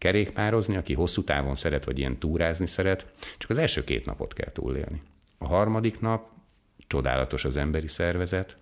kerékpározni, 0.00 0.76
aki 0.76 0.94
hosszú 0.94 1.24
távon 1.24 1.54
szeret, 1.54 1.84
vagy 1.84 1.98
ilyen 1.98 2.18
túrázni 2.18 2.66
szeret, 2.66 3.06
csak 3.38 3.50
az 3.50 3.58
első 3.58 3.84
két 3.84 4.06
napot 4.06 4.32
kell 4.32 4.52
túlélni. 4.52 5.00
A 5.38 5.46
harmadik 5.46 6.00
nap 6.00 6.28
csodálatos 6.76 7.44
az 7.44 7.56
emberi 7.56 7.88
szervezet, 7.88 8.56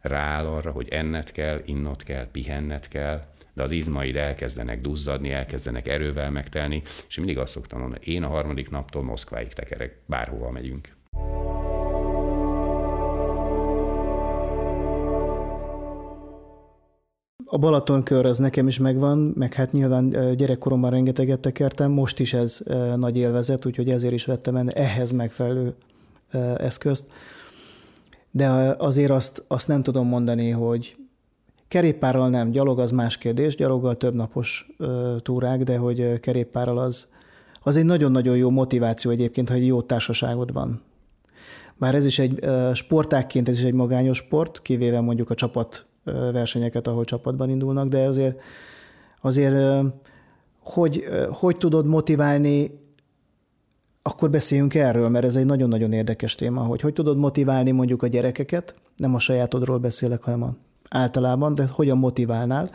rááll 0.00 0.46
arra, 0.46 0.70
hogy 0.70 0.88
enned 0.88 1.32
kell, 1.32 1.60
innot 1.64 2.02
kell, 2.02 2.30
pihenned 2.30 2.88
kell, 2.88 3.24
de 3.54 3.62
az 3.62 3.72
izmaid 3.72 4.16
elkezdenek 4.16 4.80
duzzadni, 4.80 5.30
elkezdenek 5.30 5.88
erővel 5.88 6.30
megtelni, 6.30 6.82
és 7.08 7.16
mindig 7.16 7.38
azt 7.38 7.52
szoktam 7.52 7.80
mondani, 7.80 8.04
én 8.04 8.22
a 8.22 8.28
harmadik 8.28 8.70
naptól 8.70 9.02
Moszkváig 9.02 9.52
tekerek, 9.52 9.98
bárhova 10.06 10.50
megyünk. 10.50 10.98
A 17.52 17.58
Balatonkör 17.58 18.26
az 18.26 18.38
nekem 18.38 18.66
is 18.66 18.78
megvan, 18.78 19.18
meg 19.18 19.54
hát 19.54 19.72
nyilván 19.72 20.36
gyerekkoromban 20.36 20.90
rengeteget 20.90 21.40
tekertem, 21.40 21.90
most 21.90 22.20
is 22.20 22.34
ez 22.34 22.60
nagy 22.96 23.16
élvezet, 23.16 23.66
úgyhogy 23.66 23.90
ezért 23.90 24.12
is 24.12 24.24
vettem 24.24 24.68
ehhez 24.68 25.10
megfelelő 25.10 25.74
eszközt. 26.56 27.12
De 28.30 28.48
azért 28.78 29.10
azt, 29.10 29.44
azt 29.48 29.68
nem 29.68 29.82
tudom 29.82 30.06
mondani, 30.06 30.50
hogy 30.50 30.96
kerékpárral 31.68 32.28
nem, 32.28 32.50
gyalog 32.50 32.78
az 32.78 32.90
más 32.90 33.18
kérdés, 33.18 33.56
gyaloggal 33.56 33.96
több 33.96 34.14
napos 34.14 34.70
túrák, 35.18 35.62
de 35.62 35.76
hogy 35.76 36.20
kerékpárral 36.20 36.78
az, 36.78 37.06
az 37.62 37.76
egy 37.76 37.84
nagyon-nagyon 37.84 38.36
jó 38.36 38.50
motiváció 38.50 39.10
egyébként, 39.10 39.48
ha 39.48 39.54
egy 39.54 39.66
jó 39.66 39.82
társaságod 39.82 40.52
van. 40.52 40.82
Bár 41.78 41.94
ez 41.94 42.04
is 42.04 42.18
egy 42.18 42.44
sportákként, 42.74 43.48
ez 43.48 43.58
is 43.58 43.64
egy 43.64 43.72
magányos 43.72 44.16
sport, 44.16 44.62
kivéve 44.62 45.00
mondjuk 45.00 45.30
a 45.30 45.34
csapat 45.34 45.84
versenyeket, 46.04 46.86
ahol 46.86 47.04
csapatban 47.04 47.50
indulnak, 47.50 47.88
de 47.88 47.98
azért, 47.98 48.40
azért 49.20 49.84
hogy, 50.58 51.04
hogy 51.30 51.56
tudod 51.56 51.86
motiválni, 51.86 52.78
akkor 54.02 54.30
beszéljünk 54.30 54.74
erről, 54.74 55.08
mert 55.08 55.24
ez 55.24 55.36
egy 55.36 55.44
nagyon-nagyon 55.44 55.92
érdekes 55.92 56.34
téma, 56.34 56.62
hogy 56.62 56.80
hogy 56.80 56.92
tudod 56.92 57.16
motiválni 57.16 57.70
mondjuk 57.70 58.02
a 58.02 58.06
gyerekeket, 58.06 58.74
nem 58.96 59.14
a 59.14 59.18
sajátodról 59.18 59.78
beszélek, 59.78 60.22
hanem 60.22 60.42
a 60.42 60.54
általában, 60.88 61.54
de 61.54 61.66
hogyan 61.72 61.98
motiválnál, 61.98 62.70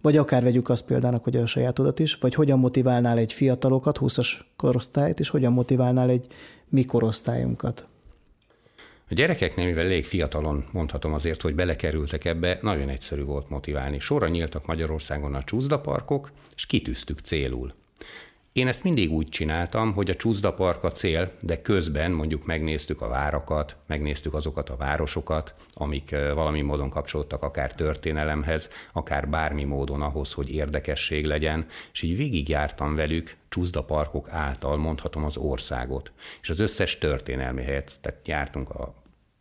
vagy 0.00 0.16
akár 0.16 0.42
vegyük 0.42 0.68
azt 0.68 0.84
példának, 0.84 1.24
hogy 1.24 1.36
a 1.36 1.46
sajátodat 1.46 1.98
is, 1.98 2.14
vagy 2.14 2.34
hogyan 2.34 2.58
motiválnál 2.58 3.18
egy 3.18 3.32
fiatalokat, 3.32 3.98
20-as 4.00 4.28
korosztályt, 4.56 5.20
és 5.20 5.28
hogyan 5.28 5.52
motiválnál 5.52 6.08
egy 6.08 6.26
mi 6.68 6.84
korosztályunkat. 6.84 7.88
A 9.08 9.14
gyerekeknél, 9.14 9.66
mivel 9.66 9.84
elég 9.84 10.04
fiatalon 10.04 10.64
mondhatom 10.72 11.12
azért, 11.12 11.42
hogy 11.42 11.54
belekerültek 11.54 12.24
ebbe, 12.24 12.58
nagyon 12.62 12.88
egyszerű 12.88 13.22
volt 13.22 13.48
motiválni. 13.48 13.98
Sorra 13.98 14.28
nyíltak 14.28 14.66
Magyarországon 14.66 15.34
a 15.34 15.42
csúszdaparkok, 15.42 16.30
és 16.54 16.66
kitűztük 16.66 17.18
célul. 17.18 17.72
Én 18.56 18.68
ezt 18.68 18.82
mindig 18.82 19.12
úgy 19.12 19.28
csináltam, 19.28 19.92
hogy 19.92 20.10
a 20.10 20.14
csúszdapark 20.14 20.84
a 20.84 20.92
cél, 20.92 21.30
de 21.40 21.62
közben 21.62 22.10
mondjuk 22.10 22.46
megnéztük 22.46 23.02
a 23.02 23.08
várakat, 23.08 23.76
megnéztük 23.86 24.34
azokat 24.34 24.70
a 24.70 24.76
városokat, 24.76 25.54
amik 25.74 26.10
valami 26.34 26.60
módon 26.60 26.90
kapcsolódtak 26.90 27.42
akár 27.42 27.74
történelemhez, 27.74 28.70
akár 28.92 29.28
bármi 29.28 29.64
módon 29.64 30.02
ahhoz, 30.02 30.32
hogy 30.32 30.50
érdekesség 30.50 31.24
legyen, 31.24 31.66
és 31.92 32.02
így 32.02 32.16
végigjártam 32.16 32.94
velük 32.94 33.36
csúszdaparkok 33.48 34.28
által 34.30 34.76
mondhatom 34.76 35.24
az 35.24 35.36
országot, 35.36 36.12
és 36.42 36.50
az 36.50 36.60
összes 36.60 36.98
történelmi 36.98 37.62
helyet, 37.62 37.98
tehát 38.00 38.28
jártunk 38.28 38.70
a 38.70 38.94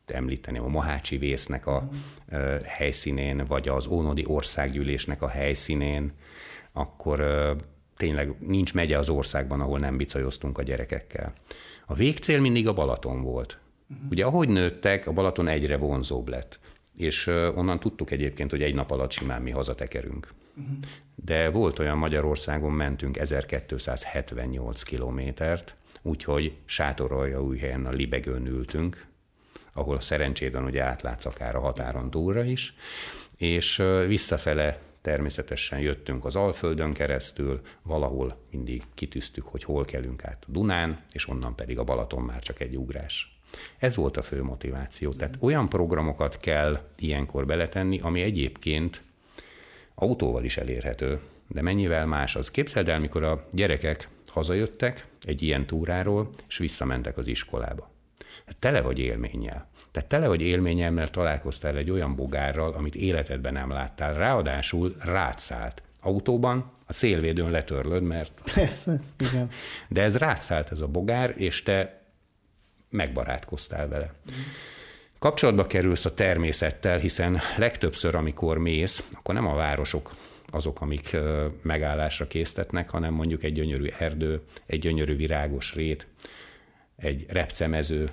említeni 0.05 0.57
a 0.57 0.67
Mohácsi 0.67 1.17
vésznek 1.17 1.67
a 1.67 1.89
mm. 2.35 2.38
helyszínén, 2.66 3.45
vagy 3.47 3.67
az 3.67 3.88
Ónodi 3.88 4.23
országgyűlésnek 4.27 5.22
a 5.22 5.27
helyszínén, 5.27 6.13
akkor 6.73 7.23
tényleg 7.97 8.35
nincs 8.39 8.73
megye 8.73 8.97
az 8.97 9.09
országban, 9.09 9.61
ahol 9.61 9.79
nem 9.79 9.97
bicajoztunk 9.97 10.57
a 10.57 10.63
gyerekekkel. 10.63 11.33
A 11.85 11.93
végcél 11.93 12.39
mindig 12.41 12.67
a 12.67 12.73
Balaton 12.73 13.21
volt. 13.21 13.57
Uh-huh. 13.89 14.09
Ugye 14.09 14.25
ahogy 14.25 14.49
nőttek, 14.49 15.07
a 15.07 15.11
Balaton 15.11 15.47
egyre 15.47 15.78
vonzóbb 15.78 16.29
lett. 16.29 16.59
És 16.97 17.28
onnan 17.28 17.79
tudtuk 17.79 18.11
egyébként, 18.11 18.51
hogy 18.51 18.61
egy 18.61 18.75
nap 18.75 18.91
alatt 18.91 19.11
simán 19.11 19.41
mi 19.41 19.51
hazatekerünk. 19.51 20.33
Uh-huh. 20.56 20.78
De 21.16 21.50
volt 21.50 21.79
olyan 21.79 21.97
Magyarországon 21.97 22.72
mentünk 22.72 23.17
1278 23.17 24.83
kilométert, 24.83 25.75
úgyhogy 26.01 26.56
sátorolja 26.66 27.44
új 27.44 27.57
helyen 27.57 27.85
a 27.85 27.89
Libegőn 27.89 28.45
ültünk, 28.47 29.06
ahol 29.73 30.00
szerencsétlen 30.00 30.63
ugye 30.63 30.83
átlátsz 30.83 31.25
akár 31.25 31.56
a 31.56 31.59
határon 31.59 32.09
túlra 32.09 32.44
is, 32.44 32.75
és 33.38 33.83
visszafele 34.07 34.79
Természetesen 35.05 35.79
jöttünk 35.79 36.25
az 36.25 36.35
Alföldön 36.35 36.93
keresztül, 36.93 37.61
valahol 37.81 38.38
mindig 38.51 38.81
kitűztük, 38.93 39.45
hogy 39.45 39.63
hol 39.63 39.85
kelünk 39.85 40.25
át 40.25 40.43
a 40.47 40.51
Dunán, 40.51 41.03
és 41.11 41.27
onnan 41.27 41.55
pedig 41.55 41.79
a 41.79 41.83
Balaton 41.83 42.21
már 42.21 42.41
csak 42.41 42.59
egy 42.59 42.77
ugrás. 42.77 43.39
Ez 43.77 43.95
volt 43.95 44.17
a 44.17 44.21
fő 44.21 44.44
motiváció. 44.44 45.11
Tehát 45.11 45.38
olyan 45.39 45.69
programokat 45.69 46.38
kell 46.38 46.79
ilyenkor 46.97 47.45
beletenni, 47.45 47.99
ami 47.99 48.21
egyébként 48.21 49.01
autóval 49.95 50.44
is 50.44 50.57
elérhető, 50.57 51.19
de 51.47 51.61
mennyivel 51.61 52.05
más 52.05 52.35
az. 52.35 52.51
Képzeld 52.51 52.89
el, 52.89 52.99
mikor 52.99 53.23
a 53.23 53.47
gyerekek 53.51 54.09
hazajöttek 54.27 55.07
egy 55.21 55.41
ilyen 55.41 55.65
túráról, 55.65 56.29
és 56.47 56.57
visszamentek 56.57 57.17
az 57.17 57.27
iskolába. 57.27 57.91
Hát 58.45 58.57
tele 58.57 58.81
vagy 58.81 58.99
élménnyel. 58.99 59.69
Tehát 59.95 60.09
tele 60.09 60.28
vagy 60.28 60.41
élménnyel, 60.41 60.91
mert 60.91 61.11
találkoztál 61.11 61.78
egy 61.78 61.91
olyan 61.91 62.16
bogárral, 62.16 62.73
amit 62.73 62.95
életedben 62.95 63.53
nem 63.53 63.69
láttál. 63.69 64.13
Ráadásul 64.13 64.95
rátszállt. 65.00 65.83
Autóban 66.01 66.72
a 66.85 66.94
szélvédőn 66.94 67.51
letörlöd, 67.51 68.03
mert... 68.03 68.31
Persze, 68.53 69.00
igen. 69.19 69.50
De 69.88 70.01
ez 70.01 70.17
rátszállt 70.17 70.72
ez 70.72 70.79
a 70.79 70.88
bogár, 70.88 71.33
és 71.38 71.63
te 71.63 72.01
megbarátkoztál 72.89 73.88
vele. 73.88 74.11
Kapcsolatba 75.19 75.67
kerülsz 75.67 76.06
a 76.06 76.13
természettel, 76.13 76.97
hiszen 76.97 77.39
legtöbbször, 77.57 78.16
amikor 78.16 78.57
mész, 78.57 79.03
akkor 79.12 79.33
nem 79.33 79.47
a 79.47 79.56
városok 79.56 80.16
azok, 80.50 80.81
amik 80.81 81.17
megállásra 81.62 82.27
késztetnek, 82.27 82.89
hanem 82.89 83.13
mondjuk 83.13 83.44
egy 83.44 83.53
gyönyörű 83.53 83.88
erdő, 84.00 84.41
egy 84.66 84.79
gyönyörű 84.79 85.16
virágos 85.16 85.75
rét, 85.75 86.07
egy 86.95 87.25
repcemező, 87.29 88.09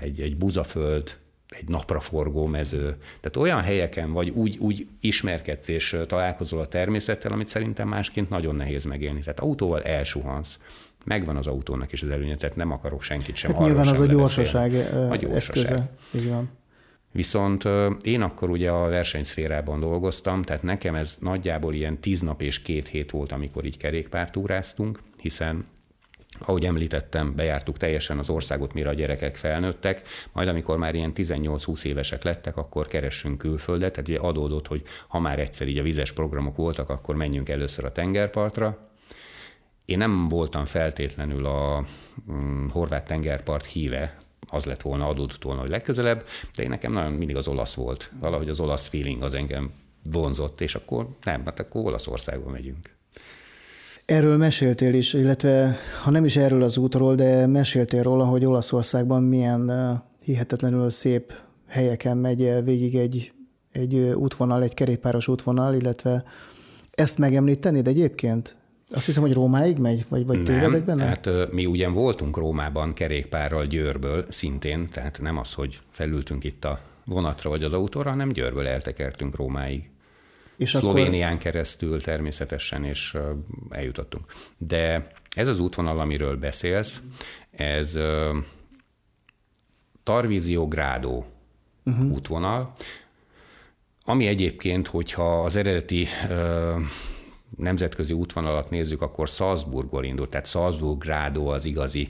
egy, 0.00 0.20
egy 0.20 0.36
buzaföld, 0.36 1.18
egy 1.48 1.68
napraforgó 1.68 2.46
mező. 2.46 2.96
Tehát 3.20 3.36
olyan 3.36 3.60
helyeken 3.60 4.12
vagy 4.12 4.28
úgy, 4.28 4.58
úgy 4.58 4.86
ismerkedsz 5.00 5.68
és 5.68 5.96
találkozol 6.06 6.60
a 6.60 6.68
természettel, 6.68 7.32
amit 7.32 7.48
szerintem 7.48 7.88
másként 7.88 8.28
nagyon 8.28 8.54
nehéz 8.54 8.84
megélni. 8.84 9.20
Tehát 9.20 9.40
autóval 9.40 9.82
elsuhansz. 9.82 10.58
Megvan 11.04 11.36
az 11.36 11.46
autónak 11.46 11.92
is 11.92 12.02
az 12.02 12.08
előnye, 12.08 12.36
tehát 12.36 12.56
nem 12.56 12.70
akarok 12.70 13.02
senkit 13.02 13.36
sem 13.36 13.50
hát 13.50 13.60
nyilván 13.60 13.86
az 13.86 14.00
a 14.00 14.06
gyorsaság, 14.06 14.72
a 14.72 15.16
gyorsaság 15.16 15.36
eszköze. 15.36 15.90
Így 16.14 16.28
van. 16.28 16.50
Viszont 17.12 17.64
én 18.02 18.22
akkor 18.22 18.50
ugye 18.50 18.70
a 18.70 18.88
versenyszférában 18.88 19.80
dolgoztam, 19.80 20.42
tehát 20.42 20.62
nekem 20.62 20.94
ez 20.94 21.16
nagyjából 21.20 21.74
ilyen 21.74 22.00
tíz 22.00 22.20
nap 22.20 22.42
és 22.42 22.62
két 22.62 22.88
hét 22.88 23.10
volt, 23.10 23.32
amikor 23.32 23.64
így 23.64 23.76
kerékpártúráztunk, 23.76 25.00
hiszen 25.16 25.66
ahogy 26.38 26.64
említettem, 26.64 27.34
bejártuk 27.34 27.76
teljesen 27.76 28.18
az 28.18 28.30
országot, 28.30 28.72
mire 28.72 28.88
a 28.88 28.94
gyerekek 28.94 29.36
felnőttek, 29.36 30.02
majd 30.32 30.48
amikor 30.48 30.78
már 30.78 30.94
ilyen 30.94 31.12
18-20 31.14 31.84
évesek 31.84 32.22
lettek, 32.22 32.56
akkor 32.56 32.86
keressünk 32.86 33.38
külföldet, 33.38 33.92
tehát 33.92 34.08
ugye 34.08 34.18
adódott, 34.18 34.66
hogy 34.66 34.82
ha 35.08 35.18
már 35.18 35.38
egyszer 35.38 35.68
így 35.68 35.78
a 35.78 35.82
vizes 35.82 36.12
programok 36.12 36.56
voltak, 36.56 36.88
akkor 36.88 37.14
menjünk 37.14 37.48
először 37.48 37.84
a 37.84 37.92
tengerpartra. 37.92 38.88
Én 39.84 39.98
nem 39.98 40.28
voltam 40.28 40.64
feltétlenül 40.64 41.46
a 41.46 41.84
hm, 42.26 42.68
horvát 42.68 43.04
tengerpart 43.06 43.66
híve, 43.66 44.16
az 44.48 44.64
lett 44.64 44.82
volna, 44.82 45.08
adódott 45.08 45.42
volna, 45.42 45.60
hogy 45.60 45.70
legközelebb, 45.70 46.26
de 46.56 46.62
én 46.62 46.68
nekem 46.68 46.92
nagyon 46.92 47.12
mindig 47.12 47.36
az 47.36 47.48
olasz 47.48 47.74
volt. 47.74 48.10
Valahogy 48.20 48.48
az 48.48 48.60
olasz 48.60 48.88
feeling 48.88 49.22
az 49.22 49.34
engem 49.34 49.72
vonzott, 50.02 50.60
és 50.60 50.74
akkor 50.74 51.08
nem, 51.24 51.44
hát 51.44 51.58
akkor 51.58 51.84
Olaszországba 51.84 52.50
megyünk. 52.50 52.93
Erről 54.06 54.36
meséltél 54.36 54.94
is, 54.94 55.12
illetve 55.12 55.76
ha 56.02 56.10
nem 56.10 56.24
is 56.24 56.36
erről 56.36 56.62
az 56.62 56.76
útról, 56.76 57.14
de 57.14 57.46
meséltél 57.46 58.02
róla, 58.02 58.24
hogy 58.24 58.44
Olaszországban 58.44 59.22
milyen 59.22 59.72
hihetetlenül 60.24 60.90
szép 60.90 61.32
helyeken 61.68 62.16
megy 62.16 62.64
végig 62.64 62.94
egy, 62.96 63.32
egy 63.72 63.94
útvonal, 63.94 64.62
egy 64.62 64.74
kerékpáros 64.74 65.28
útvonal, 65.28 65.74
illetve 65.74 66.24
ezt 66.90 67.18
megemlítenéd 67.18 67.86
egyébként? 67.86 68.56
Azt 68.90 69.06
hiszem, 69.06 69.22
hogy 69.22 69.32
Rómáig 69.32 69.78
megy, 69.78 70.04
vagy, 70.08 70.26
vagy 70.26 70.42
tévedek 70.42 70.84
benne? 70.84 71.04
hát 71.04 71.28
mi 71.52 71.66
ugyan 71.66 71.92
voltunk 71.92 72.36
Rómában 72.36 72.92
kerékpárral 72.92 73.66
Győrből 73.66 74.24
szintén, 74.28 74.88
tehát 74.88 75.18
nem 75.22 75.38
az, 75.38 75.52
hogy 75.54 75.80
felültünk 75.90 76.44
itt 76.44 76.64
a 76.64 76.80
vonatra 77.04 77.50
vagy 77.50 77.62
az 77.62 77.72
autóra, 77.72 78.10
hanem 78.10 78.28
Győrből 78.28 78.66
eltekertünk 78.66 79.36
Rómáig. 79.36 79.90
És 80.56 80.70
Szlovénián 80.70 81.30
akkor... 81.30 81.42
keresztül 81.42 82.00
természetesen, 82.00 82.84
és 82.84 83.16
eljutottunk. 83.70 84.24
De 84.58 85.06
ez 85.30 85.48
az 85.48 85.60
útvonal, 85.60 86.00
amiről 86.00 86.36
beszélsz, 86.36 87.02
ez 87.50 87.98
Tarvízió 90.02 90.68
Grádó 90.68 91.26
uh-huh. 91.84 92.12
útvonal, 92.12 92.72
ami 94.04 94.26
egyébként, 94.26 94.86
hogyha 94.86 95.42
az 95.42 95.56
eredeti 95.56 96.06
nemzetközi 97.56 98.12
útvonalat 98.12 98.70
nézzük, 98.70 99.02
akkor 99.02 99.28
Salzburgból 99.28 100.04
indult, 100.04 100.30
tehát 100.30 100.46
Salzburg 100.46 100.98
Grádó 100.98 101.48
az 101.48 101.64
igazi 101.64 102.08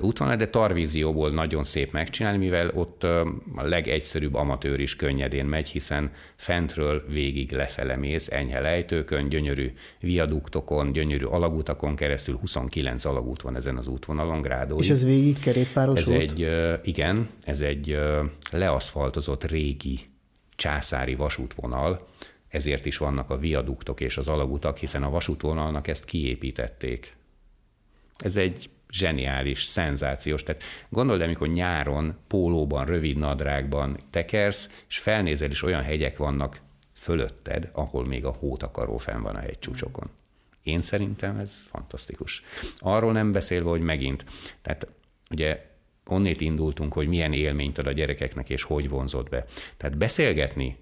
útvonal, 0.00 0.36
de 0.36 0.48
Tarvízióból 0.48 1.30
nagyon 1.30 1.64
szép 1.64 1.92
megcsinálni, 1.92 2.38
mivel 2.38 2.70
ott 2.74 3.04
a 3.04 3.62
legegyszerűbb 3.62 4.34
amatőr 4.34 4.80
is 4.80 4.96
könnyedén 4.96 5.46
megy, 5.46 5.68
hiszen 5.68 6.10
fentről 6.36 7.04
végig 7.08 7.52
lefele 7.52 7.96
mész, 7.96 8.28
enyhe 8.30 8.60
lejtőkön, 8.60 9.28
gyönyörű 9.28 9.72
viaduktokon, 10.00 10.92
gyönyörű 10.92 11.24
alagutakon 11.24 11.96
keresztül, 11.96 12.36
29 12.36 13.04
alagút 13.04 13.42
van 13.42 13.56
ezen 13.56 13.76
az 13.76 13.86
útvonalon, 13.86 14.40
Grádó. 14.40 14.78
És 14.78 14.90
ez 14.90 15.04
végig 15.04 15.38
kerékpáros 15.38 15.98
ez 15.98 16.08
út? 16.08 16.16
egy, 16.16 16.48
igen, 16.82 17.28
ez 17.40 17.60
egy 17.60 17.98
leaszfaltozott 18.50 19.50
régi 19.50 19.98
császári 20.56 21.14
vasútvonal, 21.14 22.06
ezért 22.52 22.86
is 22.86 22.96
vannak 22.96 23.30
a 23.30 23.38
viaduktok 23.38 24.00
és 24.00 24.16
az 24.16 24.28
alagutak, 24.28 24.76
hiszen 24.76 25.02
a 25.02 25.10
vasútvonalnak 25.10 25.88
ezt 25.88 26.04
kiépítették. 26.04 27.16
Ez 28.16 28.36
egy 28.36 28.70
zseniális, 28.90 29.62
szenzációs. 29.62 30.42
Tehát 30.42 30.62
gondold, 30.88 31.20
amikor 31.20 31.48
nyáron, 31.48 32.16
pólóban, 32.26 32.84
rövid 32.84 33.16
nadrágban 33.16 33.98
tekersz, 34.10 34.84
és 34.88 34.98
felnézel, 34.98 35.50
és 35.50 35.62
olyan 35.62 35.82
hegyek 35.82 36.16
vannak 36.16 36.60
fölötted, 36.94 37.70
ahol 37.72 38.04
még 38.04 38.24
a 38.24 38.36
hótakaró 38.38 38.96
fenn 38.96 39.22
van 39.22 39.36
a 39.36 39.40
hegycsúcsokon. 39.40 40.10
Én 40.62 40.80
szerintem 40.80 41.36
ez 41.38 41.62
fantasztikus. 41.62 42.42
Arról 42.78 43.12
nem 43.12 43.32
beszélve, 43.32 43.68
hogy 43.68 43.80
megint, 43.80 44.24
tehát 44.62 44.86
ugye 45.30 45.66
onnét 46.06 46.40
indultunk, 46.40 46.92
hogy 46.92 47.08
milyen 47.08 47.32
élményt 47.32 47.78
ad 47.78 47.86
a 47.86 47.92
gyerekeknek, 47.92 48.50
és 48.50 48.62
hogy 48.62 48.88
vonzott 48.88 49.28
be. 49.28 49.44
Tehát 49.76 49.98
beszélgetni 49.98 50.76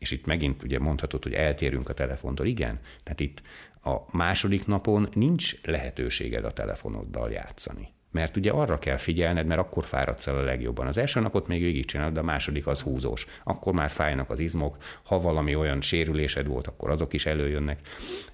és 0.00 0.10
itt 0.10 0.26
megint 0.26 0.62
ugye 0.62 0.78
mondhatod, 0.78 1.22
hogy 1.22 1.32
eltérünk 1.32 1.88
a 1.88 1.92
telefontól. 1.92 2.46
Igen, 2.46 2.80
tehát 3.02 3.20
itt 3.20 3.42
a 3.82 4.16
második 4.16 4.66
napon 4.66 5.08
nincs 5.14 5.62
lehetőséged 5.62 6.44
a 6.44 6.50
telefonoddal 6.50 7.30
játszani. 7.30 7.88
Mert 8.10 8.36
ugye 8.36 8.50
arra 8.50 8.78
kell 8.78 8.96
figyelned, 8.96 9.46
mert 9.46 9.60
akkor 9.60 9.84
fáradsz 9.84 10.26
el 10.26 10.36
a 10.36 10.42
legjobban. 10.42 10.86
Az 10.86 10.96
első 10.96 11.20
napot 11.20 11.46
még 11.46 11.62
végigcsinálod, 11.62 12.12
de 12.12 12.20
a 12.20 12.22
második 12.22 12.66
az 12.66 12.80
húzós. 12.80 13.26
Akkor 13.44 13.72
már 13.72 13.90
fájnak 13.90 14.30
az 14.30 14.40
izmok, 14.40 14.76
ha 15.04 15.20
valami 15.20 15.54
olyan 15.54 15.80
sérülésed 15.80 16.46
volt, 16.46 16.66
akkor 16.66 16.90
azok 16.90 17.12
is 17.12 17.26
előjönnek. 17.26 17.80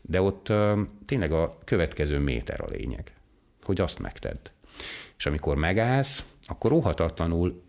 De 0.00 0.20
ott 0.20 0.48
uh, 0.48 0.78
tényleg 1.06 1.32
a 1.32 1.58
következő 1.64 2.18
méter 2.18 2.60
a 2.60 2.70
lényeg, 2.70 3.12
hogy 3.62 3.80
azt 3.80 3.98
megtedd. 3.98 4.50
És 5.16 5.26
amikor 5.26 5.56
megállsz, 5.56 6.24
akkor 6.42 6.72
óhatatlanul 6.72 7.62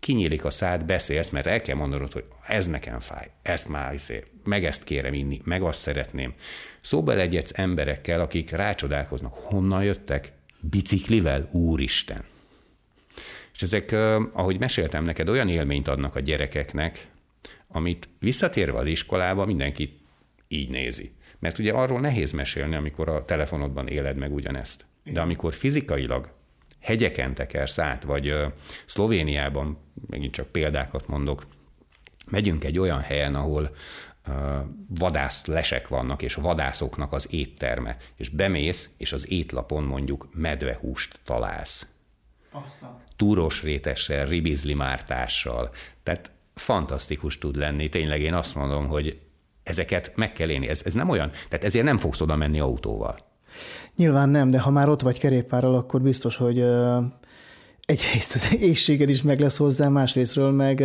kinyílik 0.00 0.44
a 0.44 0.50
szád, 0.50 0.84
beszélsz, 0.84 1.30
mert 1.30 1.46
el 1.46 1.60
kell 1.60 1.76
mondanod, 1.76 2.12
hogy 2.12 2.24
ez 2.46 2.66
nekem 2.66 3.00
fáj, 3.00 3.30
ezt 3.42 3.68
már 3.68 3.92
izé, 3.92 4.22
meg 4.44 4.64
ezt 4.64 4.84
kérem 4.84 5.14
inni, 5.14 5.40
meg 5.44 5.62
azt 5.62 5.80
szeretném. 5.80 6.34
Szóba 6.80 7.14
legyetsz 7.14 7.58
emberekkel, 7.58 8.20
akik 8.20 8.50
rácsodálkoznak, 8.50 9.32
honnan 9.32 9.84
jöttek? 9.84 10.32
Biciklivel? 10.60 11.48
Úristen! 11.52 12.24
És 13.54 13.62
ezek, 13.62 13.92
ahogy 14.32 14.58
meséltem 14.58 15.04
neked, 15.04 15.28
olyan 15.28 15.48
élményt 15.48 15.88
adnak 15.88 16.16
a 16.16 16.20
gyerekeknek, 16.20 17.06
amit 17.68 18.08
visszatérve 18.20 18.78
az 18.78 18.86
iskolába 18.86 19.44
mindenki 19.44 19.98
így 20.48 20.68
nézi. 20.68 21.12
Mert 21.38 21.58
ugye 21.58 21.72
arról 21.72 22.00
nehéz 22.00 22.32
mesélni, 22.32 22.74
amikor 22.74 23.08
a 23.08 23.24
telefonodban 23.24 23.88
éled 23.88 24.16
meg 24.16 24.34
ugyanezt. 24.34 24.86
De 25.04 25.20
amikor 25.20 25.54
fizikailag 25.54 26.35
hegyeken 26.80 27.34
tekersz 27.34 27.78
át, 27.78 28.02
vagy 28.02 28.34
Szlovéniában, 28.86 29.78
megint 30.06 30.32
csak 30.32 30.46
példákat 30.46 31.06
mondok, 31.06 31.46
megyünk 32.30 32.64
egy 32.64 32.78
olyan 32.78 33.00
helyen, 33.00 33.34
ahol 33.34 33.76
vadász 34.88 35.46
lesek 35.46 35.88
vannak, 35.88 36.22
és 36.22 36.34
vadászoknak 36.34 37.12
az 37.12 37.28
étterme, 37.30 37.96
és 38.16 38.28
bemész, 38.28 38.90
és 38.96 39.12
az 39.12 39.30
étlapon 39.30 39.84
mondjuk 39.84 40.28
medvehúst 40.32 41.20
találsz. 41.24 41.86
Aztán. 42.50 43.02
Túros 43.16 43.62
rétessel, 43.62 44.26
ribizli 44.26 44.74
mártással. 44.74 45.70
Tehát 46.02 46.30
fantasztikus 46.54 47.38
tud 47.38 47.56
lenni. 47.56 47.88
Tényleg 47.88 48.20
én 48.20 48.34
azt 48.34 48.54
mondom, 48.54 48.86
hogy 48.86 49.18
ezeket 49.62 50.12
meg 50.14 50.32
kell 50.32 50.50
élni. 50.50 50.68
Ez, 50.68 50.82
ez 50.84 50.94
nem 50.94 51.08
olyan, 51.08 51.30
tehát 51.30 51.64
ezért 51.64 51.84
nem 51.84 51.98
fogsz 51.98 52.20
oda 52.20 52.36
menni 52.36 52.60
autóval. 52.60 53.16
Nyilván 53.96 54.28
nem, 54.28 54.50
de 54.50 54.60
ha 54.60 54.70
már 54.70 54.88
ott 54.88 55.00
vagy 55.00 55.18
kerékpárral, 55.18 55.74
akkor 55.74 56.02
biztos, 56.02 56.36
hogy 56.36 56.60
egyrészt 57.84 58.34
az 58.34 58.54
éjséged 58.60 59.08
is 59.08 59.22
meg 59.22 59.40
lesz 59.40 59.56
hozzá, 59.56 59.88
másrésztről 59.88 60.50
meg 60.50 60.84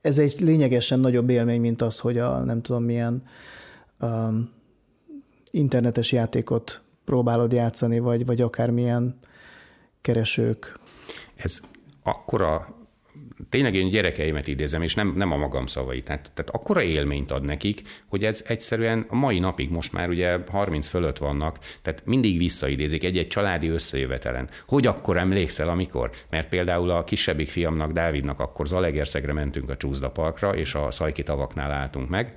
ez 0.00 0.18
egy 0.18 0.40
lényegesen 0.40 1.00
nagyobb 1.00 1.30
élmény, 1.30 1.60
mint 1.60 1.82
az, 1.82 1.98
hogy 1.98 2.18
a 2.18 2.38
nem 2.38 2.62
tudom 2.62 2.84
milyen 2.84 3.22
internetes 5.50 6.12
játékot 6.12 6.82
próbálod 7.04 7.52
játszani, 7.52 7.98
vagy, 7.98 8.26
vagy 8.26 8.40
akármilyen 8.40 9.18
keresők. 10.00 10.78
Ez 11.36 11.60
akkora 12.02 12.74
tényleg 13.48 13.74
én 13.74 13.88
gyerekeimet 13.88 14.48
idézem, 14.48 14.82
és 14.82 14.94
nem, 14.94 15.14
nem 15.16 15.32
a 15.32 15.36
magam 15.36 15.66
szavait. 15.66 16.04
Tehát, 16.04 16.30
tehát 16.34 16.50
akkora 16.50 16.82
élményt 16.82 17.30
ad 17.30 17.44
nekik, 17.44 17.82
hogy 18.08 18.24
ez 18.24 18.44
egyszerűen 18.46 19.06
a 19.08 19.14
mai 19.14 19.38
napig 19.38 19.70
most 19.70 19.92
már 19.92 20.08
ugye 20.08 20.38
30 20.50 20.86
fölött 20.86 21.18
vannak, 21.18 21.58
tehát 21.82 22.02
mindig 22.06 22.38
visszaidézik 22.38 23.04
egy-egy 23.04 23.26
családi 23.26 23.68
összejövetelen. 23.68 24.48
Hogy 24.66 24.86
akkor 24.86 25.16
emlékszel, 25.16 25.68
amikor? 25.68 26.10
Mert 26.30 26.48
például 26.48 26.90
a 26.90 27.04
kisebbik 27.04 27.48
fiamnak, 27.48 27.92
Dávidnak 27.92 28.40
akkor 28.40 28.66
Zalegerszegre 28.66 29.32
mentünk 29.32 29.70
a 29.70 29.76
Csúszda 29.76 30.10
Parkra, 30.10 30.56
és 30.56 30.74
a 30.74 30.90
Szajki 30.90 31.22
tavaknál 31.22 31.70
álltunk 31.70 32.08
meg, 32.08 32.36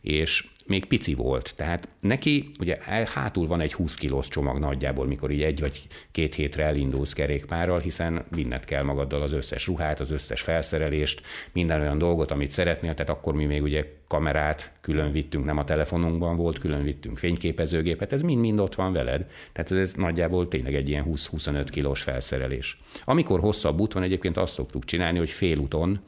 és 0.00 0.44
még 0.66 0.84
pici 0.84 1.14
volt. 1.14 1.52
Tehát 1.56 1.88
neki 2.00 2.48
ugye 2.60 2.76
hátul 3.14 3.46
van 3.46 3.60
egy 3.60 3.72
20 3.72 3.94
kilós 3.94 4.28
csomag 4.28 4.58
nagyjából, 4.58 5.06
mikor 5.06 5.30
így 5.30 5.42
egy 5.42 5.60
vagy 5.60 5.82
két 6.10 6.34
hétre 6.34 6.64
elindulsz 6.64 7.12
kerékpárral, 7.12 7.80
hiszen 7.80 8.24
vinned 8.30 8.64
kell 8.64 8.82
magaddal 8.82 9.22
az 9.22 9.32
összes 9.32 9.66
ruhát, 9.66 10.00
az 10.00 10.10
összes 10.10 10.40
felszerelést, 10.40 11.20
minden 11.52 11.80
olyan 11.80 11.98
dolgot, 11.98 12.30
amit 12.30 12.50
szeretnél, 12.50 12.94
tehát 12.94 13.10
akkor 13.10 13.34
mi 13.34 13.44
még 13.44 13.62
ugye 13.62 13.84
kamerát 14.08 14.72
külön 14.80 15.12
vittünk, 15.12 15.44
nem 15.44 15.58
a 15.58 15.64
telefonunkban 15.64 16.36
volt, 16.36 16.58
külön 16.58 16.82
vittünk 16.82 17.18
fényképezőgépet, 17.18 18.12
ez 18.12 18.22
mind-mind 18.22 18.60
ott 18.60 18.74
van 18.74 18.92
veled. 18.92 19.26
Tehát 19.52 19.70
ez, 19.70 19.76
ez 19.76 19.92
nagyjából 19.92 20.48
tényleg 20.48 20.74
egy 20.74 20.88
ilyen 20.88 21.04
20-25 21.08 21.66
kilós 21.70 22.02
felszerelés. 22.02 22.78
Amikor 23.04 23.40
hosszabb 23.40 23.80
út 23.80 23.92
van, 23.92 24.02
egyébként 24.02 24.36
azt 24.36 24.52
szoktuk 24.52 24.84
csinálni, 24.84 25.18
hogy 25.18 25.30
félúton 25.30 26.00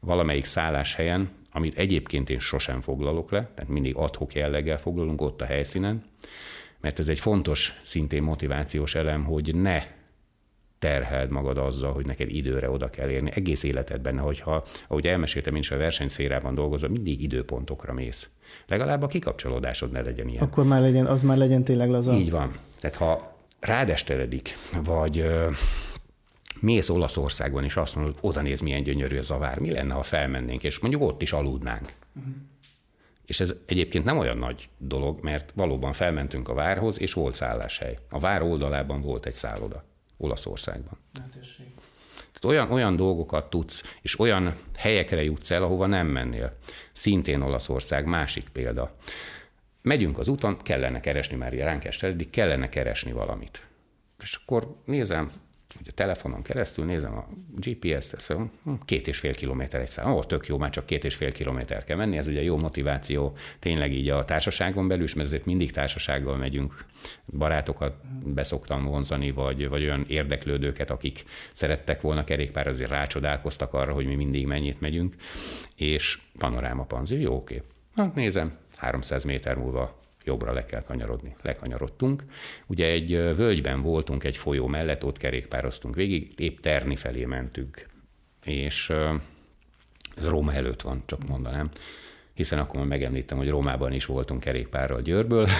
valamelyik 0.00 0.44
szálláshelyen 0.44 1.30
amit 1.56 1.78
egyébként 1.78 2.30
én 2.30 2.38
sosem 2.38 2.80
foglalok 2.80 3.30
le, 3.30 3.50
tehát 3.54 3.70
mindig 3.70 3.96
adhok 3.96 4.34
jelleggel 4.34 4.78
foglalunk 4.78 5.20
ott 5.20 5.40
a 5.40 5.44
helyszínen, 5.44 6.02
mert 6.80 6.98
ez 6.98 7.08
egy 7.08 7.18
fontos, 7.18 7.80
szintén 7.82 8.22
motivációs 8.22 8.94
elem, 8.94 9.24
hogy 9.24 9.54
ne 9.54 9.86
terheld 10.78 11.30
magad 11.30 11.58
azzal, 11.58 11.92
hogy 11.92 12.06
neked 12.06 12.30
időre 12.30 12.70
oda 12.70 12.90
kell 12.90 13.08
érni. 13.08 13.30
Egész 13.34 13.62
életedben, 13.62 14.18
hogyha, 14.18 14.64
ahogy 14.88 15.06
elmeséltem, 15.06 15.54
én 15.54 15.60
is 15.60 15.70
a 15.70 15.76
versenyszférában 15.76 16.54
dolgozom, 16.54 16.90
mindig 16.90 17.22
időpontokra 17.22 17.92
mész. 17.92 18.30
Legalább 18.66 19.02
a 19.02 19.06
kikapcsolódásod 19.06 19.90
ne 19.90 20.00
legyen 20.00 20.28
ilyen. 20.28 20.42
Akkor 20.42 20.64
már 20.64 20.80
legyen, 20.80 21.06
az 21.06 21.22
már 21.22 21.36
legyen 21.36 21.64
tényleg 21.64 21.90
laza. 21.90 22.14
Így 22.14 22.30
van. 22.30 22.52
Tehát 22.80 22.96
ha 22.96 23.36
rádesteledik, 23.60 24.56
vagy 24.84 25.24
mész 26.64 26.88
Olaszországban, 26.88 27.64
és 27.64 27.76
azt 27.76 27.96
mondod, 27.96 28.16
oda 28.20 28.40
néz, 28.40 28.60
milyen 28.60 28.82
gyönyörű 28.82 29.18
az 29.18 29.30
a 29.30 29.38
vár, 29.38 29.58
mi 29.58 29.70
lenne, 29.70 29.94
ha 29.94 30.02
felmennénk, 30.02 30.62
és 30.64 30.78
mondjuk 30.78 31.02
ott 31.02 31.22
is 31.22 31.32
aludnánk. 31.32 31.92
Uh-huh. 32.16 32.32
És 33.26 33.40
ez 33.40 33.54
egyébként 33.66 34.04
nem 34.04 34.18
olyan 34.18 34.36
nagy 34.36 34.68
dolog, 34.78 35.22
mert 35.22 35.52
valóban 35.54 35.92
felmentünk 35.92 36.48
a 36.48 36.54
várhoz, 36.54 37.00
és 37.00 37.12
volt 37.12 37.34
szálláshely. 37.34 37.98
A 38.10 38.18
vár 38.18 38.42
oldalában 38.42 39.00
volt 39.00 39.26
egy 39.26 39.32
szálloda 39.32 39.84
Olaszországban. 40.16 40.98
Tehát 42.32 42.44
olyan, 42.44 42.70
olyan 42.70 42.96
dolgokat 42.96 43.50
tudsz, 43.50 43.96
és 44.02 44.18
olyan 44.18 44.56
helyekre 44.76 45.22
jutsz 45.22 45.50
el, 45.50 45.62
ahova 45.62 45.86
nem 45.86 46.06
mennél. 46.06 46.56
Szintén 46.92 47.40
Olaszország, 47.40 48.06
másik 48.06 48.48
példa. 48.48 48.96
Megyünk 49.82 50.18
az 50.18 50.28
úton, 50.28 50.56
kellene 50.62 51.00
keresni, 51.00 51.36
már 51.36 51.52
ránk 51.52 52.02
eddig 52.02 52.30
kellene 52.30 52.68
keresni 52.68 53.12
valamit. 53.12 53.66
És 54.22 54.34
akkor 54.42 54.76
nézem, 54.84 55.30
hogy 55.76 55.86
a 55.88 55.94
telefonon 55.94 56.42
keresztül 56.42 56.84
nézem 56.84 57.16
a 57.16 57.26
GPS-t, 57.54 58.20
szóval 58.20 58.50
két 58.84 59.06
és 59.06 59.18
fél 59.18 59.34
kilométer 59.34 59.80
egy 59.80 59.88
szám. 59.88 60.12
Ó, 60.12 60.22
tök 60.22 60.46
jó, 60.46 60.58
már 60.58 60.70
csak 60.70 60.86
két 60.86 61.04
és 61.04 61.14
fél 61.14 61.32
kilométer 61.32 61.84
kell 61.84 61.96
menni, 61.96 62.16
ez 62.16 62.28
ugye 62.28 62.42
jó 62.42 62.56
motiváció 62.56 63.36
tényleg 63.58 63.92
így 63.92 64.08
a 64.08 64.24
társaságon 64.24 64.88
belül, 64.88 65.06
mert 65.16 65.28
ezért 65.28 65.44
mindig 65.44 65.72
társasággal 65.72 66.36
megyünk, 66.36 66.84
barátokat 67.38 67.94
beszoktam 68.24 68.84
vonzani, 68.84 69.30
vagy, 69.30 69.68
vagy 69.68 69.82
olyan 69.82 70.04
érdeklődőket, 70.08 70.90
akik 70.90 71.24
szerettek 71.52 72.00
volna 72.00 72.24
kerékpár, 72.24 72.66
azért 72.66 72.90
rácsodálkoztak 72.90 73.72
arra, 73.72 73.92
hogy 73.92 74.06
mi 74.06 74.14
mindig 74.14 74.46
mennyit 74.46 74.80
megyünk, 74.80 75.14
és 75.76 76.18
panoráma 76.38 76.84
panzi, 76.84 77.20
jó, 77.20 77.36
oké. 77.36 77.62
Hát 77.94 78.14
nézem, 78.14 78.56
300 78.76 79.24
méter 79.24 79.56
múlva 79.56 80.02
jobbra 80.24 80.52
le 80.52 80.64
kell 80.64 80.82
kanyarodni. 80.82 81.36
Lekanyarodtunk. 81.42 82.24
Ugye 82.66 82.86
egy 82.86 83.10
völgyben 83.10 83.82
voltunk 83.82 84.24
egy 84.24 84.36
folyó 84.36 84.66
mellett, 84.66 85.04
ott 85.04 85.18
kerékpároztunk 85.18 85.94
végig, 85.94 86.32
épp 86.36 86.58
Terni 86.58 86.96
felé 86.96 87.24
mentünk. 87.24 87.86
És 88.44 88.92
ez 90.16 90.26
Róma 90.28 90.52
előtt 90.52 90.82
van, 90.82 91.02
csak 91.06 91.28
mondanám. 91.28 91.68
hiszen 92.34 92.58
akkor 92.58 92.76
már 92.76 92.86
megemlítem, 92.86 93.38
hogy 93.38 93.48
Rómában 93.48 93.92
is 93.92 94.06
voltunk 94.06 94.40
kerékpárral 94.40 95.00
Győrből. 95.02 95.48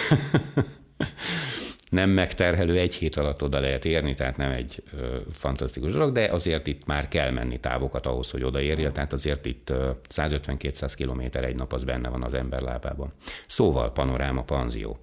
nem 1.94 2.10
megterhelő, 2.10 2.78
egy 2.78 2.94
hét 2.94 3.16
alatt 3.16 3.42
oda 3.42 3.60
lehet 3.60 3.84
érni, 3.84 4.14
tehát 4.14 4.36
nem 4.36 4.50
egy 4.50 4.82
ö, 4.96 5.16
fantasztikus 5.32 5.92
dolog, 5.92 6.12
de 6.12 6.24
azért 6.24 6.66
itt 6.66 6.86
már 6.86 7.08
kell 7.08 7.30
menni 7.30 7.58
távokat 7.58 8.06
ahhoz, 8.06 8.30
hogy 8.30 8.42
odaérjél, 8.42 8.92
tehát 8.92 9.12
azért 9.12 9.46
itt 9.46 9.72
150-200 10.14 10.92
kilométer 10.96 11.44
egy 11.44 11.56
nap 11.56 11.72
az 11.72 11.84
benne 11.84 12.08
van 12.08 12.22
az 12.22 12.34
ember 12.34 12.60
lábában. 12.60 13.12
Szóval 13.46 13.92
panoráma 13.92 14.42
panzió. 14.42 14.98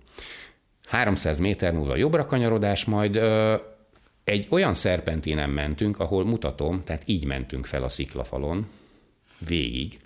300 0.86 1.40
méter 1.40 1.74
múlva 1.74 1.96
jobbra 1.96 2.26
kanyarodás, 2.26 2.86
majd 2.86 3.16
ö, 3.16 3.56
egy 4.24 4.48
olyan 4.50 4.74
szerpentinen 4.74 5.50
mentünk, 5.50 6.00
ahol 6.00 6.26
mutatom, 6.26 6.84
tehát 6.84 7.04
így 7.06 7.26
mentünk 7.26 7.66
fel 7.66 7.84
a 7.84 7.90
sziklafalon, 7.90 8.68
végig, 9.48 9.98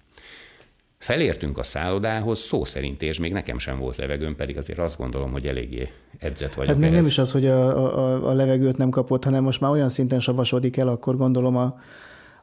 Felértünk 1.05 1.57
a 1.57 1.63
szállodához, 1.63 2.39
szó 2.39 2.63
szerint, 2.63 3.01
és 3.01 3.19
még 3.19 3.31
nekem 3.31 3.59
sem 3.59 3.79
volt 3.79 3.95
levegőm, 3.95 4.35
pedig 4.35 4.57
azért 4.57 4.79
azt 4.79 4.97
gondolom, 4.97 5.31
hogy 5.31 5.45
eléggé 5.45 5.89
edzett 6.19 6.53
vagyok. 6.53 6.71
Hát 6.71 6.79
még 6.79 6.89
ehhez. 6.89 6.99
nem 6.99 7.09
is 7.09 7.17
az, 7.17 7.31
hogy 7.31 7.45
a, 7.45 7.77
a, 7.97 8.29
a 8.29 8.33
levegőt 8.33 8.77
nem 8.77 8.89
kapott, 8.89 9.23
hanem 9.23 9.43
most 9.43 9.61
már 9.61 9.71
olyan 9.71 9.89
szinten 9.89 10.19
savasodik 10.19 10.77
el, 10.77 10.87
akkor 10.87 11.17
gondolom 11.17 11.55
a, 11.55 11.75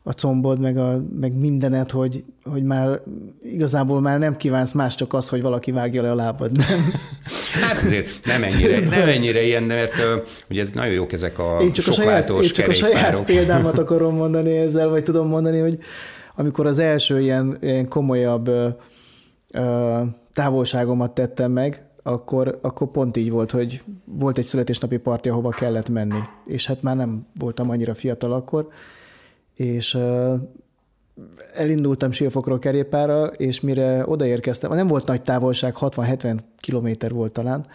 a 0.03 0.13
combod, 0.13 0.61
meg, 0.61 0.77
a, 0.77 1.03
meg 1.21 1.37
mindenet, 1.37 1.91
hogy, 1.91 2.25
hogy 2.45 2.63
már 2.63 3.01
igazából 3.41 4.01
már 4.01 4.19
nem 4.19 4.37
kívánsz 4.37 4.73
más, 4.73 4.95
csak 4.95 5.13
az, 5.13 5.29
hogy 5.29 5.43
valaki 5.43 5.71
vágja 5.71 6.03
le 6.03 6.11
a 6.11 6.15
lábad, 6.15 6.51
nem? 6.57 6.93
Hát 7.63 7.77
azért 7.77 8.25
nem 8.25 8.43
ennyire, 8.43 8.79
nem 8.79 9.09
ennyire 9.09 9.43
ilyen, 9.43 9.63
mert 9.63 9.95
ugye 10.51 10.61
ez 10.61 10.71
nagyon 10.71 10.93
jók 10.93 11.13
ezek 11.13 11.39
a 11.39 11.59
én 11.61 11.73
csak 11.73 11.87
a 11.87 11.93
saját, 11.93 12.29
én 12.29 12.51
csak 12.51 12.69
a 12.69 12.73
saját 12.73 13.23
példámat 13.25 13.79
akarom 13.79 14.15
mondani 14.15 14.57
ezzel, 14.57 14.89
vagy 14.89 15.03
tudom 15.03 15.29
mondani, 15.29 15.59
hogy 15.59 15.79
amikor 16.35 16.67
az 16.67 16.79
első 16.79 17.21
ilyen, 17.21 17.57
ilyen 17.61 17.89
komolyabb 17.89 18.49
ö, 18.49 18.69
ö, 19.53 20.01
távolságomat 20.33 21.15
tettem 21.15 21.53
meg, 21.53 21.87
akkor, 22.03 22.59
akkor 22.63 22.91
pont 22.91 23.17
így 23.17 23.31
volt, 23.31 23.51
hogy 23.51 23.83
volt 24.05 24.39
egy 24.39 24.45
születésnapi 24.45 24.97
parti, 24.97 25.29
ahova 25.29 25.51
kellett 25.51 25.89
menni, 25.89 26.21
és 26.47 26.67
hát 26.67 26.83
már 26.83 26.97
nem 26.97 27.27
voltam 27.39 27.71
annyira 27.71 27.95
fiatal 27.95 28.33
akkor, 28.33 28.69
és 29.55 29.95
ö, 29.95 30.35
elindultam 31.55 32.11
Siófokról 32.11 32.59
kerépára, 32.59 33.27
és 33.27 33.61
mire 33.61 34.03
odaérkeztem, 34.07 34.71
nem 34.71 34.87
volt 34.87 35.07
nagy 35.07 35.23
távolság, 35.23 35.75
60-70 35.81 36.39
kilométer 36.61 37.13
volt 37.13 37.33
talán, 37.33 37.67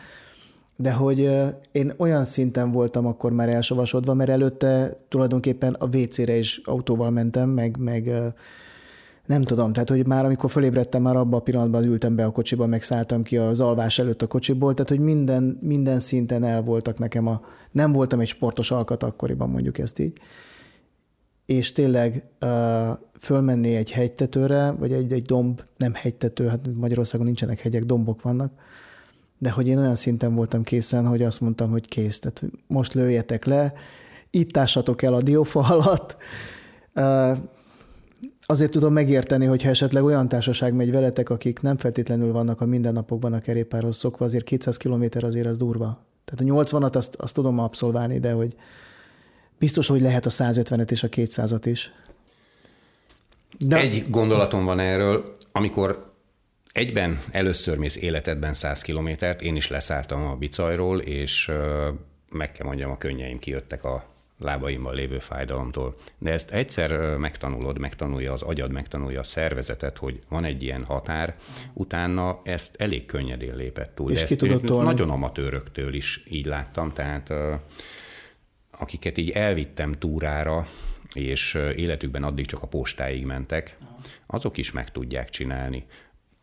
de 0.79 0.91
hogy 0.91 1.29
én 1.71 1.93
olyan 1.97 2.25
szinten 2.25 2.71
voltam 2.71 3.05
akkor 3.05 3.31
már 3.31 3.49
elsavasodva, 3.49 4.13
mert 4.13 4.29
előtte 4.29 4.97
tulajdonképpen 5.07 5.73
a 5.73 5.97
WC-re 5.97 6.37
is 6.37 6.61
autóval 6.63 7.09
mentem, 7.09 7.49
meg, 7.49 7.77
meg 7.77 8.11
nem 9.25 9.43
tudom, 9.43 9.73
tehát 9.73 9.89
hogy 9.89 10.07
már 10.07 10.25
amikor 10.25 10.49
fölébredtem, 10.49 11.01
már 11.01 11.15
abban 11.15 11.39
a 11.39 11.43
pillanatban 11.43 11.83
ültem 11.83 12.15
be 12.15 12.25
a 12.25 12.31
kocsiba, 12.31 12.65
meg 12.65 12.83
szálltam 12.83 13.23
ki 13.23 13.37
az 13.37 13.59
alvás 13.59 13.99
előtt 13.99 14.21
a 14.21 14.27
kocsiból, 14.27 14.73
tehát 14.73 14.89
hogy 14.89 14.99
minden, 14.99 15.57
minden 15.61 15.99
szinten 15.99 16.43
el 16.43 16.61
voltak 16.61 16.99
nekem 16.99 17.27
a, 17.27 17.41
nem 17.71 17.91
voltam 17.91 18.19
egy 18.19 18.27
sportos 18.27 18.71
alkat 18.71 19.03
akkoriban, 19.03 19.49
mondjuk 19.49 19.77
ezt 19.77 19.99
így, 19.99 20.17
és 21.45 21.71
tényleg 21.71 22.23
fölmenni 23.19 23.75
egy 23.75 23.91
hegytetőre, 23.91 24.71
vagy 24.71 24.93
egy, 24.93 25.13
egy 25.13 25.25
domb, 25.25 25.61
nem 25.77 25.93
hegytető, 25.93 26.47
hát 26.47 26.59
Magyarországon 26.73 27.25
nincsenek 27.25 27.59
hegyek, 27.59 27.83
dombok 27.83 28.21
vannak, 28.21 28.51
de 29.37 29.51
hogy 29.51 29.67
én 29.67 29.77
olyan 29.77 29.95
szinten 29.95 30.35
voltam 30.35 30.63
készen, 30.63 31.07
hogy 31.07 31.23
azt 31.23 31.41
mondtam, 31.41 31.69
hogy 31.69 31.87
kész, 31.87 32.19
tehát 32.19 32.43
most 32.67 32.93
lőjetek 32.93 33.45
le, 33.45 33.73
itt 34.29 34.51
tássatok 34.51 35.01
el 35.01 35.13
a 35.13 35.21
diófa 35.21 35.59
alatt. 35.59 36.17
Azért 38.45 38.71
tudom 38.71 38.93
megérteni, 38.93 39.45
hogyha 39.45 39.69
esetleg 39.69 40.03
olyan 40.03 40.27
társaság 40.27 40.73
megy 40.73 40.91
veletek, 40.91 41.29
akik 41.29 41.61
nem 41.61 41.77
feltétlenül 41.77 42.31
vannak 42.31 42.61
a 42.61 42.65
mindennapokban 42.65 43.33
a 43.33 43.39
kerékpárhoz 43.39 43.97
szokva, 43.97 44.25
azért 44.25 44.45
200 44.45 44.77
km 44.77 45.03
azért 45.21 45.47
az 45.47 45.57
durva. 45.57 46.05
Tehát 46.25 46.57
a 46.57 46.63
80-at 46.63 46.95
azt, 46.95 47.15
azt 47.15 47.33
tudom 47.33 47.59
abszolválni, 47.59 48.19
de 48.19 48.31
hogy 48.31 48.55
biztos, 49.59 49.87
hogy 49.87 50.01
lehet 50.01 50.25
a 50.25 50.29
150-et 50.29 50.91
és 50.91 51.03
a 51.03 51.07
200-at 51.07 51.61
is. 51.63 51.91
De... 53.67 53.77
Egy 53.77 54.09
gondolatom 54.09 54.65
van 54.65 54.79
erről, 54.79 55.31
amikor 55.51 56.15
egyben 56.77 57.19
először 57.31 57.77
mész 57.77 57.95
életedben 57.95 58.53
100 58.53 58.81
kilométert, 58.81 59.41
én 59.41 59.55
is 59.55 59.67
leszálltam 59.67 60.27
a 60.27 60.35
bicajról, 60.35 60.99
és 60.99 61.51
meg 62.31 62.51
kell 62.51 62.65
mondjam, 62.65 62.91
a 62.91 62.97
könnyeim 62.97 63.39
kijöttek 63.39 63.83
a 63.83 64.05
lábaimmal 64.39 64.93
lévő 64.93 65.19
fájdalomtól. 65.19 65.95
De 66.17 66.31
ezt 66.31 66.51
egyszer 66.51 67.17
megtanulod, 67.17 67.79
megtanulja 67.79 68.31
az 68.31 68.41
agyad, 68.41 68.71
megtanulja 68.71 69.19
a 69.19 69.23
szervezetet, 69.23 69.97
hogy 69.97 70.19
van 70.29 70.43
egy 70.43 70.63
ilyen 70.63 70.83
határ, 70.83 71.35
utána 71.73 72.39
ezt 72.43 72.75
elég 72.75 73.05
könnyedén 73.05 73.55
lépett 73.55 73.95
túl. 73.95 74.11
És 74.11 74.17
De 74.17 74.23
ezt 74.23 74.37
tudod 74.37 74.83
nagyon 74.83 75.09
amatőröktől 75.09 75.93
is 75.93 76.23
így 76.29 76.45
láttam, 76.45 76.93
tehát 76.93 77.33
akiket 78.71 79.17
így 79.17 79.29
elvittem 79.29 79.91
túrára, 79.91 80.67
és 81.13 81.53
életükben 81.75 82.23
addig 82.23 82.45
csak 82.45 82.61
a 82.61 82.67
postáig 82.67 83.25
mentek, 83.25 83.77
azok 84.27 84.57
is 84.57 84.71
meg 84.71 84.91
tudják 84.91 85.29
csinálni. 85.29 85.85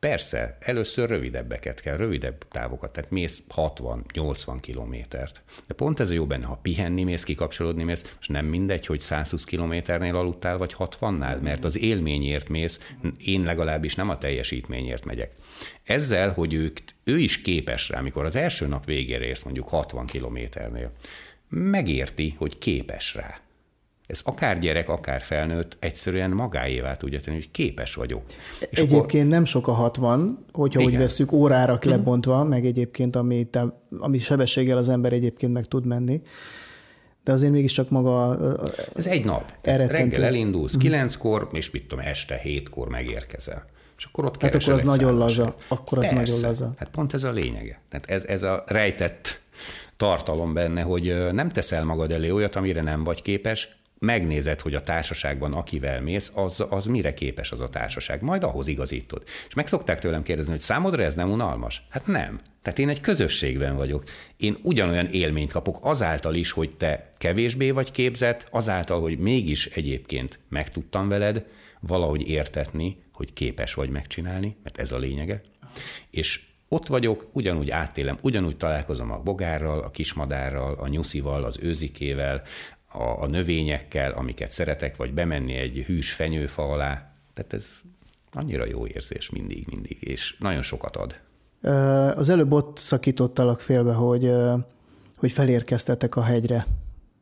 Persze, 0.05 0.57
először 0.61 1.09
rövidebbeket 1.09 1.81
kell, 1.81 1.97
rövidebb 1.97 2.49
távokat, 2.49 2.93
tehát 2.93 3.11
mész 3.11 3.43
60-80 3.55 4.57
kilométert. 4.61 5.43
De 5.67 5.75
pont 5.75 6.01
ez 6.01 6.11
a 6.11 6.15
jó 6.15 6.27
benne, 6.27 6.47
ha 6.47 6.59
pihenni 6.63 7.05
mész, 7.05 7.23
kikapcsolódni 7.23 7.83
mész, 7.83 8.17
és 8.21 8.27
nem 8.27 8.47
mindegy, 8.47 8.87
hogy 8.87 9.01
120 9.01 9.45
kilométernél 9.45 10.17
aludtál, 10.17 10.57
vagy 10.57 10.75
60-nál, 10.79 11.41
mert 11.41 11.65
az 11.65 11.79
élményért 11.79 12.49
mész, 12.49 12.93
én 13.25 13.43
legalábbis 13.43 13.95
nem 13.95 14.09
a 14.09 14.19
teljesítményért 14.19 15.05
megyek. 15.05 15.33
Ezzel, 15.85 16.33
hogy 16.33 16.55
ők, 16.55 16.79
ő 17.05 17.19
is 17.19 17.41
képes 17.41 17.89
rá, 17.89 17.99
amikor 17.99 18.25
az 18.25 18.37
első 18.37 18.67
nap 18.67 18.85
végére 18.85 19.25
érsz 19.25 19.43
mondjuk 19.43 19.69
60 19.69 20.07
kilométernél, 20.07 20.93
megérti, 21.49 22.35
hogy 22.39 22.59
képes 22.59 23.15
rá 23.15 23.44
ez 24.07 24.21
akár 24.25 24.59
gyerek, 24.59 24.89
akár 24.89 25.21
felnőtt 25.21 25.77
egyszerűen 25.79 26.31
magáévá 26.31 26.97
tudja 26.97 27.21
tenni, 27.21 27.37
hogy 27.37 27.51
képes 27.51 27.95
vagyok. 27.95 28.23
És 28.71 28.79
egyébként 28.79 29.23
akkor... 29.23 29.25
nem 29.25 29.45
sok 29.45 29.69
a 29.69 29.73
60, 29.73 30.45
hogyha 30.53 30.81
Igen. 30.81 30.93
úgy 30.93 30.99
veszük 30.99 31.33
órára 31.33 31.75
mhm. 31.75 31.89
lebontva, 31.89 32.41
hmm. 32.41 32.49
meg 32.49 32.67
egyébként 32.67 33.17
ami, 33.17 33.49
ami 33.99 34.19
sebességgel 34.19 34.77
az 34.77 34.89
ember 34.89 35.13
egyébként 35.13 35.53
meg 35.53 35.65
tud 35.65 35.87
menni. 35.87 36.23
De 37.25 37.33
azért 37.33 37.53
mégiscsak 37.53 37.91
maga... 37.91 38.39
Ez 38.97 39.07
egy 39.07 39.25
nap. 39.25 39.53
Reggel 39.63 40.25
elindulsz 40.25 40.77
kilenckor, 40.77 41.49
és 41.53 41.71
mit 41.71 41.87
tudom, 41.87 42.05
este 42.05 42.37
hétkor 42.37 42.89
megérkezel. 42.89 43.65
És 43.99 44.05
akkor 44.05 44.25
ott 44.25 44.43
Hát 44.43 44.55
akkor 44.55 44.73
az 44.73 44.83
nagyon 44.83 45.17
laza. 45.17 45.55
Akkor 45.69 45.99
az 45.99 46.05
Persze. 46.05 46.21
nagyon 46.21 46.41
laza. 46.41 46.73
Hát 46.77 46.89
pont 46.89 47.15
ez 47.15 47.25
a 47.25 47.31
lényege. 47.31 47.81
Tehát 47.89 48.11
ez, 48.11 48.25
ez 48.25 48.43
a 48.43 48.65
rejtett 48.67 49.41
tartalom 49.97 50.53
benne, 50.53 50.83
hogy 50.83 51.33
nem 51.33 51.49
teszel 51.49 51.85
magad 51.85 52.11
elé 52.11 52.31
olyat, 52.31 52.57
amire 52.57 52.83
nem 52.83 53.05
vagy 53.05 53.23
képes, 53.23 53.77
megnézed, 53.99 54.61
hogy 54.61 54.75
a 54.75 54.83
társaságban 54.83 55.53
akivel 55.53 56.01
mész, 56.01 56.33
az, 56.35 56.65
az 56.69 56.87
mire 56.87 57.15
képes 57.15 57.53
az 57.53 57.61
a 57.61 57.69
társaság, 57.69 58.23
majd 58.23 58.43
ahhoz 58.43 58.67
igazítod. 58.67 59.23
És 59.49 59.55
meg 59.55 59.67
szokták 59.67 60.01
tőlem 60.01 60.23
kérdezni, 60.23 60.51
hogy 60.51 60.61
számodra 60.61 61.03
ez 61.03 61.15
nem 61.15 61.31
unalmas? 61.31 61.83
Hát 61.89 62.07
nem. 62.07 62.41
Tehát 62.63 62.79
én 62.79 62.89
egy 62.89 63.01
közösségben 63.01 63.77
vagyok. 63.77 64.05
Én 64.37 64.57
ugyanolyan 64.63 65.07
élményt 65.07 65.53
kapok 65.53 65.77
azáltal 65.81 66.35
is, 66.35 66.51
hogy 66.51 66.77
te 66.77 67.11
kevésbé 67.19 67.71
vagy 67.71 67.91
képzett, 67.91 68.47
azáltal, 68.51 69.01
hogy 69.01 69.19
mégis 69.19 69.67
egyébként 69.67 70.39
megtudtam 70.49 71.09
veled 71.09 71.45
valahogy 71.81 72.29
értetni, 72.29 72.97
hogy 73.13 73.33
képes 73.33 73.75
vagy 73.75 73.91
megcsinálni, 73.91 74.57
mert 74.63 74.79
ez 74.79 74.93
a 74.93 74.99
lényege. 74.99 75.41
És 76.11 76.41
ott 76.69 76.87
vagyok, 76.87 77.29
ugyanúgy 77.33 77.71
átélem, 77.71 78.19
ugyanúgy 78.21 78.57
találkozom 78.57 79.11
a 79.11 79.19
bogárral, 79.19 79.79
a 79.79 79.91
kismadárral, 79.91 80.75
a 80.75 80.89
nyuszival, 80.89 81.45
az 81.45 81.59
őzikével, 81.63 82.43
a, 82.95 83.23
a 83.23 83.27
növényekkel, 83.27 84.13
amiket 84.13 84.51
szeretek, 84.51 84.97
vagy 84.97 85.13
bemenni 85.13 85.55
egy 85.55 85.77
hűs 85.87 86.13
fenyőfa 86.13 86.63
alá. 86.63 87.13
Tehát 87.35 87.53
ez 87.53 87.81
annyira 88.33 88.67
jó 88.67 88.87
érzés 88.87 89.31
mindig, 89.31 89.67
mindig, 89.71 89.97
és 90.01 90.37
nagyon 90.39 90.63
sokat 90.63 90.97
ad. 90.97 91.15
Az 92.17 92.29
előbb 92.29 92.53
ott 92.53 92.77
szakítottalak 92.77 93.61
félbe, 93.61 93.93
hogy, 93.93 94.33
hogy 95.17 95.33
felérkeztetek 95.33 96.17
a 96.17 96.23
hegyre, 96.23 96.67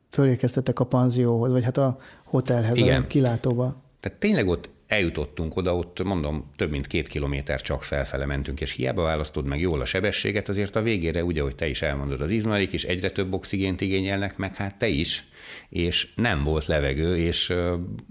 felérkeztetek 0.09 0.79
a 0.79 0.83
panzióhoz, 0.83 1.51
vagy 1.51 1.63
hát 1.63 1.77
a 1.77 1.97
hotelhez, 2.25 2.77
Igen. 2.77 3.01
a 3.01 3.07
kilátóba. 3.07 3.81
Tehát 3.99 4.19
tényleg 4.19 4.47
ott 4.47 4.69
eljutottunk 4.93 5.55
oda, 5.55 5.75
ott 5.75 6.03
mondom, 6.03 6.51
több 6.55 6.69
mint 6.69 6.87
két 6.87 7.07
kilométer 7.07 7.61
csak 7.61 7.83
felfele 7.83 8.25
mentünk, 8.25 8.61
és 8.61 8.71
hiába 8.71 9.03
választod 9.03 9.45
meg 9.45 9.59
jól 9.59 9.81
a 9.81 9.85
sebességet, 9.85 10.49
azért 10.49 10.75
a 10.75 10.81
végére, 10.81 11.23
ugye, 11.23 11.41
hogy 11.41 11.55
te 11.55 11.67
is 11.67 11.81
elmondod, 11.81 12.21
az 12.21 12.31
izmarik 12.31 12.73
is 12.73 12.83
egyre 12.83 13.09
több 13.09 13.33
oxigént 13.33 13.81
igényelnek, 13.81 14.37
meg 14.37 14.55
hát 14.55 14.77
te 14.77 14.87
is, 14.87 15.23
és 15.69 16.07
nem 16.15 16.43
volt 16.43 16.65
levegő, 16.65 17.17
és 17.17 17.53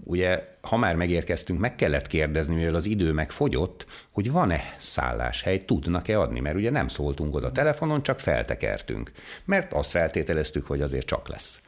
ugye, 0.05 0.45
ha 0.61 0.77
már 0.77 0.97
megérkeztünk, 0.97 1.61
meg 1.61 1.75
kellett 1.75 2.07
kérdezni, 2.07 2.57
mivel 2.57 2.75
az 2.75 2.87
idő 2.87 3.13
megfogyott, 3.13 3.87
hogy 4.11 4.31
van-e 4.31 4.75
szálláshely, 4.79 5.65
tudnak-e 5.65 6.21
adni, 6.21 6.41
mert 6.41 6.57
ugye 6.57 6.71
nem 6.71 6.89
szóltunk 6.89 7.35
oda 7.35 7.53
telefonon, 7.53 8.03
csak 8.03 8.21
feltekertünk, 8.21 9.13
mert 9.45 9.73
azt 9.73 9.91
feltételeztük, 9.91 10.67
hogy 10.67 10.81
azért 10.81 11.07
csak 11.07 11.29
lesz. 11.29 11.63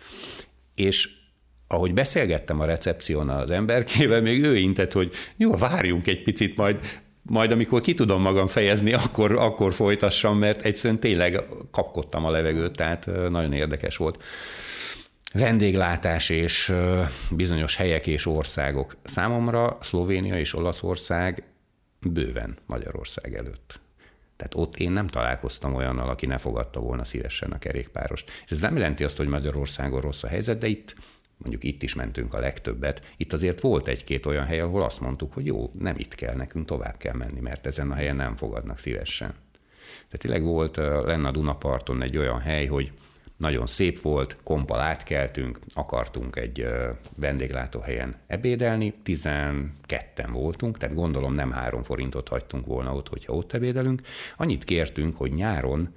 És 0.75 1.23
ahogy 1.67 1.95
beszélgettem 1.95 2.61
a 2.61 2.65
recepción 2.65 3.29
az 3.29 3.51
emberkével, 3.51 4.21
még 4.21 4.45
ő 4.45 4.57
intett, 4.57 4.93
hogy 4.93 5.13
jó, 5.37 5.57
várjunk 5.57 6.07
egy 6.07 6.23
picit, 6.23 6.57
majd 6.57 6.79
majd 7.27 7.51
amikor 7.51 7.81
ki 7.81 7.95
tudom 7.95 8.23
magam 8.23 8.47
fejezni, 8.47 8.93
akkor, 8.93 9.33
akkor 9.33 9.73
folytassam, 9.75 10.39
mert 10.39 10.63
egyszerűen 10.63 11.01
tényleg 11.01 11.43
kapkodtam 11.71 12.25
a 12.25 12.31
levegőt, 12.31 12.77
tehát 12.77 13.07
nagyon 13.31 13.53
érdekes 13.53 13.97
volt. 13.97 14.23
Vendéglátás 15.33 16.29
és 16.29 16.73
bizonyos 17.31 17.77
helyek 17.77 18.07
és 18.07 18.27
országok. 18.27 18.97
Számomra 19.03 19.79
Szlovénia 19.81 20.39
és 20.39 20.55
Olaszország 20.55 21.43
bőven 22.01 22.57
Magyarország 22.67 23.35
előtt. 23.35 23.81
Tehát 24.37 24.55
ott 24.55 24.77
én 24.77 24.91
nem 24.91 25.07
találkoztam 25.07 25.75
olyannal, 25.75 26.09
aki 26.09 26.27
ne 26.27 26.39
fogadta 26.39 26.81
volna 26.81 27.05
szívesen 27.05 27.51
a 27.51 27.59
kerékpárost. 27.59 28.31
És 28.45 28.51
ez 28.51 28.61
nem 28.61 28.77
jelenti 28.77 29.05
azt, 29.05 29.17
hogy 29.17 29.27
Magyarországon 29.27 30.01
rossz 30.01 30.23
a 30.23 30.29
helyzet, 30.29 30.59
de 30.59 30.67
itt 30.67 30.95
mondjuk 31.45 31.73
itt 31.73 31.83
is 31.83 31.95
mentünk 31.95 32.35
a 32.35 32.41
legtöbbet, 32.41 33.07
itt 33.17 33.33
azért 33.33 33.61
volt 33.61 33.87
egy-két 33.87 34.27
olyan 34.27 34.45
hely, 34.45 34.61
ahol 34.61 34.83
azt 34.83 35.01
mondtuk, 35.01 35.33
hogy 35.33 35.47
jó, 35.47 35.71
nem 35.79 35.95
itt 35.99 36.15
kell, 36.15 36.35
nekünk 36.35 36.67
tovább 36.67 36.97
kell 36.97 37.15
menni, 37.15 37.41
mert 37.41 37.67
ezen 37.67 37.91
a 37.91 37.95
helyen 37.95 38.17
nem 38.17 38.37
fogadnak 38.37 38.79
szívesen. 38.79 39.35
Tehát 39.95 40.19
tényleg 40.19 40.43
volt 40.43 40.77
lenne 40.77 41.29
a 41.29 41.31
Dunaparton 41.31 42.03
egy 42.03 42.17
olyan 42.17 42.41
hely, 42.41 42.67
hogy 42.67 42.93
nagyon 43.37 43.67
szép 43.67 44.01
volt, 44.01 44.37
kompal 44.45 44.81
átkeltünk, 44.81 45.59
akartunk 45.75 46.37
egy 46.37 46.67
vendéglátóhelyen 47.17 48.15
ebédelni, 48.27 48.95
12-en 49.05 50.29
voltunk, 50.33 50.79
tehát 50.79 50.95
gondolom 50.95 51.35
nem 51.35 51.51
három 51.51 51.83
forintot 51.83 52.29
hagytunk 52.29 52.67
volna 52.67 52.95
ott, 52.95 53.09
hogyha 53.09 53.33
ott 53.33 53.53
ebédelünk. 53.53 54.01
Annyit 54.37 54.65
kértünk, 54.65 55.17
hogy 55.17 55.33
nyáron 55.33 55.95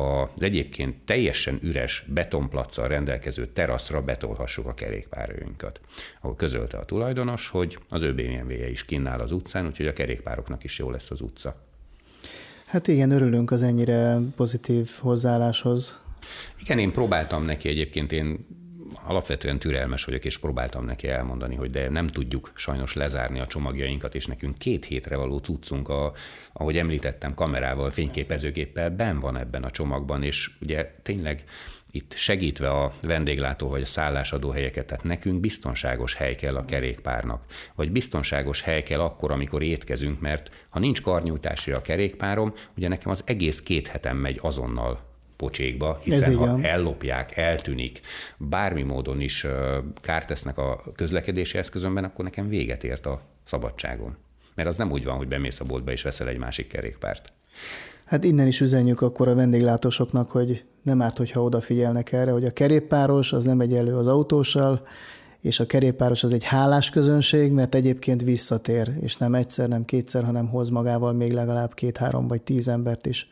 az 0.00 0.42
egyébként 0.42 0.96
teljesen 1.04 1.58
üres 1.62 2.04
betonplaccal 2.08 2.88
rendelkező 2.88 3.46
teraszra 3.46 4.02
betolhassuk 4.02 4.66
a 4.66 4.74
kerékpárjainkat. 4.74 5.80
Ahol 6.20 6.36
közölte 6.36 6.78
a 6.78 6.84
tulajdonos, 6.84 7.48
hogy 7.48 7.78
az 7.88 8.02
ő 8.02 8.14
BMW-je 8.14 8.70
is 8.70 8.84
kinnál 8.84 9.20
az 9.20 9.32
utcán, 9.32 9.66
úgyhogy 9.66 9.86
a 9.86 9.92
kerékpároknak 9.92 10.64
is 10.64 10.78
jó 10.78 10.90
lesz 10.90 11.10
az 11.10 11.20
utca. 11.20 11.68
Hát 12.66 12.88
igen, 12.88 13.10
örülünk 13.10 13.50
az 13.50 13.62
ennyire 13.62 14.18
pozitív 14.36 14.90
hozzáálláshoz. 15.00 16.00
Igen, 16.60 16.78
én 16.78 16.92
próbáltam 16.92 17.44
neki 17.44 17.68
egyébként, 17.68 18.12
én 18.12 18.46
alapvetően 19.04 19.58
türelmes 19.58 20.04
vagyok, 20.04 20.24
és 20.24 20.38
próbáltam 20.38 20.84
neki 20.84 21.08
elmondani, 21.08 21.54
hogy 21.54 21.70
de 21.70 21.88
nem 21.88 22.06
tudjuk 22.06 22.52
sajnos 22.54 22.94
lezárni 22.94 23.40
a 23.40 23.46
csomagjainkat, 23.46 24.14
és 24.14 24.26
nekünk 24.26 24.58
két 24.58 24.84
hétre 24.84 25.16
való 25.16 25.38
cuccunk, 25.38 25.88
a, 25.88 26.12
ahogy 26.52 26.76
említettem, 26.76 27.34
kamerával, 27.34 27.90
fényképezőgéppel 27.90 28.90
ben 28.90 29.20
van 29.20 29.36
ebben 29.36 29.64
a 29.64 29.70
csomagban, 29.70 30.22
és 30.22 30.50
ugye 30.60 30.94
tényleg 31.02 31.44
itt 31.90 32.14
segítve 32.16 32.70
a 32.70 32.92
vendéglátó 33.02 33.68
vagy 33.68 33.82
a 33.82 33.86
szállásadó 33.86 34.50
helyeket, 34.50 34.86
tehát 34.86 35.04
nekünk 35.04 35.40
biztonságos 35.40 36.14
hely 36.14 36.34
kell 36.34 36.56
a 36.56 36.64
kerékpárnak, 36.64 37.44
vagy 37.74 37.92
biztonságos 37.92 38.62
hely 38.62 38.82
kell 38.82 39.00
akkor, 39.00 39.30
amikor 39.30 39.62
étkezünk, 39.62 40.20
mert 40.20 40.66
ha 40.68 40.78
nincs 40.78 41.02
karnyújtásra 41.02 41.76
a 41.76 41.82
kerékpárom, 41.82 42.54
ugye 42.76 42.88
nekem 42.88 43.10
az 43.10 43.22
egész 43.26 43.60
két 43.60 43.86
hetem 43.86 44.16
megy 44.16 44.38
azonnal 44.42 45.09
pocsékba, 45.40 45.98
hiszen 46.02 46.34
ha 46.34 46.62
ellopják, 46.62 47.36
eltűnik, 47.36 48.00
bármi 48.36 48.82
módon 48.82 49.20
is 49.20 49.46
kárt 50.00 50.26
tesznek 50.26 50.58
a 50.58 50.82
közlekedési 50.94 51.58
eszközömben, 51.58 52.04
akkor 52.04 52.24
nekem 52.24 52.48
véget 52.48 52.84
ért 52.84 53.06
a 53.06 53.20
szabadságom. 53.44 54.16
Mert 54.54 54.68
az 54.68 54.76
nem 54.76 54.90
úgy 54.90 55.04
van, 55.04 55.16
hogy 55.16 55.28
bemész 55.28 55.60
a 55.60 55.64
boltba 55.64 55.92
és 55.92 56.02
veszel 56.02 56.28
egy 56.28 56.38
másik 56.38 56.66
kerékpárt. 56.66 57.32
Hát 58.04 58.24
innen 58.24 58.46
is 58.46 58.60
üzenjük 58.60 59.00
akkor 59.00 59.28
a 59.28 59.34
vendéglátósoknak, 59.34 60.30
hogy 60.30 60.64
nem 60.82 61.02
árt, 61.02 61.18
hogyha 61.18 61.42
odafigyelnek 61.42 62.12
erre, 62.12 62.30
hogy 62.30 62.44
a 62.44 62.52
kerékpáros 62.52 63.32
az 63.32 63.44
nem 63.44 63.60
egy 63.60 63.74
elő 63.74 63.94
az 63.96 64.06
autóssal, 64.06 64.86
és 65.40 65.60
a 65.60 65.66
kerékpáros 65.66 66.22
az 66.22 66.34
egy 66.34 66.44
hálás 66.44 66.90
közönség, 66.90 67.52
mert 67.52 67.74
egyébként 67.74 68.22
visszatér, 68.22 68.90
és 69.00 69.16
nem 69.16 69.34
egyszer, 69.34 69.68
nem 69.68 69.84
kétszer, 69.84 70.24
hanem 70.24 70.48
hoz 70.48 70.68
magával 70.68 71.12
még 71.12 71.32
legalább 71.32 71.74
két-három 71.74 72.28
vagy 72.28 72.42
tíz 72.42 72.68
embert 72.68 73.06
is. 73.06 73.28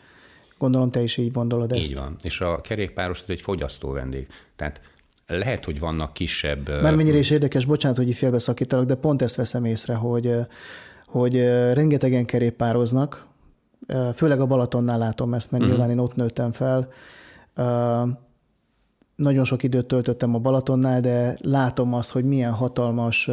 Gondolom 0.58 0.90
te 0.90 1.02
is 1.02 1.16
így 1.16 1.32
gondolod 1.32 1.72
ezt. 1.72 1.90
Így 1.90 1.96
van. 1.96 2.16
És 2.22 2.40
a 2.40 2.60
kerékpáros 2.60 3.22
az 3.22 3.30
egy 3.30 3.40
fogyasztó 3.40 3.90
vendég. 3.90 4.26
Tehát 4.56 4.80
lehet, 5.26 5.64
hogy 5.64 5.80
vannak 5.80 6.12
kisebb... 6.12 6.68
Már 6.82 6.94
mennyire 6.94 7.18
is 7.18 7.30
érdekes, 7.30 7.64
bocsánat, 7.64 7.96
hogy 7.96 8.14
félbeszakítalak, 8.14 8.86
de 8.86 8.94
pont 8.94 9.22
ezt 9.22 9.36
veszem 9.36 9.64
észre, 9.64 9.94
hogy, 9.94 10.34
hogy 11.06 11.36
rengetegen 11.72 12.24
kerékpároznak, 12.24 13.26
főleg 14.14 14.40
a 14.40 14.46
Balatonnál 14.46 14.98
látom 14.98 15.34
ezt, 15.34 15.50
mert 15.50 15.62
uh-huh. 15.62 15.78
nyilván 15.78 15.96
én 15.96 16.04
ott 16.04 16.16
nőttem 16.16 16.52
fel. 16.52 16.88
Nagyon 19.16 19.44
sok 19.44 19.62
időt 19.62 19.86
töltöttem 19.86 20.34
a 20.34 20.38
Balatonnál, 20.38 21.00
de 21.00 21.36
látom 21.40 21.94
azt, 21.94 22.10
hogy 22.10 22.24
milyen 22.24 22.52
hatalmas 22.52 23.30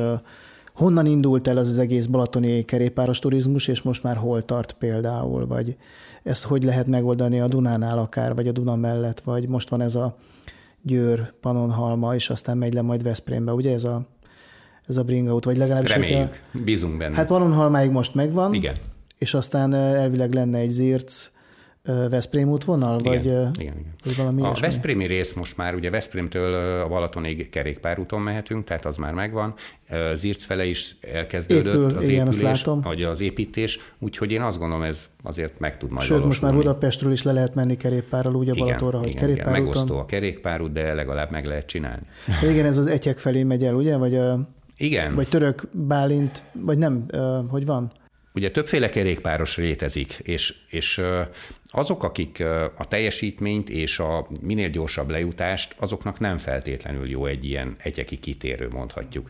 honnan 0.76 1.06
indult 1.06 1.48
el 1.48 1.58
az, 1.58 1.70
az 1.70 1.80
egész 1.80 2.06
balatoni 2.06 2.64
kerékpáros 2.64 3.20
turizmus, 3.20 3.68
és 3.68 3.82
most 3.82 4.04
már 4.04 4.16
hol 4.16 4.46
tart 4.46 4.74
például, 4.74 5.48
vagy 5.48 5.76
ezt 6.24 6.44
hogy 6.44 6.64
lehet 6.64 6.88
megoldani 6.88 7.40
a 7.40 7.48
Dunánál 7.48 7.98
akár, 7.98 8.36
vagy 8.36 8.48
a 8.48 8.52
Duna 8.52 8.76
mellett, 8.76 9.20
vagy 9.20 9.48
most 9.48 9.70
van 9.70 9.82
ez 9.82 9.96
a 9.96 10.16
Győr, 10.82 11.34
Panonhalma, 11.42 12.16
és 12.16 12.30
aztán 12.30 12.58
megy 12.58 12.74
le 12.74 12.82
majd 12.82 13.04
Veszprémbe, 13.04 13.54
ugye 13.54 13.74
ez 13.74 13.84
a, 13.84 14.08
ez 14.88 14.98
a 14.98 15.04
bringaut, 15.04 15.46
vagy 15.46 15.58
legalábbis... 15.58 15.94
Reméljük, 15.94 16.40
a, 16.54 16.58
bízunk 16.64 16.98
benne. 16.98 17.16
Hát 17.16 17.28
Panonhalmáig 17.28 17.92
most 17.92 18.16
megvan. 18.16 18.54
Igen. 18.54 18.76
És 19.18 19.34
aztán 19.34 19.74
elvileg 19.74 20.34
lenne 20.34 20.58
egy 20.58 20.70
Zirc, 20.70 21.32
Veszprém 22.10 22.50
útvonal? 22.50 23.00
Igen, 23.00 23.14
vagy, 23.14 23.26
igen, 23.26 23.54
igen. 23.58 23.74
vagy 24.04 24.16
valami 24.16 24.42
a 24.42 24.46
ilyesmi? 24.46 24.66
Veszprémi 24.66 25.06
rész 25.06 25.34
most 25.34 25.58
már, 25.58 25.76
ugye 25.76 25.90
Veszprémtől 25.90 26.54
a 26.82 26.88
Balatonig 26.88 27.50
kerékpárúton 27.50 28.22
mehetünk, 28.22 28.64
tehát 28.64 28.86
az 28.86 28.98
már 28.98 29.14
megvan. 29.14 29.54
Zirc 30.14 30.44
fele 30.44 30.66
is 30.66 30.96
elkezdődött 31.14 31.74
Épül, 31.74 31.98
az 31.98 32.08
igen, 32.08 32.28
épülés, 32.28 32.64
vagy 32.64 33.04
az 33.04 33.22
építés, 33.22 33.80
úgyhogy 34.00 34.32
én 34.32 34.42
azt 34.42 34.60
gondolom, 34.60 34.84
ez 34.84 35.10
azért 35.24 35.60
meg 35.60 35.78
tud 35.78 35.90
majd 35.90 36.02
Sőt, 36.02 36.18
valósulni. 36.18 36.26
most 36.28 36.42
már 36.42 36.54
Budapestről 36.54 37.12
is 37.12 37.24
le 37.24 37.32
lehet 37.32 37.56
menni 37.56 37.78
kerékpárral, 37.78 38.36
úgy 38.36 38.50
a 38.50 38.54
Balatonra, 38.54 38.98
hogy 38.98 39.10
igen, 39.10 39.30
igen, 39.30 39.52
megosztó 39.52 39.98
a 39.98 40.06
kerékpárút, 40.06 40.72
de 40.72 40.94
legalább 40.94 41.32
meg 41.32 41.46
lehet 41.46 41.66
csinálni. 41.66 42.04
Igen, 42.50 42.66
ez 42.66 42.78
az 42.78 42.88
egyek 42.88 43.18
felé 43.18 43.44
megy 43.44 43.64
el, 43.64 43.76
ugye? 43.76 43.98
Vagy, 43.98 44.16
a, 44.16 44.50
igen. 44.78 45.16
Vagy 45.16 45.28
török 45.28 45.68
Bálint, 45.72 46.44
vagy 46.52 46.78
nem, 46.78 47.06
hogy 47.50 47.66
van? 47.66 47.92
Ugye 48.36 48.52
többféle 48.52 48.90
kerékpáros 48.90 49.58
létezik, 49.58 50.12
és, 50.12 50.54
és 50.70 51.02
azok, 51.66 52.04
akik 52.04 52.44
a 52.78 52.88
teljesítményt 52.88 53.70
és 53.70 54.00
a 54.00 54.28
minél 54.42 54.70
gyorsabb 54.70 55.10
lejutást, 55.10 55.76
azoknak 55.78 56.20
nem 56.20 56.38
feltétlenül 56.38 57.10
jó 57.10 57.26
egy 57.26 57.46
ilyen 57.46 57.76
egyeki 57.78 58.18
kitérő, 58.18 58.68
mondhatjuk. 58.68 59.30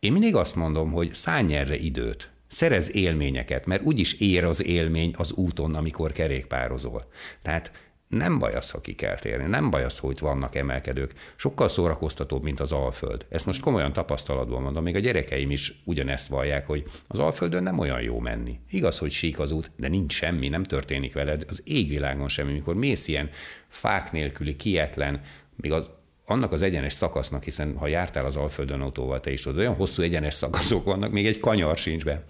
Én 0.00 0.12
mindig 0.12 0.34
azt 0.34 0.54
mondom, 0.54 0.90
hogy 0.90 1.14
szállj 1.14 1.54
erre 1.54 1.76
időt, 1.76 2.30
szerez 2.46 2.94
élményeket, 2.94 3.66
mert 3.66 3.82
úgyis 3.82 4.12
ér 4.12 4.44
az 4.44 4.64
élmény 4.64 5.14
az 5.16 5.32
úton, 5.32 5.74
amikor 5.74 6.12
kerékpározol. 6.12 7.06
Tehát 7.42 7.91
nem 8.12 8.38
baj 8.38 8.52
az, 8.52 8.70
ha 8.70 8.80
ki 8.80 8.94
kell 8.94 9.14
térni, 9.14 9.48
nem 9.48 9.70
baj 9.70 9.84
az, 9.84 9.98
hogy 9.98 10.18
vannak 10.18 10.54
emelkedők. 10.54 11.12
Sokkal 11.36 11.68
szórakoztatóbb, 11.68 12.42
mint 12.42 12.60
az 12.60 12.72
Alföld. 12.72 13.26
Ezt 13.28 13.46
most 13.46 13.60
komolyan 13.60 13.92
tapasztalatból 13.92 14.60
mondom, 14.60 14.82
még 14.82 14.96
a 14.96 14.98
gyerekeim 14.98 15.50
is 15.50 15.72
ugyanezt 15.84 16.28
vallják, 16.28 16.66
hogy 16.66 16.84
az 17.06 17.18
Alföldön 17.18 17.62
nem 17.62 17.78
olyan 17.78 18.00
jó 18.00 18.18
menni. 18.18 18.58
Igaz, 18.70 18.98
hogy 18.98 19.10
sík 19.10 19.38
az 19.38 19.50
út, 19.50 19.70
de 19.76 19.88
nincs 19.88 20.12
semmi, 20.12 20.48
nem 20.48 20.62
történik 20.62 21.12
veled, 21.12 21.44
az 21.48 21.62
égvilágon 21.64 22.28
semmi. 22.28 22.52
Mikor 22.52 22.74
mész 22.74 23.08
ilyen 23.08 23.30
fák 23.68 24.12
nélküli, 24.12 24.56
kietlen, 24.56 25.20
még 25.56 25.72
az 25.72 25.88
annak 26.24 26.52
az 26.52 26.62
egyenes 26.62 26.92
szakasznak, 26.92 27.44
hiszen 27.44 27.76
ha 27.76 27.86
jártál 27.86 28.24
az 28.24 28.36
Alföldön 28.36 28.80
autóval, 28.80 29.20
te 29.20 29.32
is 29.32 29.42
tudod, 29.42 29.58
olyan 29.58 29.74
hosszú 29.74 30.02
egyenes 30.02 30.34
szakaszok 30.34 30.84
vannak, 30.84 31.12
még 31.12 31.26
egy 31.26 31.38
kanyar 31.38 31.76
sincs 31.76 32.04
be. 32.04 32.24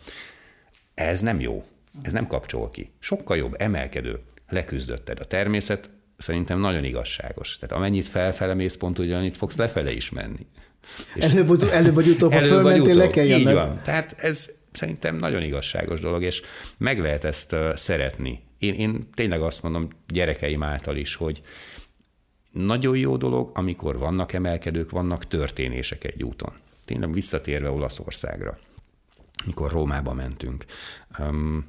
Ez 0.95 1.21
nem 1.21 1.40
jó. 1.40 1.64
Ez 2.03 2.12
nem 2.12 2.27
kapcsol 2.27 2.71
ki. 2.71 2.90
Sokkal 2.99 3.37
jobb, 3.37 3.55
emelkedő 3.59 4.21
leküzdötted. 4.53 5.21
A 5.21 5.25
természet 5.25 5.91
szerintem 6.17 6.61
nagyon 6.61 6.85
igazságos. 6.85 7.59
Tehát 7.59 7.77
amennyit 7.77 8.07
felfele 8.07 8.55
mész, 8.55 8.77
pont 8.77 8.99
ugyanit 8.99 9.37
fogsz 9.37 9.57
lefele 9.57 9.93
is 9.93 10.11
menni. 10.11 10.47
előbb, 11.15 11.62
előbb 11.62 11.95
vagy 11.95 12.09
utóbb, 12.09 12.33
ha 12.33 12.41
fölmentél, 12.41 12.95
le 12.95 13.07
kell 13.07 13.27
Így 13.27 13.53
van. 13.53 13.81
Tehát 13.83 14.15
ez 14.19 14.51
szerintem 14.73 15.17
nagyon 15.17 15.43
igazságos 15.43 16.01
dolog, 16.01 16.23
és 16.23 16.43
meg 16.79 17.01
lehet 17.01 17.25
ezt 17.25 17.57
szeretni. 17.75 18.43
Én, 18.59 18.75
én 18.75 18.99
tényleg 19.15 19.41
azt 19.41 19.62
mondom 19.62 19.88
gyerekeim 20.09 20.62
által 20.62 20.97
is, 20.97 21.15
hogy 21.15 21.43
nagyon 22.53 22.97
jó 22.97 23.17
dolog, 23.17 23.51
amikor 23.55 23.99
vannak 23.99 24.33
emelkedők, 24.33 24.91
vannak 24.91 25.27
történések 25.27 26.05
egy 26.05 26.23
úton. 26.23 26.53
Tényleg 26.85 27.12
visszatérve 27.12 27.71
Olaszországra, 27.71 28.59
mikor 29.45 29.71
Rómába 29.71 30.12
mentünk. 30.12 30.65
Um, 31.19 31.67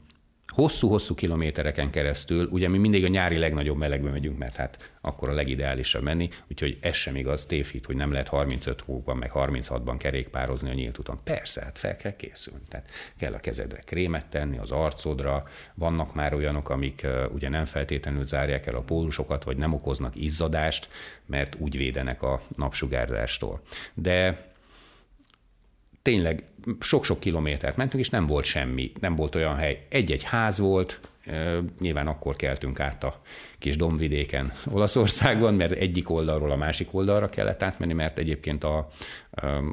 hosszú-hosszú 0.54 1.16
kilométereken 1.16 1.90
keresztül, 1.90 2.48
ugye 2.52 2.68
mi 2.68 2.78
mindig 2.78 3.04
a 3.04 3.08
nyári 3.08 3.38
legnagyobb 3.38 3.78
melegbe 3.78 4.10
megyünk, 4.10 4.38
mert 4.38 4.56
hát 4.56 4.92
akkor 5.02 5.30
a 5.30 5.34
legideálisabb 5.34 6.04
menni, 6.04 6.30
úgyhogy 6.52 6.78
ez 6.82 6.96
sem 6.96 7.16
igaz, 7.16 7.46
tévhit, 7.46 7.86
hogy 7.86 7.96
nem 7.96 8.12
lehet 8.12 8.28
35 8.28 8.82
hóban, 8.82 9.18
meg 9.18 9.32
36-ban 9.34 9.96
kerékpározni 9.98 10.70
a 10.70 10.74
nyílt 10.74 11.00
úton. 11.00 11.20
Persze, 11.24 11.62
hát 11.62 11.78
fel 11.78 11.98
kell 11.98 12.16
készülni. 12.16 12.64
Tehát 12.70 12.90
kell 13.18 13.34
a 13.34 13.38
kezedre 13.38 13.80
krémet 13.80 14.26
tenni, 14.26 14.58
az 14.58 14.72
arcodra, 14.72 15.48
vannak 15.74 16.14
már 16.14 16.34
olyanok, 16.34 16.70
amik 16.70 17.08
ugye 17.34 17.50
nem 17.50 17.66
feltétlenül 17.66 18.24
zárják 18.24 18.66
el 18.66 18.76
a 18.76 18.82
pólusokat, 18.82 19.44
vagy 19.44 19.58
nem 19.58 19.74
okoznak 19.74 20.16
izzadást, 20.16 20.88
mert 21.26 21.56
úgy 21.60 21.78
védenek 21.78 22.22
a 22.22 22.42
napsugárzástól. 22.56 23.62
De 23.94 24.52
tényleg 26.04 26.44
sok-sok 26.80 27.20
kilométert 27.20 27.76
mentünk, 27.76 28.04
és 28.04 28.10
nem 28.10 28.28
volt 28.28 28.46
semmi, 28.46 28.92
nem 29.00 29.16
volt 29.16 29.36
olyan 29.36 29.56
hely. 29.56 29.86
Egy-egy 29.90 30.24
ház 30.24 30.60
volt, 30.60 31.00
Nyilván 31.80 32.08
akkor 32.08 32.36
keltünk 32.36 32.80
át 32.80 33.04
a 33.04 33.22
kis 33.60 33.78
domvidéken 33.78 34.52
Olaszországban, 34.74 35.54
mert 35.54 35.72
egyik 35.72 36.10
oldalról 36.10 36.52
a 36.52 36.56
másik 36.56 36.94
oldalra 36.94 37.30
kellett 37.30 37.64
átmenni, 37.64 37.94
mert 37.94 38.18
egyébként 38.18 38.64
a, 38.64 38.88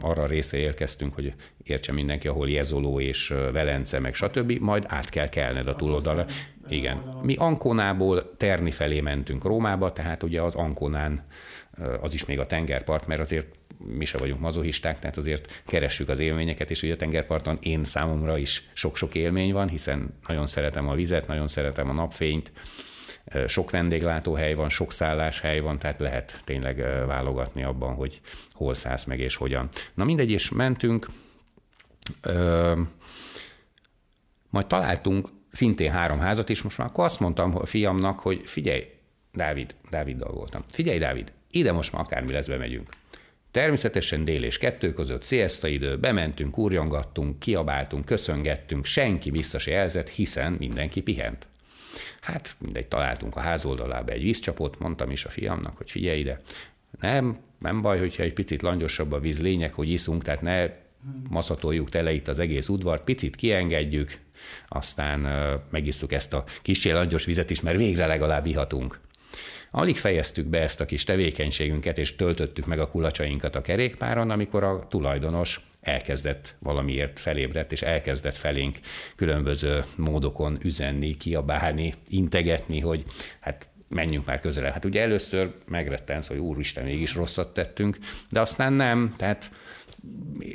arra 0.00 0.26
részre 0.26 0.58
érkeztünk, 0.58 1.14
hogy 1.14 1.34
értse 1.62 1.92
mindenki, 1.92 2.28
ahol 2.28 2.50
Jezoló 2.50 3.00
és 3.00 3.28
Velence, 3.52 3.98
meg 3.98 4.14
stb., 4.14 4.52
majd 4.60 4.84
át 4.88 5.08
kell 5.08 5.28
kelned 5.28 5.68
a 5.68 5.76
túloldalra. 5.76 6.26
Igen. 6.68 7.02
Mi 7.22 7.34
Ankonából 7.38 8.36
Terni 8.36 8.70
felé 8.70 9.00
mentünk 9.00 9.44
Rómába, 9.44 9.92
tehát 9.92 10.22
ugye 10.22 10.40
az 10.40 10.54
Ankonán 10.54 11.24
az 12.00 12.14
is 12.14 12.24
még 12.24 12.38
a 12.38 12.46
tengerpart, 12.46 13.06
mert 13.06 13.20
azért 13.20 13.48
mi 13.78 14.04
se 14.04 14.18
vagyunk 14.18 14.40
mazohisták, 14.40 14.98
tehát 14.98 15.16
azért 15.16 15.62
keressük 15.66 16.08
az 16.08 16.18
élményeket, 16.18 16.70
és 16.70 16.82
ugye 16.82 16.92
a 16.92 16.96
tengerparton 16.96 17.58
én 17.62 17.84
számomra 17.84 18.38
is 18.38 18.62
sok-sok 18.72 19.14
élmény 19.14 19.52
van, 19.52 19.68
hiszen 19.68 20.18
nagyon 20.26 20.46
szeretem 20.46 20.88
a 20.88 20.94
vizet, 20.94 21.26
nagyon 21.26 21.48
szeretem 21.48 21.88
a 21.88 21.92
napfényt, 21.92 22.52
sok 23.46 23.70
vendéglátóhely 23.70 24.54
van, 24.54 24.68
sok 24.68 24.92
szálláshely 24.92 25.60
van, 25.60 25.78
tehát 25.78 26.00
lehet 26.00 26.40
tényleg 26.44 26.76
válogatni 27.06 27.62
abban, 27.62 27.94
hogy 27.94 28.20
hol 28.52 28.74
szállsz 28.74 29.04
meg 29.04 29.20
és 29.20 29.36
hogyan. 29.36 29.68
Na 29.94 30.04
mindegy, 30.04 30.30
és 30.30 30.50
mentünk, 30.50 31.06
majd 34.50 34.66
találtunk 34.66 35.28
szintén 35.50 35.90
három 35.90 36.18
házat, 36.18 36.50
és 36.50 36.62
most 36.62 36.78
már 36.78 36.88
akkor 36.88 37.04
azt 37.04 37.20
mondtam 37.20 37.56
a 37.56 37.66
fiamnak, 37.66 38.20
hogy 38.20 38.42
figyelj, 38.44 38.86
Dávid, 39.32 39.74
Dáviddal 39.90 40.32
voltam, 40.32 40.62
figyelj, 40.68 40.98
Dávid, 40.98 41.32
ide 41.50 41.72
most 41.72 41.92
már 41.92 42.02
akármi 42.02 42.32
lesz, 42.32 42.46
bemegyünk. 42.46 42.88
Természetesen 43.50 44.24
dél 44.24 44.42
és 44.44 44.58
kettő 44.58 44.92
között 44.92 45.22
sziaszta 45.22 45.68
idő, 45.68 45.98
bementünk, 45.98 46.50
kurjongattunk, 46.50 47.38
kiabáltunk, 47.38 48.04
köszöngettünk, 48.04 48.84
senki 48.84 49.30
vissza 49.30 49.58
se 49.58 49.70
jelzett, 49.70 50.08
hiszen 50.08 50.52
mindenki 50.52 51.00
pihent. 51.00 51.46
Hát 52.20 52.56
mindegy, 52.58 52.86
találtunk 52.86 53.36
a 53.36 53.40
ház 53.40 53.64
oldalába 53.64 54.12
egy 54.12 54.22
vízcsapot, 54.22 54.78
mondtam 54.78 55.10
is 55.10 55.24
a 55.24 55.28
fiamnak, 55.30 55.76
hogy 55.76 55.90
figyelj 55.90 56.18
ide, 56.18 56.38
nem, 57.00 57.38
nem 57.58 57.82
baj, 57.82 57.98
hogyha 57.98 58.22
egy 58.22 58.32
picit 58.32 58.62
langyosabb 58.62 59.12
a 59.12 59.20
víz, 59.20 59.40
lényeg, 59.40 59.72
hogy 59.72 59.90
iszunk, 59.90 60.22
tehát 60.22 60.42
ne 60.42 60.68
maszatoljuk 61.28 61.88
tele 61.88 62.12
itt 62.12 62.28
az 62.28 62.38
egész 62.38 62.68
udvart, 62.68 63.04
picit 63.04 63.36
kiengedjük, 63.36 64.18
aztán 64.68 65.26
megisszuk 65.70 66.12
ezt 66.12 66.32
a 66.32 66.44
kis 66.62 66.84
langyos 66.84 67.24
vizet 67.24 67.50
is, 67.50 67.60
mert 67.60 67.78
végre 67.78 68.06
legalább 68.06 68.46
ihatunk. 68.46 69.00
Alig 69.70 69.96
fejeztük 69.96 70.46
be 70.46 70.61
ezt 70.61 70.80
a 70.80 70.85
kis 70.85 71.04
tevékenységünket, 71.04 71.98
és 71.98 72.16
töltöttük 72.16 72.66
meg 72.66 72.78
a 72.78 72.88
kulacsainkat 72.88 73.56
a 73.56 73.61
kerékpáron, 73.61 74.30
amikor 74.30 74.64
a 74.64 74.87
tulajdonos 74.88 75.61
elkezdett 75.80 76.54
valamiért 76.59 77.18
felébredt, 77.18 77.72
és 77.72 77.83
elkezdett 77.83 78.37
felénk 78.37 78.78
különböző 79.16 79.85
módokon 79.96 80.59
üzenni, 80.62 81.16
kiabálni, 81.16 81.94
integetni, 82.09 82.80
hogy 82.80 83.04
hát 83.40 83.68
menjünk 83.88 84.26
már 84.26 84.40
közelebb. 84.40 84.72
Hát 84.72 84.85
ugye 84.85 85.00
először 85.00 85.52
megrettensz, 85.66 86.28
hogy 86.28 86.38
úristen, 86.38 86.85
mégis 86.85 87.14
rosszat 87.14 87.54
tettünk, 87.54 87.98
de 88.30 88.40
aztán 88.40 88.72
nem, 88.72 89.14
tehát 89.16 89.50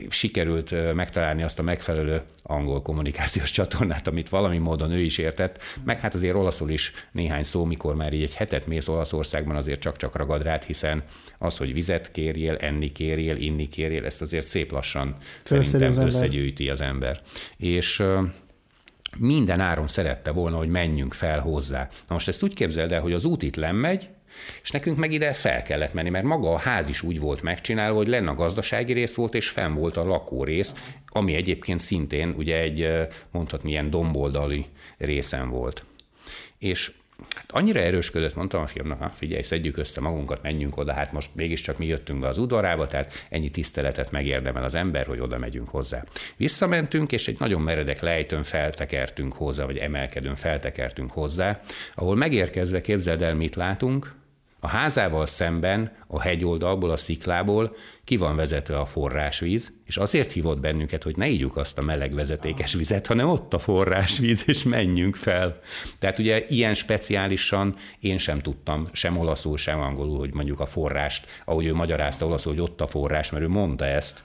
sikerült 0.09 0.93
megtalálni 0.93 1.43
azt 1.43 1.59
a 1.59 1.63
megfelelő 1.63 2.21
angol 2.43 2.81
kommunikációs 2.81 3.51
csatornát, 3.57 4.07
amit 4.07 4.29
valami 4.29 4.57
módon 4.57 4.91
ő 4.91 4.99
is 4.99 5.17
értett, 5.17 5.61
meg 5.83 5.99
hát 5.99 6.13
azért 6.13 6.35
olaszul 6.35 6.69
is 6.69 6.93
néhány 7.11 7.43
szó, 7.43 7.65
mikor 7.65 7.95
már 7.95 8.13
így 8.13 8.21
egy 8.21 8.35
hetet 8.35 8.67
mész 8.67 8.87
Olaszországban, 8.87 9.55
azért 9.55 9.79
csak-csak 9.79 10.15
ragad 10.15 10.43
rád, 10.43 10.63
hiszen 10.63 11.03
az, 11.37 11.57
hogy 11.57 11.73
vizet 11.73 12.11
kérjél, 12.11 12.55
enni 12.55 12.91
kérjél, 12.91 13.35
inni 13.35 13.67
kérjél, 13.67 14.05
ezt 14.05 14.21
azért 14.21 14.47
szép 14.47 14.71
lassan 14.71 15.15
szerintem 15.43 15.89
az 15.89 15.97
összegyűjti 15.97 16.69
az 16.69 16.81
ember. 16.81 17.19
És 17.57 18.03
minden 19.17 19.59
áron 19.59 19.87
szerette 19.87 20.31
volna, 20.31 20.57
hogy 20.57 20.69
menjünk 20.69 21.13
fel 21.13 21.39
hozzá. 21.39 21.87
Na 22.07 22.13
most 22.13 22.27
ezt 22.27 22.43
úgy 22.43 22.53
képzeld 22.53 22.91
el, 22.91 23.01
hogy 23.01 23.13
az 23.13 23.25
út 23.25 23.43
itt 23.43 23.55
lemegy, 23.55 24.09
és 24.63 24.71
nekünk 24.71 24.97
meg 24.97 25.11
ide 25.11 25.33
fel 25.33 25.63
kellett 25.63 25.93
menni, 25.93 26.09
mert 26.09 26.25
maga 26.25 26.53
a 26.53 26.57
ház 26.57 26.89
is 26.89 27.01
úgy 27.01 27.19
volt 27.19 27.41
megcsinálva, 27.41 27.97
hogy 27.97 28.07
lenne 28.07 28.29
a 28.29 28.33
gazdasági 28.33 28.93
rész 28.93 29.15
volt, 29.15 29.33
és 29.33 29.49
fenn 29.49 29.73
volt 29.73 29.97
a 29.97 30.03
lakórész, 30.03 30.73
ami 31.05 31.35
egyébként 31.35 31.79
szintén 31.79 32.33
ugye 32.37 32.57
egy 32.57 33.07
mondhatni 33.31 33.69
ilyen 33.69 33.89
domboldali 33.89 34.65
részen 34.97 35.49
volt. 35.49 35.85
És 36.59 36.91
Hát 37.35 37.51
annyira 37.51 37.79
erősködött, 37.79 38.35
mondtam 38.35 38.61
a 38.61 38.67
fiamnak, 38.67 38.99
ha 39.01 39.09
figyelj, 39.09 39.41
szedjük 39.41 39.77
össze 39.77 40.01
magunkat, 40.01 40.41
menjünk 40.41 40.77
oda, 40.77 40.93
hát 40.93 41.11
most 41.11 41.35
mégiscsak 41.35 41.77
mi 41.77 41.85
jöttünk 41.85 42.19
be 42.19 42.27
az 42.27 42.37
udvarába, 42.37 42.85
tehát 42.85 43.25
ennyi 43.29 43.49
tiszteletet 43.49 44.11
megérdemel 44.11 44.63
az 44.63 44.75
ember, 44.75 45.05
hogy 45.05 45.19
oda 45.19 45.37
megyünk 45.37 45.69
hozzá. 45.69 46.03
Visszamentünk, 46.35 47.11
és 47.11 47.27
egy 47.27 47.39
nagyon 47.39 47.61
meredek 47.61 48.01
lejtőn 48.01 48.43
feltekertünk 48.43 49.33
hozzá, 49.33 49.65
vagy 49.65 49.77
emelkedőn 49.77 50.35
feltekertünk 50.35 51.11
hozzá, 51.11 51.61
ahol 51.95 52.15
megérkezve 52.15 52.81
képzeld 52.81 53.21
el, 53.21 53.35
mit 53.35 53.55
látunk, 53.55 54.11
a 54.65 54.67
házával 54.67 55.25
szemben, 55.25 55.91
a 56.07 56.21
hegyoldalból, 56.21 56.89
a 56.89 56.97
sziklából 56.97 57.75
ki 58.03 58.17
van 58.17 58.35
vezetve 58.35 58.79
a 58.79 58.85
forrásvíz, 58.85 59.71
és 59.85 59.97
azért 59.97 60.31
hívott 60.31 60.59
bennünket, 60.59 61.03
hogy 61.03 61.17
ne 61.17 61.27
ígyuk 61.27 61.57
azt 61.57 61.77
a 61.77 61.81
meleg 61.81 62.13
vezetékes 62.13 62.73
vizet, 62.73 63.07
hanem 63.07 63.29
ott 63.29 63.53
a 63.53 63.59
forrásvíz, 63.59 64.43
és 64.47 64.63
menjünk 64.63 65.15
fel. 65.15 65.59
Tehát 65.99 66.19
ugye 66.19 66.45
ilyen 66.47 66.73
speciálisan 66.73 67.75
én 67.99 68.17
sem 68.17 68.39
tudtam, 68.39 68.87
sem 68.91 69.17
olaszul, 69.17 69.57
sem 69.57 69.79
angolul, 69.79 70.19
hogy 70.19 70.33
mondjuk 70.33 70.59
a 70.59 70.65
forrást, 70.65 71.41
ahogy 71.45 71.65
ő 71.65 71.73
magyarázta 71.73 72.25
olaszul, 72.25 72.53
hogy 72.53 72.61
ott 72.61 72.81
a 72.81 72.87
forrás, 72.87 73.29
mert 73.29 73.43
ő 73.43 73.47
mondta 73.47 73.85
ezt, 73.85 74.23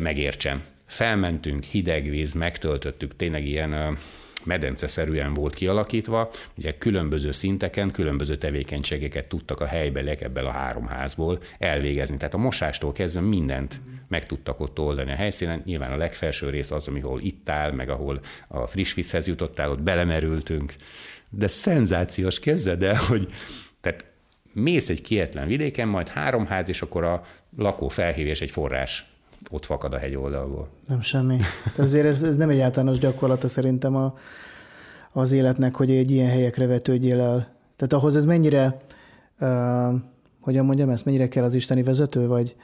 megértsem. 0.00 0.62
Felmentünk, 0.86 1.64
hideg 1.64 2.10
víz, 2.10 2.32
megtöltöttük, 2.32 3.16
tényleg 3.16 3.46
ilyen 3.46 3.98
medenceszerűen 4.44 5.34
volt 5.34 5.54
kialakítva, 5.54 6.30
ugye 6.54 6.78
különböző 6.78 7.30
szinteken, 7.30 7.90
különböző 7.90 8.36
tevékenységeket 8.36 9.28
tudtak 9.28 9.60
a 9.60 9.66
helybeliek 9.66 10.20
ebből 10.20 10.46
a 10.46 10.50
három 10.50 10.86
házból 10.86 11.38
elvégezni. 11.58 12.16
Tehát 12.16 12.34
a 12.34 12.38
mosástól 12.38 12.92
kezdve 12.92 13.20
mindent 13.20 13.80
meg 14.08 14.26
tudtak 14.26 14.60
ott 14.60 14.78
oldani 14.78 15.12
a 15.12 15.14
helyszínen. 15.14 15.62
Nyilván 15.64 15.92
a 15.92 15.96
legfelső 15.96 16.50
rész 16.50 16.70
az, 16.70 16.88
ahol 16.88 17.20
itt 17.20 17.48
áll, 17.48 17.72
meg 17.72 17.88
ahol 17.88 18.20
a 18.48 18.66
friss 18.66 18.94
vízhez 18.94 19.26
jutottál, 19.26 19.70
ott 19.70 19.82
belemerültünk. 19.82 20.74
De 21.28 21.48
szenzációs, 21.48 22.38
kezded 22.38 22.82
el, 22.82 22.94
hogy 22.94 23.28
tehát 23.80 24.04
mész 24.52 24.88
egy 24.88 25.02
kietlen 25.02 25.46
vidéken, 25.46 25.88
majd 25.88 26.08
három 26.08 26.46
ház, 26.46 26.68
és 26.68 26.82
akkor 26.82 27.04
a 27.04 27.24
lakó 27.56 27.88
felhívja, 27.88 28.34
egy 28.40 28.50
forrás 28.50 29.04
ott 29.50 29.64
fakad 29.64 29.92
a 29.92 29.98
hegy 29.98 30.14
oldalból. 30.14 30.68
Nem 30.86 31.02
semmi. 31.02 31.36
Azért 31.78 32.06
ez, 32.06 32.22
ez 32.22 32.36
nem 32.36 32.48
egy 32.48 32.60
általános 32.60 32.98
gyakorlata 32.98 33.48
szerintem 33.48 33.96
a, 33.96 34.14
az 35.12 35.32
életnek, 35.32 35.74
hogy 35.74 35.90
egy 35.90 36.10
ilyen 36.10 36.28
helyekre 36.28 36.66
vetődjél 36.66 37.20
el. 37.20 37.56
Tehát 37.76 37.92
ahhoz 37.92 38.16
ez 38.16 38.24
mennyire, 38.24 38.76
uh, 39.40 39.94
hogyan 40.40 40.64
mondjam 40.64 40.90
ezt, 40.90 41.04
mennyire 41.04 41.28
kell 41.28 41.44
az 41.44 41.54
isteni 41.54 41.82
vezető, 41.82 42.26
vagy, 42.26 42.56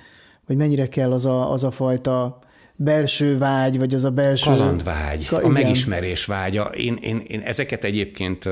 vagy 0.46 0.57
mennyire 0.57 0.88
kell 0.88 1.12
az 1.12 1.27
a, 1.27 1.53
az 1.53 1.64
a 1.64 1.70
fajta 1.70 2.38
belső 2.77 3.38
vágy, 3.38 3.79
vagy 3.79 3.94
az 3.94 4.05
a 4.05 4.11
belső... 4.11 4.51
Kalandvágy, 4.51 5.27
Ka- 5.27 5.42
a 5.42 5.49
megismerés 5.49 6.25
vágya. 6.25 6.64
Én, 6.64 6.96
én, 7.01 7.22
én 7.27 7.40
ezeket 7.40 7.85
egyébként 7.85 8.46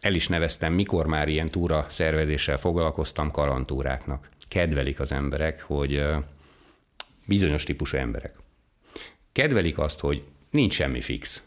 el 0.00 0.14
is 0.14 0.28
neveztem, 0.28 0.74
mikor 0.74 1.06
már 1.06 1.28
ilyen 1.28 1.46
túra 1.46 1.86
szervezéssel 1.88 2.56
foglalkoztam, 2.56 3.30
kalantúráknak. 3.30 4.28
Kedvelik 4.48 5.00
az 5.00 5.12
emberek, 5.12 5.62
hogy 5.62 6.02
bizonyos 7.26 7.64
típusú 7.64 7.96
emberek. 7.96 8.36
Kedvelik 9.32 9.78
azt, 9.78 10.00
hogy 10.00 10.22
nincs 10.50 10.72
semmi 10.72 11.00
fix. 11.00 11.42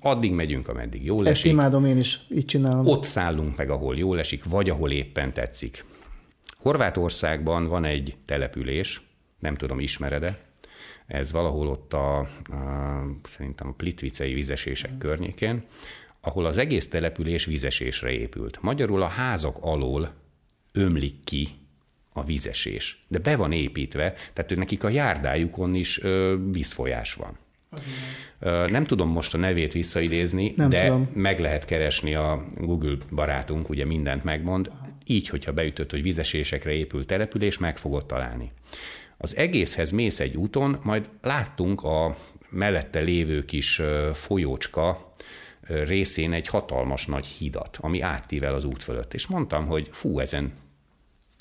Addig 0.00 0.32
megyünk, 0.32 0.68
ameddig 0.68 1.04
jól 1.04 1.28
esik. 1.28 1.44
Ezt 1.44 1.44
imádom 1.44 1.84
én 1.84 1.98
is, 1.98 2.20
így 2.30 2.44
csinálom. 2.44 2.86
Ott 2.86 3.04
szállunk 3.04 3.56
meg, 3.56 3.70
ahol 3.70 3.96
jól 3.96 4.18
esik, 4.18 4.44
vagy 4.44 4.70
ahol 4.70 4.90
éppen 4.90 5.32
tetszik. 5.32 5.84
Horvátországban 6.58 7.66
van 7.66 7.84
egy 7.84 8.16
település, 8.24 9.02
nem 9.38 9.54
tudom, 9.54 9.80
ismered-e, 9.80 10.38
ez 11.06 11.32
valahol 11.32 11.68
ott 11.68 11.92
a, 11.92 12.18
a 12.18 12.26
szerintem 13.22 13.68
a 13.68 13.72
Plitvicei 13.72 14.34
vizesések 14.34 14.92
mm. 14.92 14.98
környékén, 14.98 15.64
ahol 16.20 16.46
az 16.46 16.58
egész 16.58 16.88
település 16.88 17.44
vizesésre 17.44 18.10
épült. 18.10 18.58
Magyarul 18.62 19.02
a 19.02 19.06
házak 19.06 19.56
alól 19.60 20.14
ömlik 20.72 21.24
ki 21.24 21.48
a 22.16 22.24
vízesés. 22.24 23.04
De 23.08 23.18
be 23.18 23.36
van 23.36 23.52
építve, 23.52 24.14
tehát 24.32 24.56
nekik 24.56 24.84
a 24.84 24.88
járdájukon 24.88 25.74
is 25.74 26.02
ö, 26.02 26.36
vízfolyás 26.50 27.14
van. 27.14 27.38
Nem 28.66 28.84
tudom 28.84 29.08
most 29.08 29.34
a 29.34 29.38
nevét 29.38 29.72
visszaidézni, 29.72 30.52
Nem 30.56 30.68
de 30.68 30.84
tudom. 30.84 31.10
meg 31.14 31.40
lehet 31.40 31.64
keresni 31.64 32.14
a 32.14 32.46
Google 32.56 32.96
barátunk, 33.10 33.68
ugye 33.68 33.84
mindent 33.84 34.24
megmond. 34.24 34.70
Így, 35.06 35.28
hogyha 35.28 35.52
beütött, 35.52 35.90
hogy 35.90 36.02
vizesésekre 36.02 36.72
épült 36.72 37.06
település, 37.06 37.58
meg 37.58 37.78
fogod 37.78 38.06
találni. 38.06 38.50
Az 39.16 39.36
egészhez 39.36 39.90
mész 39.90 40.20
egy 40.20 40.36
úton, 40.36 40.78
majd 40.82 41.08
láttunk 41.22 41.82
a 41.82 42.16
mellette 42.48 43.00
lévő 43.00 43.44
kis 43.44 43.82
folyócska 44.12 45.10
részén 45.68 46.32
egy 46.32 46.46
hatalmas 46.46 47.06
nagy 47.06 47.26
hidat, 47.26 47.78
ami 47.80 48.00
áttível 48.00 48.54
az 48.54 48.64
út 48.64 48.82
fölött. 48.82 49.14
És 49.14 49.26
mondtam, 49.26 49.66
hogy 49.66 49.88
fú, 49.92 50.18
ezen 50.18 50.52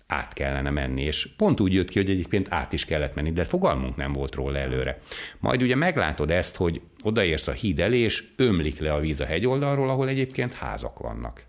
át 0.07 0.33
kellene 0.33 0.69
menni, 0.69 1.01
és 1.01 1.29
pont 1.37 1.59
úgy 1.59 1.73
jött 1.73 1.89
ki, 1.89 1.99
hogy 1.99 2.09
egyébként 2.09 2.47
át 2.51 2.73
is 2.73 2.85
kellett 2.85 3.15
menni, 3.15 3.31
de 3.31 3.43
fogalmunk 3.43 3.95
nem 3.95 4.13
volt 4.13 4.35
róla 4.35 4.57
előre. 4.57 4.99
Majd 5.39 5.61
ugye 5.61 5.75
meglátod 5.75 6.31
ezt, 6.31 6.55
hogy 6.55 6.81
odaérsz 7.03 7.47
a 7.47 7.51
híd 7.51 7.79
elé, 7.79 7.97
és 7.97 8.23
ömlik 8.35 8.79
le 8.79 8.93
a 8.93 8.99
víz 8.99 9.19
a 9.19 9.25
hegyoldalról, 9.25 9.89
ahol 9.89 10.07
egyébként 10.07 10.53
házak 10.53 10.99
vannak. 10.99 11.43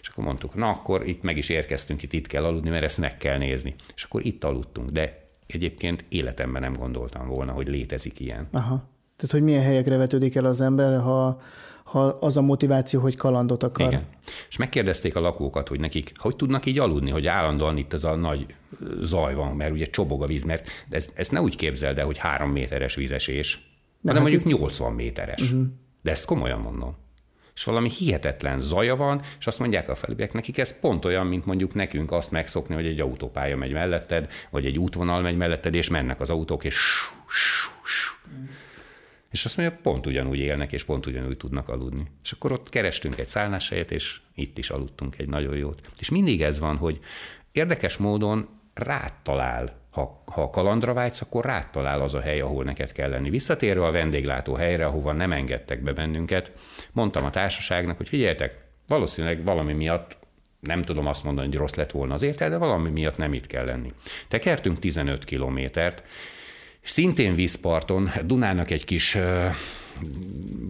És 0.00 0.08
akkor 0.08 0.24
mondtuk, 0.24 0.54
na 0.54 0.68
akkor 0.68 1.08
itt 1.08 1.22
meg 1.22 1.36
is 1.36 1.48
érkeztünk, 1.48 2.02
itt, 2.02 2.12
itt 2.12 2.26
kell 2.26 2.44
aludni, 2.44 2.70
mert 2.70 2.84
ezt 2.84 2.98
meg 2.98 3.16
kell 3.16 3.38
nézni. 3.38 3.74
És 3.94 4.02
akkor 4.02 4.26
itt 4.26 4.44
aludtunk, 4.44 4.90
de 4.90 5.24
egyébként 5.46 6.04
életemben 6.08 6.62
nem 6.62 6.72
gondoltam 6.72 7.28
volna, 7.28 7.52
hogy 7.52 7.68
létezik 7.68 8.20
ilyen. 8.20 8.48
Aha. 8.52 8.88
Tehát, 9.16 9.32
hogy 9.32 9.42
milyen 9.42 9.62
helyekre 9.62 9.96
vetődik 9.96 10.34
el 10.34 10.44
az 10.44 10.60
ember, 10.60 11.00
ha, 11.00 11.40
ha 11.90 12.00
az 12.00 12.36
a 12.36 12.40
motiváció, 12.40 13.00
hogy 13.00 13.16
kalandot 13.16 13.62
akar. 13.62 13.86
Igen. 13.86 14.06
És 14.48 14.56
megkérdezték 14.56 15.16
a 15.16 15.20
lakókat, 15.20 15.68
hogy 15.68 15.80
nekik 15.80 16.12
hogy 16.14 16.36
tudnak 16.36 16.66
így 16.66 16.78
aludni, 16.78 17.10
hogy 17.10 17.26
állandóan 17.26 17.76
itt 17.76 17.92
ez 17.92 18.04
a 18.04 18.14
nagy 18.14 18.46
zaj 19.00 19.34
van, 19.34 19.56
mert 19.56 19.72
ugye 19.72 19.86
csobog 19.86 20.22
a 20.22 20.26
víz, 20.26 20.44
mert 20.44 20.68
ezt, 20.90 21.12
ezt 21.14 21.32
ne 21.32 21.40
úgy 21.40 21.56
képzeld 21.56 21.98
el, 21.98 22.04
hogy 22.04 22.18
három 22.18 22.50
méteres 22.50 22.94
vízesés, 22.94 23.54
de 24.00 24.10
hanem 24.12 24.22
hát 24.22 24.32
mondjuk 24.32 24.52
itt... 24.52 24.60
80 24.60 24.92
méteres. 24.92 25.42
Uh-huh. 25.42 25.66
De 26.02 26.10
ezt 26.10 26.24
komolyan 26.24 26.60
mondom 26.60 26.96
és 27.54 27.64
valami 27.64 27.88
hihetetlen 27.88 28.60
zaja 28.60 28.96
van, 28.96 29.22
és 29.38 29.46
azt 29.46 29.58
mondják 29.58 29.88
a 29.88 29.94
felügyek, 29.94 30.32
nekik 30.32 30.58
ez 30.58 30.80
pont 30.80 31.04
olyan, 31.04 31.26
mint 31.26 31.46
mondjuk 31.46 31.74
nekünk 31.74 32.12
azt 32.12 32.30
megszokni, 32.30 32.74
hogy 32.74 32.86
egy 32.86 33.00
autópálya 33.00 33.56
megy 33.56 33.72
melletted, 33.72 34.32
vagy 34.50 34.66
egy 34.66 34.78
útvonal 34.78 35.20
megy 35.20 35.36
melletted, 35.36 35.74
és 35.74 35.88
mennek 35.88 36.20
az 36.20 36.30
autók, 36.30 36.64
és 36.64 36.76
és 39.30 39.44
azt 39.44 39.56
mondja, 39.56 39.78
pont 39.82 40.06
ugyanúgy 40.06 40.38
élnek, 40.38 40.72
és 40.72 40.84
pont 40.84 41.06
ugyanúgy 41.06 41.36
tudnak 41.36 41.68
aludni. 41.68 42.06
És 42.22 42.32
akkor 42.32 42.52
ott 42.52 42.68
kerestünk 42.68 43.18
egy 43.18 43.26
szálláshelyet, 43.26 43.90
és 43.90 44.20
itt 44.34 44.58
is 44.58 44.70
aludtunk 44.70 45.18
egy 45.18 45.28
nagyon 45.28 45.56
jót. 45.56 45.80
És 45.98 46.08
mindig 46.08 46.42
ez 46.42 46.58
van, 46.58 46.76
hogy 46.76 46.98
érdekes 47.52 47.96
módon 47.96 48.48
rád 48.74 49.12
talál 49.22 49.78
ha, 49.98 50.22
ha 50.32 50.50
kalandra 50.50 50.92
vágysz, 50.92 51.20
akkor 51.20 51.44
rád 51.44 51.70
talál 51.70 52.00
az 52.00 52.14
a 52.14 52.20
hely, 52.20 52.40
ahol 52.40 52.64
neked 52.64 52.92
kell 52.92 53.10
lenni. 53.10 53.30
Visszatérve 53.30 53.86
a 53.86 53.90
vendéglátó 53.90 54.54
helyre, 54.54 54.86
ahova 54.86 55.12
nem 55.12 55.32
engedtek 55.32 55.82
be 55.82 55.92
bennünket, 55.92 56.52
mondtam 56.92 57.24
a 57.24 57.30
társaságnak, 57.30 57.96
hogy 57.96 58.08
figyeljetek, 58.08 58.66
valószínűleg 58.86 59.44
valami 59.44 59.72
miatt 59.72 60.16
nem 60.60 60.82
tudom 60.82 61.06
azt 61.06 61.24
mondani, 61.24 61.46
hogy 61.46 61.56
rossz 61.56 61.74
lett 61.74 61.90
volna 61.90 62.14
az 62.14 62.22
értel, 62.22 62.50
de 62.50 62.56
valami 62.56 62.90
miatt 62.90 63.16
nem 63.16 63.32
itt 63.32 63.46
kell 63.46 63.64
lenni. 63.64 63.88
Tekertünk 64.28 64.78
15 64.78 65.24
kilométert, 65.24 66.02
szintén 66.82 67.34
vízparton, 67.34 68.10
Dunának 68.24 68.70
egy 68.70 68.84
kis, 68.84 69.18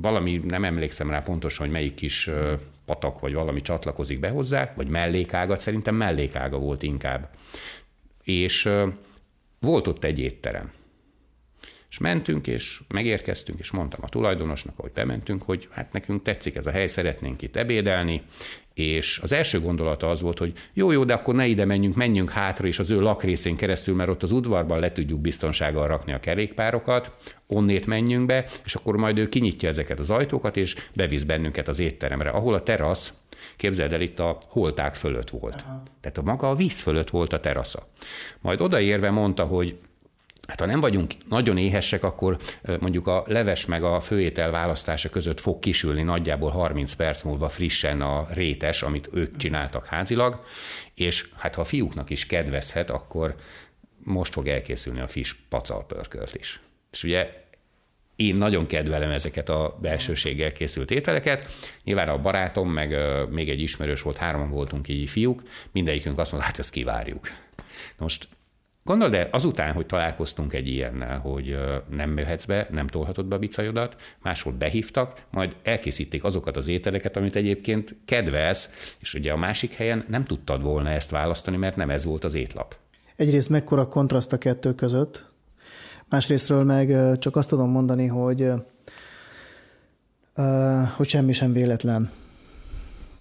valami, 0.01 0.41
nem 0.45 0.65
emlékszem 0.65 1.11
rá 1.11 1.21
pontosan, 1.21 1.65
hogy 1.65 1.75
melyik 1.75 1.95
kis 1.95 2.31
patak 2.85 3.21
vagy 3.21 3.35
valami 3.35 3.61
csatlakozik 3.61 4.21
be 4.21 4.29
hozzá, 4.29 4.73
vagy 4.77 4.89
mellékágat, 4.89 5.61
szerintem 5.61 5.95
mellékága 5.95 6.59
volt 6.59 6.83
inkább. 6.83 7.29
És 8.23 8.71
volt 9.61 9.87
ott 9.87 10.05
egy 10.05 10.19
étterem. 10.19 10.73
És 11.91 11.99
mentünk, 11.99 12.47
és 12.47 12.81
megérkeztünk, 12.95 13.59
és 13.59 13.71
mondtam 13.71 14.01
a 14.03 14.09
tulajdonosnak, 14.09 14.77
hogy 14.77 14.93
bementünk, 14.93 15.43
hogy 15.43 15.69
hát 15.71 15.93
nekünk 15.93 16.23
tetszik 16.23 16.57
ez 16.57 16.67
a 16.67 16.71
hely, 16.71 16.87
szeretnénk 16.87 17.43
itt 17.43 17.57
ebédelni, 17.57 18.23
és 18.79 19.19
az 19.23 19.33
első 19.33 19.61
gondolata 19.61 20.11
az 20.11 20.21
volt, 20.21 20.39
hogy 20.39 20.53
jó, 20.73 20.91
jó, 20.91 21.05
de 21.05 21.13
akkor 21.13 21.35
ne 21.35 21.47
ide 21.47 21.65
menjünk, 21.65 21.95
menjünk 21.95 22.31
hátra, 22.31 22.67
és 22.67 22.79
az 22.79 22.91
ő 22.91 23.01
lakrészén 23.01 23.57
keresztül, 23.57 23.95
mert 23.95 24.11
ott 24.11 24.23
az 24.23 24.33
udvarban 24.33 24.79
le 24.79 24.93
tudjuk 24.93 25.21
biztonsággal 25.21 25.87
rakni 25.87 26.13
a 26.13 26.21
kerékpárokat, 26.21 27.13
onnét 27.47 27.87
menjünk 27.87 28.27
be, 28.27 28.45
és 28.65 28.75
akkor 28.75 28.97
majd 28.97 29.19
ő 29.19 29.29
kinyitja 29.29 29.69
ezeket 29.69 29.99
az 29.99 30.11
ajtókat, 30.11 30.57
és 30.57 30.77
bevisz 30.95 31.23
bennünket 31.23 31.69
az 31.69 31.79
étteremre, 31.79 32.31
ahol 32.31 32.55
a 32.55 32.63
terasz, 32.63 33.13
képzeld 33.57 33.93
el, 33.93 34.01
itt 34.01 34.19
a 34.19 34.39
holták 34.47 34.95
fölött 34.95 35.31
volt. 35.31 35.65
Aha. 35.67 35.83
Tehát 36.01 36.19
a 36.19 36.23
maga 36.23 36.51
a 36.51 36.55
víz 36.55 36.81
fölött 36.81 37.11
volt 37.11 37.33
a 37.33 37.41
terasza. 37.41 37.89
Majd 38.41 38.61
odaérve 38.61 39.11
mondta, 39.11 39.45
hogy 39.45 39.79
Hát 40.49 40.61
ha 40.61 40.67
nem 40.67 40.81
vagyunk 40.81 41.13
nagyon 41.29 41.59
éhesek, 41.59 42.03
akkor 42.03 42.37
mondjuk 42.81 43.07
a 43.07 43.25
leves 43.27 43.67
meg 43.67 43.83
a 43.83 44.01
főétel 44.01 44.51
választása 44.51 45.09
között 45.09 45.41
fog 45.41 45.59
kisülni 45.59 46.03
nagyjából 46.03 46.51
30 46.51 46.93
perc 46.93 47.23
múlva 47.23 47.49
frissen 47.49 48.01
a 48.01 48.27
rétes, 48.31 48.83
amit 48.83 49.09
ők 49.13 49.37
csináltak 49.37 49.87
házilag, 49.87 50.45
és 50.95 51.29
hát 51.37 51.55
ha 51.55 51.61
a 51.61 51.65
fiúknak 51.65 52.11
is 52.11 52.27
kedvezhet, 52.27 52.91
akkor 52.91 53.35
most 53.99 54.33
fog 54.33 54.47
elkészülni 54.47 55.01
a 55.01 55.09
fish 55.09 55.35
pacalpörkölt 55.49 56.35
is. 56.35 56.61
És 56.91 57.05
ugye 57.05 57.47
én 58.17 58.35
nagyon 58.35 58.67
kedvelem 58.67 59.11
ezeket 59.11 59.49
a 59.49 59.79
belsőséggel 59.81 60.53
készült 60.53 60.91
ételeket. 60.91 61.51
Nyilván 61.85 62.09
a 62.09 62.19
barátom, 62.19 62.71
meg 62.71 62.97
még 63.31 63.49
egy 63.49 63.61
ismerős 63.61 64.03
volt, 64.03 64.17
hárman 64.17 64.51
voltunk 64.51 64.89
így 64.89 65.09
fiúk, 65.09 65.43
mindegyikünk 65.73 66.19
azt 66.19 66.31
mondta, 66.31 66.49
hát 66.49 66.59
ezt 66.59 66.71
kivárjuk. 66.71 67.29
Most 67.99 68.29
Gondold 68.89 69.15
el, 69.15 69.29
azután, 69.31 69.73
hogy 69.73 69.87
találkoztunk 69.87 70.53
egy 70.53 70.69
ilyennel, 70.69 71.19
hogy 71.19 71.59
nem 71.91 72.19
jöhetsz 72.19 72.45
be, 72.45 72.69
nem 72.71 72.87
tolhatod 72.87 73.27
be 73.27 73.35
a 73.35 73.39
bicajodat, 73.39 73.97
máshol 74.23 74.53
behívtak, 74.53 75.23
majd 75.31 75.57
elkészítik 75.63 76.25
azokat 76.25 76.57
az 76.57 76.69
ételeket, 76.69 77.17
amit 77.17 77.37
egyébként 77.37 77.97
kedvelsz, 78.05 78.95
és 78.99 79.15
ugye 79.15 79.33
a 79.33 79.37
másik 79.37 79.73
helyen 79.73 80.05
nem 80.09 80.25
tudtad 80.25 80.63
volna 80.63 80.89
ezt 80.89 81.11
választani, 81.11 81.57
mert 81.57 81.77
nem 81.77 81.91
ez 81.91 82.05
volt 82.05 82.25
az 82.25 82.35
étlap. 82.35 82.77
Egyrészt 83.17 83.49
mekkora 83.49 83.89
kontraszt 83.89 84.33
a 84.33 84.39
kettő 84.39 84.75
között, 84.75 85.25
másrésztről 86.09 86.65
meg 86.65 87.19
csak 87.19 87.37
azt 87.37 87.49
tudom 87.49 87.71
mondani, 87.71 88.07
hogy, 88.07 88.53
hogy 90.97 91.09
semmi 91.09 91.33
sem 91.33 91.53
véletlen. 91.53 92.11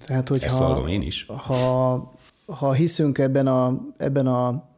Tehát, 0.06 0.28
hogy 0.28 0.44
Ezt 0.44 0.62
én 0.88 1.02
is. 1.02 1.26
Ha, 1.26 2.14
ha 2.46 2.74
hiszünk 2.74 3.18
ebben 3.18 3.48
a, 3.48 3.82
ebben 3.98 4.28
a 4.28 4.76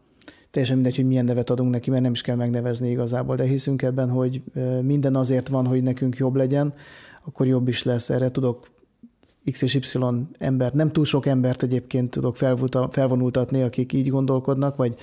teljesen 0.52 0.78
mindegy, 0.78 0.96
hogy 0.96 1.08
milyen 1.08 1.26
nevet 1.26 1.50
adunk 1.50 1.72
neki, 1.72 1.90
mert 1.90 2.02
nem 2.02 2.12
is 2.12 2.22
kell 2.22 2.36
megnevezni 2.36 2.90
igazából, 2.90 3.36
de 3.36 3.44
hiszünk 3.44 3.82
ebben, 3.82 4.10
hogy 4.10 4.42
minden 4.82 5.16
azért 5.16 5.48
van, 5.48 5.66
hogy 5.66 5.84
nekünk 5.84 6.18
jobb 6.18 6.36
legyen, 6.36 6.74
akkor 7.26 7.48
jobb 7.48 7.68
is 7.68 7.84
lesz. 7.84 8.10
Erre 8.10 8.32
tudok 8.32 8.68
X 9.52 9.62
és 9.62 9.76
Y 9.76 10.00
ember, 10.38 10.74
nem 10.74 10.92
túl 10.92 11.06
sok 11.06 11.26
embert 11.26 11.64
egyébként 11.64 12.10
tudok 12.10 12.36
felvonultatni, 12.90 13.62
akik 13.62 13.94
így 13.94 14.08
gondolkodnak, 14.08 14.76
vagy 14.76 14.96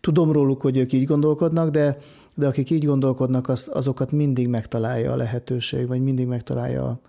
tudom 0.00 0.32
róluk, 0.32 0.60
hogy 0.60 0.76
ők 0.76 0.92
így 0.92 1.04
gondolkodnak, 1.04 1.70
de, 1.70 1.98
de 2.34 2.46
akik 2.46 2.70
így 2.70 2.84
gondolkodnak, 2.84 3.48
az, 3.48 3.70
azokat 3.72 4.12
mindig 4.12 4.48
megtalálja 4.48 5.12
a 5.12 5.16
lehetőség, 5.16 5.86
vagy 5.86 6.02
mindig 6.02 6.26
megtalálja 6.26 6.84
a, 6.84 7.00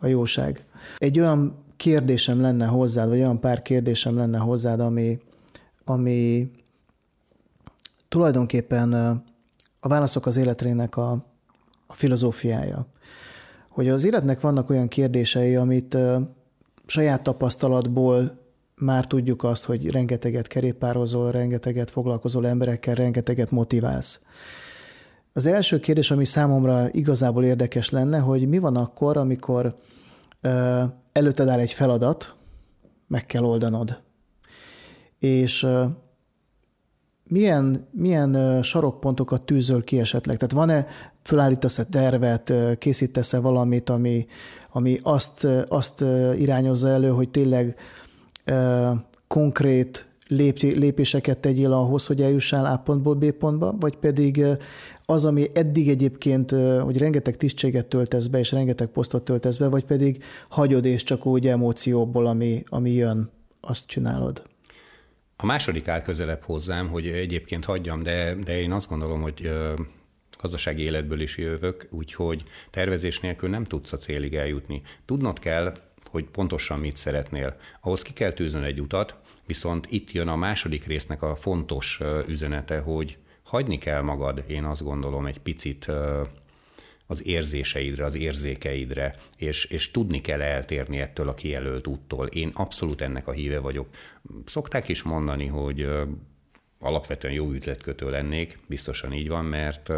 a 0.00 0.06
jóság. 0.06 0.64
Egy 0.98 1.20
olyan 1.20 1.54
kérdésem 1.76 2.40
lenne 2.40 2.66
hozzád, 2.66 3.08
vagy 3.08 3.18
olyan 3.18 3.40
pár 3.40 3.62
kérdésem 3.62 4.16
lenne 4.16 4.38
hozzád, 4.38 4.80
ami, 4.80 5.18
ami 5.84 6.50
tulajdonképpen 8.14 8.92
a 9.80 9.88
válaszok 9.88 10.26
az 10.26 10.36
életrének 10.36 10.96
a, 10.96 11.10
a 11.86 11.94
filozófiája. 11.94 12.86
Hogy 13.68 13.88
az 13.88 14.04
életnek 14.04 14.40
vannak 14.40 14.70
olyan 14.70 14.88
kérdései, 14.88 15.56
amit 15.56 15.96
saját 16.86 17.22
tapasztalatból 17.22 18.38
már 18.76 19.06
tudjuk 19.06 19.44
azt, 19.44 19.64
hogy 19.64 19.90
rengeteget 19.90 20.46
kerékpározol, 20.46 21.30
rengeteget 21.30 21.90
foglalkozol 21.90 22.46
emberekkel, 22.46 22.94
rengeteget 22.94 23.50
motiválsz. 23.50 24.20
Az 25.32 25.46
első 25.46 25.80
kérdés, 25.80 26.10
ami 26.10 26.24
számomra 26.24 26.88
igazából 26.90 27.44
érdekes 27.44 27.90
lenne, 27.90 28.18
hogy 28.18 28.48
mi 28.48 28.58
van 28.58 28.76
akkor, 28.76 29.16
amikor 29.16 29.74
előtted 31.12 31.48
áll 31.48 31.58
egy 31.58 31.72
feladat, 31.72 32.34
meg 33.06 33.26
kell 33.26 33.42
oldanod. 33.42 34.00
És 35.18 35.66
milyen, 37.28 37.88
milyen 37.90 38.62
sarokpontokat 38.62 39.42
tűzöl 39.42 39.82
ki 39.82 39.98
esetleg? 39.98 40.36
Tehát 40.36 40.54
van-e, 40.54 40.86
fölállítasz-e 41.22 41.84
tervet, 41.84 42.52
készítesz-e 42.78 43.38
valamit, 43.38 43.90
ami, 43.90 44.26
ami 44.72 44.98
azt, 45.02 45.46
azt 45.68 46.04
irányozza 46.38 46.88
elő, 46.88 47.08
hogy 47.08 47.28
tényleg 47.28 47.76
konkrét 49.26 50.08
lépéseket 50.58 51.38
tegyél 51.38 51.72
ahhoz, 51.72 52.06
hogy 52.06 52.22
eljussál 52.22 52.66
A 52.66 52.76
pontból 52.76 53.14
B 53.14 53.30
pontba, 53.30 53.76
vagy 53.80 53.96
pedig 53.96 54.44
az, 55.06 55.24
ami 55.24 55.46
eddig 55.54 55.88
egyébként, 55.88 56.50
hogy 56.82 56.98
rengeteg 56.98 57.36
tisztséget 57.36 57.86
töltesz 57.86 58.26
be, 58.26 58.38
és 58.38 58.52
rengeteg 58.52 58.86
posztot 58.86 59.22
töltesz 59.22 59.56
be, 59.56 59.68
vagy 59.68 59.84
pedig 59.84 60.24
hagyod, 60.48 60.84
és 60.84 61.02
csak 61.02 61.26
úgy 61.26 61.46
emócióból, 61.46 62.26
ami, 62.26 62.62
ami 62.68 62.90
jön, 62.92 63.30
azt 63.60 63.86
csinálod? 63.86 64.42
A 65.36 65.46
második 65.46 65.88
áll 65.88 66.02
közelebb 66.02 66.42
hozzám, 66.42 66.88
hogy 66.88 67.06
egyébként 67.06 67.64
hagyjam, 67.64 68.02
de, 68.02 68.34
de 68.34 68.60
én 68.60 68.72
azt 68.72 68.88
gondolom, 68.88 69.22
hogy 69.22 69.50
gazdasági 70.40 70.82
életből 70.82 71.20
is 71.20 71.36
jövök, 71.36 71.86
úgyhogy 71.90 72.42
tervezés 72.70 73.20
nélkül 73.20 73.48
nem 73.48 73.64
tudsz 73.64 73.92
a 73.92 73.96
célig 73.96 74.34
eljutni. 74.34 74.82
Tudnod 75.04 75.38
kell, 75.38 75.76
hogy 76.10 76.24
pontosan 76.24 76.78
mit 76.78 76.96
szeretnél. 76.96 77.56
Ahhoz 77.80 78.02
ki 78.02 78.12
kell 78.12 78.32
tűznöd 78.32 78.64
egy 78.64 78.80
utat, 78.80 79.16
viszont 79.46 79.86
itt 79.90 80.12
jön 80.12 80.28
a 80.28 80.36
második 80.36 80.86
résznek 80.86 81.22
a 81.22 81.36
fontos 81.36 82.00
üzenete, 82.26 82.78
hogy 82.78 83.18
hagyni 83.42 83.78
kell 83.78 84.02
magad, 84.02 84.44
én 84.46 84.64
azt 84.64 84.82
gondolom, 84.82 85.26
egy 85.26 85.38
picit 85.38 85.90
az 87.06 87.26
érzéseidre, 87.26 88.04
az 88.04 88.14
érzékeidre, 88.14 89.14
és, 89.36 89.64
és 89.64 89.90
tudni 89.90 90.20
kell 90.20 90.42
eltérni 90.42 90.98
ettől 91.00 91.28
a 91.28 91.34
kijelölt 91.34 91.86
úttól. 91.86 92.26
Én 92.26 92.50
abszolút 92.54 93.00
ennek 93.00 93.28
a 93.28 93.32
híve 93.32 93.58
vagyok. 93.58 93.88
Szokták 94.44 94.88
is 94.88 95.02
mondani, 95.02 95.46
hogy 95.46 95.88
alapvetően 96.78 97.34
jó 97.34 97.50
üzletkötő 97.50 98.10
lennék, 98.10 98.58
biztosan 98.66 99.12
így 99.12 99.28
van, 99.28 99.44
mert 99.44 99.92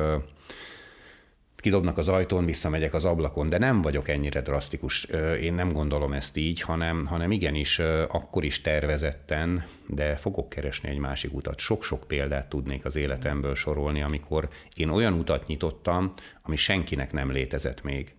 kidobnak 1.66 1.98
az 1.98 2.08
ajtón, 2.08 2.44
visszamegyek 2.44 2.94
az 2.94 3.04
ablakon, 3.04 3.48
de 3.48 3.58
nem 3.58 3.82
vagyok 3.82 4.08
ennyire 4.08 4.40
drasztikus. 4.40 5.04
Én 5.40 5.54
nem 5.54 5.72
gondolom 5.72 6.12
ezt 6.12 6.36
így, 6.36 6.60
hanem, 6.60 7.06
hanem 7.06 7.30
igenis 7.30 7.78
akkor 8.08 8.44
is 8.44 8.60
tervezetten, 8.60 9.64
de 9.86 10.16
fogok 10.16 10.48
keresni 10.48 10.88
egy 10.88 10.98
másik 10.98 11.34
utat. 11.34 11.58
Sok-sok 11.58 12.04
példát 12.06 12.48
tudnék 12.48 12.84
az 12.84 12.96
életemből 12.96 13.54
sorolni, 13.54 14.02
amikor 14.02 14.48
én 14.76 14.88
olyan 14.88 15.12
utat 15.12 15.46
nyitottam, 15.46 16.12
ami 16.42 16.56
senkinek 16.56 17.12
nem 17.12 17.30
létezett 17.30 17.82
még. 17.82 18.14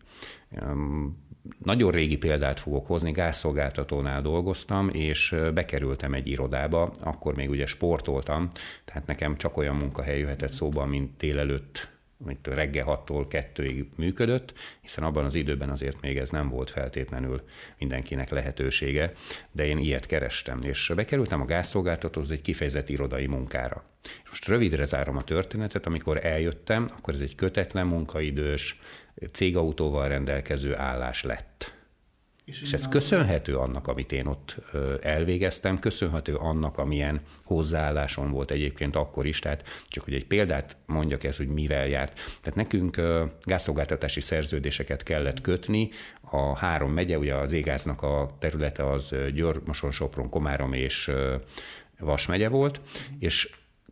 Nagyon 1.63 1.91
régi 1.91 2.17
példát 2.17 2.59
fogok 2.59 2.87
hozni, 2.87 3.11
gázszolgáltatónál 3.11 4.21
dolgoztam, 4.21 4.89
és 4.89 5.35
bekerültem 5.53 6.13
egy 6.13 6.27
irodába, 6.27 6.91
akkor 7.03 7.35
még 7.35 7.49
ugye 7.49 7.65
sportoltam, 7.65 8.49
tehát 8.85 9.07
nekem 9.07 9.37
csak 9.37 9.57
olyan 9.57 9.75
munkahely 9.75 10.19
jöhetett 10.19 10.51
szóba, 10.51 10.85
mint 10.85 11.17
délelőtt 11.17 11.95
amit 12.23 12.47
reggel 12.47 12.85
6-tól 12.87 13.25
2-ig 13.29 13.85
működött, 13.95 14.53
hiszen 14.81 15.03
abban 15.03 15.25
az 15.25 15.35
időben 15.35 15.69
azért 15.69 16.01
még 16.01 16.17
ez 16.17 16.29
nem 16.29 16.49
volt 16.49 16.69
feltétlenül 16.69 17.41
mindenkinek 17.77 18.29
lehetősége, 18.29 19.11
de 19.51 19.65
én 19.65 19.77
ilyet 19.77 20.05
kerestem, 20.05 20.59
és 20.61 20.91
bekerültem 20.95 21.41
a 21.41 21.45
gázszolgáltatóhoz 21.45 22.31
egy 22.31 22.41
kifejezett 22.41 22.89
irodai 22.89 23.25
munkára. 23.25 23.83
És 24.03 24.29
most 24.29 24.47
rövidre 24.47 24.85
zárom 24.85 25.17
a 25.17 25.23
történetet, 25.23 25.85
amikor 25.85 26.25
eljöttem, 26.25 26.87
akkor 26.97 27.13
ez 27.13 27.19
egy 27.19 27.35
kötetlen 27.35 27.87
munkaidős, 27.87 28.79
cégautóval 29.31 30.07
rendelkező 30.07 30.75
állás 30.75 31.23
lett. 31.23 31.76
És, 32.47 32.61
és 32.61 32.73
ez 32.73 32.87
köszönhető 32.87 33.57
annak, 33.57 33.87
amit 33.87 34.11
én 34.11 34.25
ott 34.25 34.57
elvégeztem, 35.01 35.79
köszönhető 35.79 36.35
annak, 36.35 36.77
amilyen 36.77 37.21
hozzáállásom 37.43 38.31
volt 38.31 38.51
egyébként 38.51 38.95
akkor 38.95 39.25
is, 39.25 39.39
tehát 39.39 39.63
csak 39.87 40.03
hogy 40.03 40.13
egy 40.13 40.25
példát 40.25 40.77
mondjak 40.85 41.23
ez, 41.23 41.37
hogy 41.37 41.47
mivel 41.47 41.87
járt. 41.87 42.13
Tehát 42.13 42.55
nekünk 42.55 43.01
gázszolgáltatási 43.41 44.21
szerződéseket 44.21 45.03
kellett 45.03 45.41
kötni, 45.41 45.89
a 46.21 46.57
három 46.57 46.91
megye, 46.91 47.17
ugye 47.17 47.35
az 47.35 47.53
égáznak 47.53 48.01
a 48.01 48.29
területe 48.39 48.91
az 48.91 49.09
Győr, 49.33 49.61
Moson, 49.65 49.91
Sopron, 49.91 50.29
Komárom 50.29 50.73
és 50.73 51.11
Vas 51.99 52.27
megye 52.27 52.49
volt, 52.49 52.81
és 53.19 53.49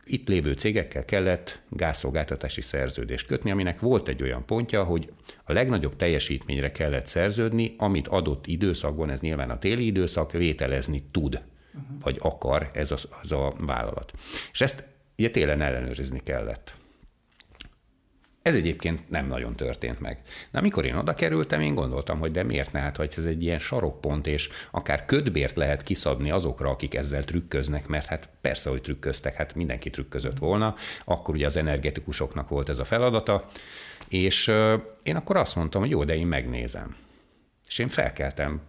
itt 0.08 0.28
lévő 0.28 0.52
cégekkel 0.52 1.04
kellett 1.04 1.60
gázszolgáltatási 1.68 2.60
szerződést 2.60 3.26
kötni, 3.26 3.50
aminek 3.50 3.80
volt 3.80 4.08
egy 4.08 4.22
olyan 4.22 4.46
pontja, 4.46 4.84
hogy 4.84 5.12
a 5.44 5.52
legnagyobb 5.52 5.96
teljesítményre 5.96 6.70
kellett 6.70 7.06
szerződni, 7.06 7.74
amit 7.78 8.08
adott 8.08 8.46
időszakban, 8.46 9.10
ez 9.10 9.20
nyilván 9.20 9.50
a 9.50 9.58
téli 9.58 9.86
időszak, 9.86 10.32
vételezni 10.32 11.02
tud, 11.10 11.34
uh-huh. 11.34 12.02
vagy 12.02 12.16
akar 12.20 12.70
ez 12.72 12.90
az, 12.90 13.08
az 13.22 13.32
a 13.32 13.52
vállalat. 13.58 14.12
És 14.52 14.60
ezt 14.60 14.84
ugye 15.18 15.30
télen 15.30 15.60
ellenőrizni 15.60 16.20
kellett. 16.24 16.74
Ez 18.46 18.54
egyébként 18.54 19.10
nem 19.10 19.26
nagyon 19.26 19.56
történt 19.56 20.00
meg. 20.00 20.18
Na, 20.50 20.58
amikor 20.58 20.84
én 20.84 20.94
oda 20.94 21.14
kerültem, 21.14 21.60
én 21.60 21.74
gondoltam, 21.74 22.18
hogy 22.18 22.30
de 22.30 22.42
miért 22.42 22.72
ne, 22.72 22.80
hát, 22.80 22.96
hogy 22.96 23.14
ez 23.16 23.24
egy 23.24 23.42
ilyen 23.42 23.58
sarokpont, 23.58 24.26
és 24.26 24.48
akár 24.70 25.04
ködbért 25.04 25.56
lehet 25.56 25.82
kiszabni 25.82 26.30
azokra, 26.30 26.70
akik 26.70 26.94
ezzel 26.94 27.24
trükköznek, 27.24 27.86
mert 27.86 28.06
hát 28.06 28.28
persze, 28.40 28.70
hogy 28.70 28.80
trükköztek, 28.80 29.34
hát 29.34 29.54
mindenki 29.54 29.90
trükközött 29.90 30.38
volna, 30.38 30.74
akkor 31.04 31.34
ugye 31.34 31.46
az 31.46 31.56
energetikusoknak 31.56 32.48
volt 32.48 32.68
ez 32.68 32.78
a 32.78 32.84
feladata, 32.84 33.46
és 34.08 34.52
én 35.02 35.16
akkor 35.16 35.36
azt 35.36 35.56
mondtam, 35.56 35.80
hogy 35.80 35.90
jó, 35.90 36.04
de 36.04 36.16
én 36.16 36.26
megnézem. 36.26 36.96
És 37.68 37.78
én 37.78 37.88
felkeltem. 37.88 38.60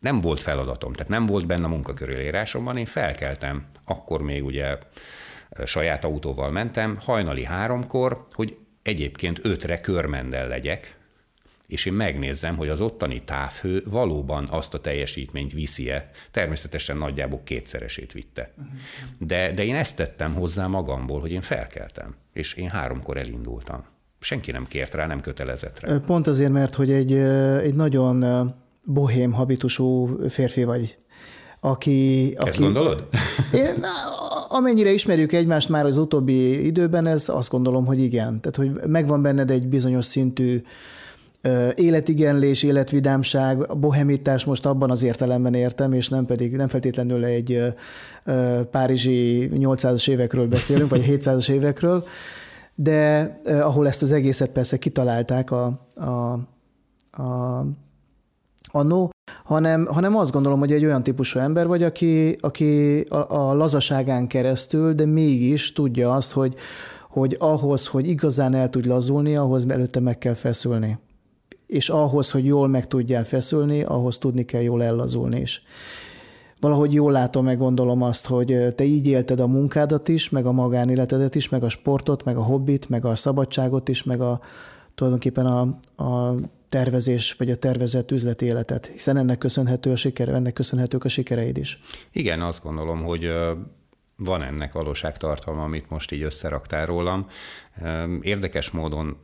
Nem 0.00 0.20
volt 0.20 0.40
feladatom, 0.40 0.92
tehát 0.92 1.10
nem 1.10 1.26
volt 1.26 1.46
benne 1.46 1.64
a 1.64 1.68
munkakörülírásomban, 1.68 2.76
én 2.76 2.86
felkeltem, 2.86 3.66
akkor 3.84 4.22
még 4.22 4.44
ugye 4.44 4.78
saját 5.64 6.04
autóval 6.04 6.50
mentem, 6.50 6.96
hajnali 7.00 7.44
háromkor, 7.44 8.26
hogy 8.32 8.56
egyébként 8.86 9.38
ötre 9.42 9.80
körmendel 9.80 10.48
legyek, 10.48 10.96
és 11.66 11.84
én 11.84 11.92
megnézzem, 11.92 12.56
hogy 12.56 12.68
az 12.68 12.80
ottani 12.80 13.24
távhő 13.24 13.82
valóban 13.90 14.46
azt 14.50 14.74
a 14.74 14.80
teljesítményt 14.80 15.52
viszi-e. 15.52 16.10
Természetesen 16.30 16.96
nagyjából 16.96 17.40
kétszeresét 17.44 18.12
vitte. 18.12 18.52
De, 19.18 19.52
de 19.52 19.64
én 19.64 19.74
ezt 19.74 19.96
tettem 19.96 20.34
hozzá 20.34 20.66
magamból, 20.66 21.20
hogy 21.20 21.30
én 21.30 21.40
felkeltem, 21.40 22.14
és 22.32 22.54
én 22.54 22.68
háromkor 22.68 23.16
elindultam. 23.16 23.84
Senki 24.20 24.50
nem 24.50 24.66
kért 24.66 24.94
rá, 24.94 25.06
nem 25.06 25.20
kötelezett 25.20 25.80
rá. 25.80 25.98
Pont 25.98 26.26
azért, 26.26 26.52
mert 26.52 26.74
hogy 26.74 26.90
egy, 26.90 27.12
egy 27.62 27.74
nagyon 27.74 28.24
bohém 28.84 29.32
habitusú 29.32 30.18
férfi 30.28 30.64
vagy, 30.64 30.96
aki... 31.60 32.32
aki 32.36 32.48
Ezt 32.48 32.60
gondolod? 32.60 33.08
Én, 33.52 33.84
amennyire 34.48 34.90
ismerjük 34.90 35.32
egymást 35.32 35.68
már 35.68 35.84
az 35.84 35.96
utóbbi 35.96 36.66
időben, 36.66 37.06
ez 37.06 37.28
azt 37.28 37.50
gondolom, 37.50 37.86
hogy 37.86 38.00
igen. 38.00 38.40
Tehát, 38.40 38.56
hogy 38.56 38.88
megvan 38.90 39.22
benned 39.22 39.50
egy 39.50 39.68
bizonyos 39.68 40.04
szintű 40.04 40.60
életigenlés, 41.74 42.62
életvidámság, 42.62 43.78
bohemitás 43.78 44.44
most 44.44 44.66
abban 44.66 44.90
az 44.90 45.02
értelemben 45.02 45.54
értem, 45.54 45.92
és 45.92 46.08
nem 46.08 46.26
pedig 46.26 46.56
nem 46.56 46.68
feltétlenül 46.68 47.24
egy 47.24 47.62
párizsi 48.70 49.50
800-as 49.52 50.08
évekről 50.08 50.46
beszélünk, 50.46 50.90
vagy 50.90 51.04
700-as 51.08 51.50
évekről, 51.50 52.04
de 52.74 53.40
ahol 53.44 53.86
ezt 53.86 54.02
az 54.02 54.12
egészet 54.12 54.50
persze 54.50 54.76
kitalálták 54.76 55.50
a, 55.50 55.86
a, 55.94 56.32
a 57.22 57.66
annó, 58.70 59.10
hanem, 59.46 59.86
hanem 59.86 60.16
azt 60.16 60.32
gondolom, 60.32 60.58
hogy 60.58 60.72
egy 60.72 60.84
olyan 60.84 61.02
típusú 61.02 61.38
ember 61.38 61.66
vagy, 61.66 61.82
aki, 61.82 62.36
aki 62.40 63.00
a, 63.00 63.34
a 63.34 63.54
lazaságán 63.54 64.26
keresztül, 64.26 64.92
de 64.92 65.06
mégis 65.06 65.72
tudja 65.72 66.12
azt, 66.12 66.32
hogy, 66.32 66.54
hogy 67.10 67.36
ahhoz, 67.38 67.86
hogy 67.86 68.08
igazán 68.08 68.54
el 68.54 68.70
tudj 68.70 68.88
lazulni, 68.88 69.36
ahhoz 69.36 69.68
előtte 69.68 70.00
meg 70.00 70.18
kell 70.18 70.34
feszülni. 70.34 70.98
És 71.66 71.88
ahhoz, 71.88 72.30
hogy 72.30 72.44
jól 72.44 72.68
meg 72.68 72.86
tudjál 72.86 73.24
feszülni, 73.24 73.82
ahhoz 73.82 74.18
tudni 74.18 74.44
kell 74.44 74.62
jól 74.62 74.82
ellazulni 74.82 75.40
is. 75.40 75.62
Valahogy 76.60 76.92
jól 76.92 77.12
látom, 77.12 77.44
meg 77.44 77.58
gondolom 77.58 78.02
azt, 78.02 78.26
hogy 78.26 78.74
te 78.74 78.84
így 78.84 79.06
élted 79.06 79.40
a 79.40 79.46
munkádat 79.46 80.08
is, 80.08 80.30
meg 80.30 80.46
a 80.46 80.52
magánéletedet 80.52 81.34
is, 81.34 81.48
meg 81.48 81.62
a 81.62 81.68
sportot, 81.68 82.24
meg 82.24 82.36
a 82.36 82.42
hobbit, 82.42 82.88
meg 82.88 83.04
a 83.04 83.16
szabadságot 83.16 83.88
is, 83.88 84.02
meg 84.02 84.20
a 84.20 84.40
tulajdonképpen 84.96 85.46
a, 85.46 85.60
a 86.04 86.34
tervezés, 86.68 87.32
vagy 87.32 87.50
a 87.50 87.56
tervezett 87.56 88.10
üzleti 88.10 88.44
életet, 88.44 88.86
hiszen 88.86 89.16
ennek 89.16 89.38
köszönhető 89.38 89.90
a 89.90 89.96
siker, 89.96 90.28
ennek 90.28 90.52
köszönhetők 90.52 91.04
a 91.04 91.08
sikereid 91.08 91.56
is. 91.56 91.80
Igen, 92.12 92.40
azt 92.40 92.62
gondolom, 92.62 93.02
hogy 93.02 93.32
van 94.16 94.42
ennek 94.42 94.72
valóságtartalma, 94.72 95.62
amit 95.62 95.90
most 95.90 96.12
így 96.12 96.22
összeraktál 96.22 96.86
rólam. 96.86 97.28
Érdekes 98.20 98.70
módon 98.70 99.16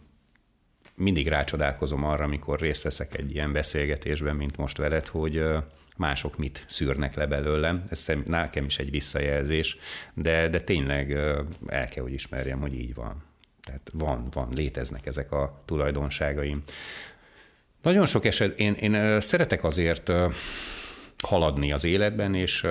mindig 0.97 1.29
rácsodálkozom 1.29 2.05
arra, 2.05 2.25
amikor 2.25 2.61
részt 2.61 2.83
veszek 2.83 3.19
egy 3.19 3.35
ilyen 3.35 3.53
beszélgetésben, 3.53 4.37
mint 4.37 4.57
most 4.57 4.79
veled, 4.79 5.07
hogy 5.07 5.45
mások 5.97 6.37
mit 6.37 6.65
szűrnek 6.67 7.15
le 7.15 7.27
belőlem. 7.27 7.85
Ez 7.89 8.07
nekem 8.27 8.65
is 8.65 8.79
egy 8.79 8.91
visszajelzés, 8.91 9.77
de, 10.15 10.49
de 10.49 10.61
tényleg 10.61 11.13
el 11.67 11.87
kell, 11.87 12.03
hogy 12.03 12.13
ismerjem, 12.13 12.61
hogy 12.61 12.75
így 12.75 12.95
van. 12.95 13.32
Tehát 13.63 13.91
van, 13.93 14.29
van, 14.31 14.49
léteznek 14.55 15.07
ezek 15.07 15.33
a 15.33 15.63
tulajdonságaim. 15.65 16.63
Nagyon 17.83 18.07
sok 18.07 18.25
eset, 18.25 18.59
én, 18.59 18.73
én 18.73 19.21
szeretek 19.21 19.65
azért 19.65 20.13
haladni 21.23 21.73
az 21.73 21.85
életben, 21.85 22.35
és 22.35 22.67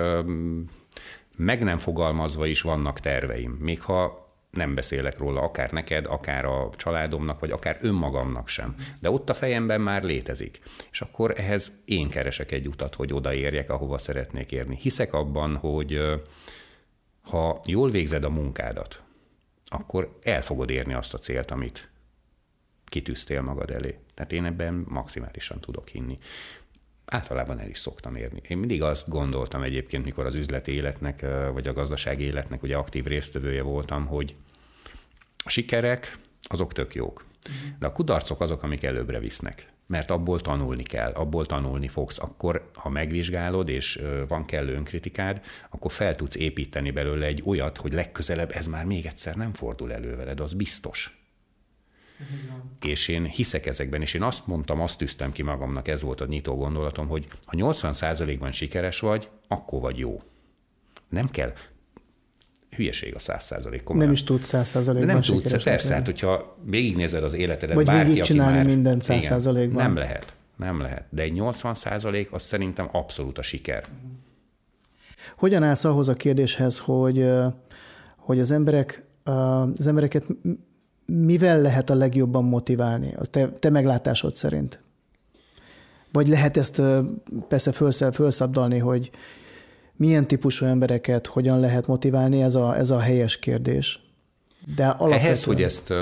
meg 1.36 1.62
nem 1.62 1.78
fogalmazva 1.78 2.46
is 2.46 2.60
vannak 2.60 3.00
terveim. 3.00 3.50
Még 3.50 3.80
ha 3.80 4.20
nem 4.50 4.74
beszélek 4.74 5.18
róla, 5.18 5.40
akár 5.40 5.70
neked, 5.70 6.06
akár 6.06 6.44
a 6.44 6.70
családomnak, 6.76 7.40
vagy 7.40 7.50
akár 7.50 7.78
önmagamnak 7.80 8.48
sem. 8.48 8.74
De 9.00 9.10
ott 9.10 9.30
a 9.30 9.34
fejemben 9.34 9.80
már 9.80 10.02
létezik. 10.02 10.60
És 10.90 11.00
akkor 11.00 11.34
ehhez 11.36 11.72
én 11.84 12.08
keresek 12.08 12.50
egy 12.50 12.66
utat, 12.66 12.94
hogy 12.94 13.12
odaérjek, 13.12 13.70
ahova 13.70 13.98
szeretnék 13.98 14.52
érni. 14.52 14.78
Hiszek 14.80 15.12
abban, 15.12 15.56
hogy 15.56 16.00
ha 17.22 17.60
jól 17.66 17.90
végzed 17.90 18.24
a 18.24 18.30
munkádat, 18.30 19.02
akkor 19.72 20.18
el 20.22 20.42
fogod 20.42 20.70
érni 20.70 20.94
azt 20.94 21.14
a 21.14 21.18
célt, 21.18 21.50
amit 21.50 21.90
kitűztél 22.84 23.42
magad 23.42 23.70
elé. 23.70 23.98
Tehát 24.14 24.32
én 24.32 24.44
ebben 24.44 24.84
maximálisan 24.88 25.60
tudok 25.60 25.88
hinni. 25.88 26.18
Általában 27.04 27.58
el 27.58 27.68
is 27.68 27.78
szoktam 27.78 28.16
érni. 28.16 28.40
Én 28.48 28.58
mindig 28.58 28.82
azt 28.82 29.08
gondoltam 29.08 29.62
egyébként, 29.62 30.04
mikor 30.04 30.26
az 30.26 30.34
üzleti 30.34 30.72
életnek, 30.72 31.20
vagy 31.52 31.68
a 31.68 31.72
gazdasági 31.72 32.24
életnek 32.24 32.62
ugye 32.62 32.76
aktív 32.76 33.04
résztvevője 33.04 33.62
voltam, 33.62 34.06
hogy 34.06 34.34
a 35.44 35.50
sikerek 35.50 36.18
azok 36.42 36.72
tök 36.72 36.94
jók. 36.94 37.24
De 37.78 37.86
a 37.86 37.92
kudarcok 37.92 38.40
azok, 38.40 38.62
amik 38.62 38.82
előbbre 38.82 39.18
visznek. 39.18 39.72
Mert 39.92 40.10
abból 40.10 40.40
tanulni 40.40 40.82
kell, 40.82 41.12
abból 41.12 41.46
tanulni 41.46 41.88
fogsz. 41.88 42.18
Akkor, 42.18 42.70
ha 42.74 42.88
megvizsgálod, 42.88 43.68
és 43.68 44.02
van 44.28 44.44
kellő 44.44 44.74
önkritikád, 44.74 45.40
akkor 45.70 45.92
fel 45.92 46.14
tudsz 46.14 46.36
építeni 46.36 46.90
belőle 46.90 47.26
egy 47.26 47.42
olyat, 47.44 47.76
hogy 47.76 47.92
legközelebb 47.92 48.50
ez 48.52 48.66
már 48.66 48.84
még 48.84 49.06
egyszer 49.06 49.34
nem 49.34 49.52
fordul 49.52 49.92
elő 49.92 50.16
veled, 50.16 50.40
az 50.40 50.54
biztos. 50.54 51.26
És 52.80 53.08
én 53.08 53.24
hiszek 53.24 53.66
ezekben, 53.66 54.00
és 54.00 54.14
én 54.14 54.22
azt 54.22 54.46
mondtam, 54.46 54.80
azt 54.80 54.98
tűztem 54.98 55.32
ki 55.32 55.42
magamnak, 55.42 55.88
ez 55.88 56.02
volt 56.02 56.20
a 56.20 56.26
nyitó 56.26 56.56
gondolatom, 56.56 57.08
hogy 57.08 57.28
ha 57.44 57.52
80%-ban 57.56 58.52
sikeres 58.52 59.00
vagy, 59.00 59.28
akkor 59.48 59.80
vagy 59.80 59.98
jó. 59.98 60.22
Nem 61.08 61.30
kell 61.30 61.52
hülyeség 62.76 63.14
a 63.14 63.18
száz 63.18 63.44
százalék. 63.44 63.88
Nem 63.88 64.10
is 64.10 64.24
tudsz 64.24 64.48
száz 64.48 64.68
százalékban 64.68 65.12
Nem 65.12 65.20
tudsz, 65.20 65.62
persze, 65.62 65.94
hát 65.94 66.06
hogyha 66.06 66.56
végignézed 66.64 67.22
az 67.22 67.34
életedet, 67.34 67.76
Vagy 67.76 67.86
bárki, 67.86 68.20
csinálni 68.20 68.56
már, 68.56 68.66
mindent 68.66 69.02
száz 69.02 69.24
százalékban. 69.24 69.82
Nem 69.82 69.96
lehet, 69.96 70.34
nem 70.56 70.80
lehet. 70.80 71.04
De 71.10 71.22
egy 71.22 71.32
80 71.32 71.74
százalék 71.74 72.32
az 72.32 72.42
szerintem 72.42 72.88
abszolút 72.92 73.38
a 73.38 73.42
siker. 73.42 73.84
Hogyan 75.36 75.62
állsz 75.62 75.84
ahhoz 75.84 76.08
a 76.08 76.14
kérdéshez, 76.14 76.78
hogy, 76.78 77.30
hogy 78.16 78.40
az 78.40 78.50
emberek 78.50 79.04
az 79.24 79.86
embereket 79.86 80.26
mivel 81.06 81.60
lehet 81.60 81.90
a 81.90 81.94
legjobban 81.94 82.44
motiválni, 82.44 83.14
a 83.18 83.24
te, 83.24 83.48
te 83.48 83.70
meglátásod 83.70 84.34
szerint? 84.34 84.80
Vagy 86.12 86.28
lehet 86.28 86.56
ezt 86.56 86.82
persze 87.48 87.72
felszabdalni, 88.12 88.78
hogy 88.78 89.10
milyen 89.96 90.26
típusú 90.26 90.66
embereket 90.66 91.26
hogyan 91.26 91.60
lehet 91.60 91.86
motiválni, 91.86 92.42
ez 92.42 92.54
a, 92.54 92.76
ez 92.76 92.90
a 92.90 92.98
helyes 92.98 93.38
kérdés. 93.38 94.00
De 94.76 94.86
alapvetően... 94.86 95.20
Ehhez, 95.20 95.44
hogy 95.44 95.62
ezt 95.62 95.92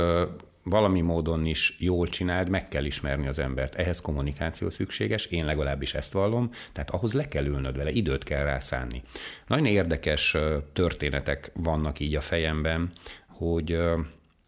valami 0.62 1.00
módon 1.00 1.46
is 1.46 1.76
jól 1.78 2.08
csináld, 2.08 2.48
meg 2.48 2.68
kell 2.68 2.84
ismerni 2.84 3.26
az 3.26 3.38
embert. 3.38 3.74
Ehhez 3.74 4.00
kommunikáció 4.00 4.70
szükséges, 4.70 5.26
én 5.26 5.44
legalábbis 5.44 5.94
ezt 5.94 6.12
vallom, 6.12 6.50
tehát 6.72 6.90
ahhoz 6.90 7.12
le 7.12 7.24
kell 7.24 7.44
ülnöd 7.44 7.76
vele, 7.76 7.90
időt 7.90 8.24
kell 8.24 8.44
rászánni. 8.44 9.02
Nagyon 9.46 9.66
érdekes 9.66 10.36
történetek 10.72 11.50
vannak 11.54 12.00
így 12.00 12.14
a 12.14 12.20
fejemben, 12.20 12.90
hogy 13.26 13.70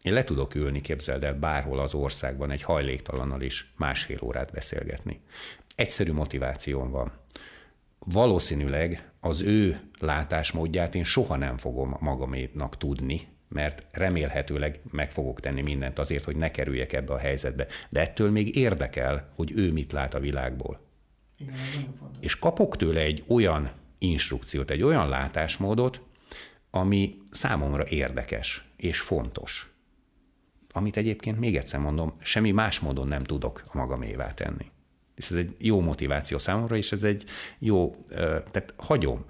én 0.01 0.13
le 0.13 0.23
tudok 0.23 0.55
ülni, 0.55 0.81
képzeld 0.81 1.23
el, 1.23 1.33
bárhol 1.33 1.79
az 1.79 1.93
országban 1.93 2.51
egy 2.51 2.63
hajléktalannal 2.63 3.41
is 3.41 3.73
másfél 3.77 4.19
órát 4.21 4.51
beszélgetni. 4.51 5.21
Egyszerű 5.75 6.11
motivációm 6.11 6.91
van. 6.91 7.11
Valószínűleg 7.99 9.11
az 9.25 9.41
ő 9.41 9.79
látásmódját 9.99 10.95
én 10.95 11.03
soha 11.03 11.35
nem 11.35 11.57
fogom 11.57 11.97
magamétnak 11.99 12.77
tudni, 12.77 13.27
mert 13.49 13.85
remélhetőleg 13.91 14.79
meg 14.91 15.11
fogok 15.11 15.39
tenni 15.39 15.61
mindent 15.61 15.99
azért, 15.99 16.23
hogy 16.23 16.35
ne 16.35 16.51
kerüljek 16.51 16.93
ebbe 16.93 17.13
a 17.13 17.17
helyzetbe. 17.17 17.67
De 17.89 18.01
ettől 18.01 18.31
még 18.31 18.55
érdekel, 18.55 19.29
hogy 19.35 19.51
ő 19.55 19.71
mit 19.71 19.91
lát 19.91 20.13
a 20.13 20.19
világból. 20.19 20.79
Igen, 21.37 21.55
és 22.19 22.39
kapok 22.39 22.75
tőle 22.75 22.99
egy 22.99 23.23
olyan 23.27 23.71
instrukciót, 23.97 24.69
egy 24.69 24.83
olyan 24.83 25.09
látásmódot, 25.09 26.01
ami 26.71 27.17
számomra 27.31 27.87
érdekes 27.87 28.63
és 28.77 28.99
fontos. 28.99 29.73
Amit 30.71 30.97
egyébként 30.97 31.39
még 31.39 31.57
egyszer 31.57 31.79
mondom, 31.79 32.13
semmi 32.19 32.51
más 32.51 32.79
módon 32.79 33.07
nem 33.07 33.23
tudok 33.23 33.61
a 33.65 33.77
magamévá 33.77 34.33
tenni. 34.33 34.71
És 35.15 35.29
ez 35.29 35.37
egy 35.37 35.55
jó 35.57 35.81
motiváció 35.81 36.37
számomra, 36.37 36.75
és 36.75 36.91
ez 36.91 37.03
egy 37.03 37.23
jó, 37.59 37.95
tehát 38.51 38.73
hagyom 38.77 39.25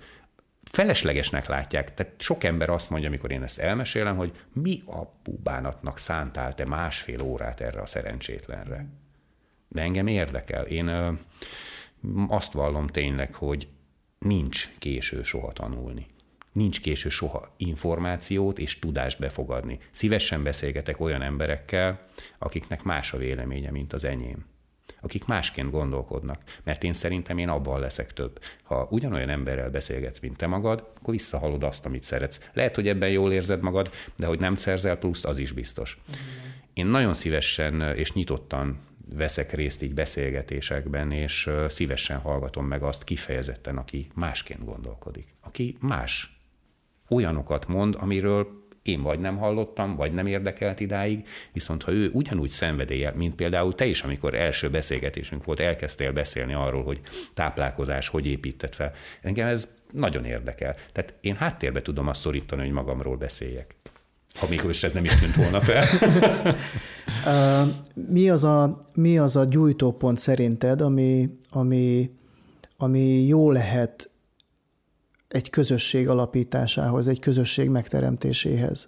feleslegesnek 0.73 1.47
látják. 1.47 1.93
Tehát 1.93 2.21
sok 2.21 2.43
ember 2.43 2.69
azt 2.69 2.89
mondja, 2.89 3.07
amikor 3.07 3.31
én 3.31 3.43
ezt 3.43 3.59
elmesélem, 3.59 4.15
hogy 4.15 4.31
mi 4.53 4.83
a 4.87 5.01
bubánatnak 5.23 5.97
szántál 5.97 6.53
te 6.53 6.65
másfél 6.65 7.21
órát 7.21 7.61
erre 7.61 7.81
a 7.81 7.85
szerencsétlenre. 7.85 8.85
De 9.67 9.81
engem 9.81 10.07
érdekel. 10.07 10.65
Én 10.65 11.17
azt 12.27 12.53
vallom 12.53 12.87
tényleg, 12.87 13.33
hogy 13.33 13.67
nincs 14.19 14.69
késő 14.79 15.23
soha 15.23 15.51
tanulni. 15.51 16.07
Nincs 16.51 16.81
késő 16.81 17.09
soha 17.09 17.53
információt 17.57 18.59
és 18.59 18.79
tudást 18.79 19.19
befogadni. 19.19 19.79
Szívesen 19.89 20.43
beszélgetek 20.43 20.99
olyan 20.99 21.21
emberekkel, 21.21 21.99
akiknek 22.37 22.83
más 22.83 23.13
a 23.13 23.17
véleménye, 23.17 23.71
mint 23.71 23.93
az 23.93 24.05
enyém 24.05 24.45
akik 25.03 25.25
másként 25.25 25.71
gondolkodnak. 25.71 26.41
Mert 26.63 26.83
én 26.83 26.93
szerintem 26.93 27.37
én 27.37 27.49
abban 27.49 27.79
leszek 27.79 28.13
több. 28.13 28.39
Ha 28.63 28.87
ugyanolyan 28.91 29.29
emberrel 29.29 29.69
beszélgetsz, 29.69 30.19
mint 30.19 30.37
te 30.37 30.47
magad, 30.47 30.91
akkor 30.97 31.13
visszahalod 31.13 31.63
azt, 31.63 31.85
amit 31.85 32.03
szeretsz. 32.03 32.49
Lehet, 32.53 32.75
hogy 32.75 32.87
ebben 32.87 33.09
jól 33.09 33.33
érzed 33.33 33.61
magad, 33.61 33.89
de 34.15 34.25
hogy 34.25 34.39
nem 34.39 34.55
szerzel 34.55 34.97
pluszt, 34.97 35.25
az 35.25 35.37
is 35.37 35.51
biztos. 35.51 35.97
Én 36.73 36.85
nagyon 36.85 37.13
szívesen 37.13 37.81
és 37.95 38.13
nyitottan 38.13 38.79
veszek 39.15 39.51
részt 39.51 39.81
így 39.81 39.93
beszélgetésekben, 39.93 41.11
és 41.11 41.49
szívesen 41.67 42.19
hallgatom 42.19 42.65
meg 42.65 42.83
azt 42.83 43.03
kifejezetten, 43.03 43.77
aki 43.77 44.07
másként 44.13 44.65
gondolkodik. 44.65 45.35
Aki 45.41 45.77
más 45.79 46.37
olyanokat 47.09 47.67
mond, 47.67 47.95
amiről 47.99 48.62
én 48.83 49.01
vagy 49.01 49.19
nem 49.19 49.37
hallottam, 49.37 49.95
vagy 49.95 50.11
nem 50.11 50.25
érdekelt 50.25 50.79
idáig, 50.79 51.27
viszont 51.53 51.83
ha 51.83 51.91
ő 51.91 52.09
ugyanúgy 52.13 52.49
szenvedélye, 52.49 53.11
mint 53.15 53.35
például 53.35 53.73
te 53.73 53.85
is, 53.85 54.01
amikor 54.01 54.33
első 54.33 54.69
beszélgetésünk 54.69 55.43
volt, 55.43 55.59
elkezdtél 55.59 56.11
beszélni 56.11 56.53
arról, 56.53 56.83
hogy 56.83 56.99
táplálkozás, 57.33 58.07
hogy 58.07 58.27
épített 58.27 58.75
fel. 58.75 58.91
Engem 59.21 59.47
ez 59.47 59.67
nagyon 59.91 60.25
érdekel. 60.25 60.75
Tehát 60.91 61.13
én 61.21 61.35
háttérbe 61.35 61.81
tudom 61.81 62.07
azt 62.07 62.21
szorítani, 62.21 62.61
hogy 62.61 62.71
magamról 62.71 63.17
beszéljek. 63.17 63.75
Ha 64.33 64.47
még 64.49 64.61
ez 64.81 64.93
nem 64.93 65.03
is 65.03 65.15
tűnt 65.15 65.35
volna 65.35 65.61
fel. 65.61 65.85
mi, 68.09 68.29
az 68.29 68.43
a, 68.43 68.79
mi 68.93 69.17
az 69.17 69.35
a 69.35 69.45
gyújtópont 69.45 70.17
szerinted, 70.17 70.81
ami, 70.81 71.29
ami, 71.49 72.11
ami 72.77 73.25
jó 73.25 73.51
lehet 73.51 74.12
egy 75.33 75.49
közösség 75.49 76.09
alapításához, 76.09 77.07
egy 77.07 77.19
közösség 77.19 77.69
megteremtéséhez? 77.69 78.87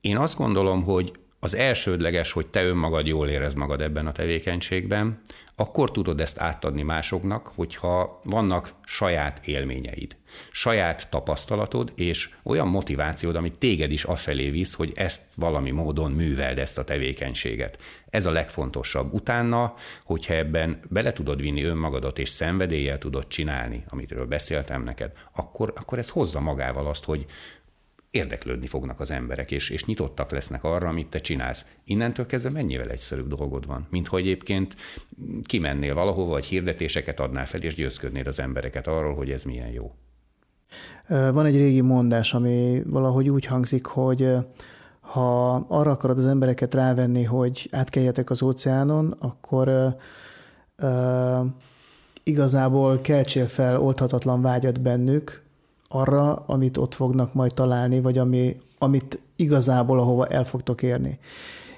Én 0.00 0.16
azt 0.16 0.36
gondolom, 0.36 0.82
hogy 0.82 1.12
az 1.44 1.56
elsődleges, 1.56 2.32
hogy 2.32 2.46
te 2.46 2.64
önmagad 2.64 3.06
jól 3.06 3.28
érez 3.28 3.54
magad 3.54 3.80
ebben 3.80 4.06
a 4.06 4.12
tevékenységben, 4.12 5.20
akkor 5.56 5.90
tudod 5.90 6.20
ezt 6.20 6.40
átadni 6.40 6.82
másoknak, 6.82 7.46
hogyha 7.46 8.20
vannak 8.24 8.74
saját 8.84 9.46
élményeid, 9.46 10.16
saját 10.50 11.08
tapasztalatod, 11.10 11.92
és 11.94 12.30
olyan 12.42 12.68
motivációd, 12.68 13.36
amit 13.36 13.58
téged 13.58 13.90
is 13.90 14.04
afelé 14.04 14.50
visz, 14.50 14.74
hogy 14.74 14.92
ezt 14.94 15.22
valami 15.36 15.70
módon 15.70 16.10
műveld 16.10 16.58
ezt 16.58 16.78
a 16.78 16.84
tevékenységet. 16.84 17.78
Ez 18.10 18.26
a 18.26 18.30
legfontosabb. 18.30 19.12
Utána, 19.12 19.74
hogyha 20.04 20.34
ebben 20.34 20.80
bele 20.88 21.12
tudod 21.12 21.40
vinni 21.40 21.62
önmagadat, 21.62 22.18
és 22.18 22.28
szenvedéllyel 22.28 22.98
tudod 22.98 23.26
csinálni, 23.28 23.84
amitről 23.88 24.26
beszéltem 24.26 24.82
neked, 24.82 25.12
akkor, 25.34 25.72
akkor 25.76 25.98
ez 25.98 26.08
hozza 26.08 26.40
magával 26.40 26.86
azt, 26.86 27.04
hogy, 27.04 27.26
érdeklődni 28.12 28.66
fognak 28.66 29.00
az 29.00 29.10
emberek, 29.10 29.50
és, 29.50 29.70
és 29.70 29.84
nyitottak 29.84 30.30
lesznek 30.30 30.64
arra, 30.64 30.88
amit 30.88 31.06
te 31.06 31.18
csinálsz. 31.18 31.66
Innentől 31.84 32.26
kezdve 32.26 32.50
mennyivel 32.50 32.88
egyszerűbb 32.88 33.34
dolgod 33.34 33.66
van, 33.66 33.86
mint 33.90 34.08
hogy 34.08 34.20
egyébként 34.20 34.74
kimennél 35.42 35.94
valahova, 35.94 36.30
vagy 36.30 36.44
hirdetéseket 36.44 37.20
adnál 37.20 37.46
fel, 37.46 37.60
és 37.60 37.74
győzködnéd 37.74 38.26
az 38.26 38.38
embereket 38.38 38.86
arról, 38.86 39.14
hogy 39.14 39.30
ez 39.30 39.44
milyen 39.44 39.68
jó. 39.68 39.94
Van 41.08 41.46
egy 41.46 41.56
régi 41.56 41.80
mondás, 41.80 42.34
ami 42.34 42.82
valahogy 42.86 43.28
úgy 43.28 43.44
hangzik, 43.44 43.86
hogy 43.86 44.36
ha 45.00 45.54
arra 45.54 45.90
akarod 45.90 46.18
az 46.18 46.26
embereket 46.26 46.74
rávenni, 46.74 47.22
hogy 47.22 47.68
átkeljetek 47.70 48.30
az 48.30 48.42
óceánon, 48.42 49.14
akkor 49.18 49.94
uh, 50.82 51.46
igazából 52.22 53.00
keltsél 53.00 53.46
fel 53.46 53.80
oldhatatlan 53.80 54.42
vágyat 54.42 54.80
bennük, 54.80 55.42
arra, 55.92 56.34
amit 56.34 56.76
ott 56.76 56.94
fognak 56.94 57.34
majd 57.34 57.54
találni, 57.54 58.00
vagy 58.00 58.18
ami, 58.18 58.60
amit 58.78 59.20
igazából 59.36 59.98
ahova 59.98 60.26
el 60.26 60.44
fogtok 60.44 60.82
érni. 60.82 61.18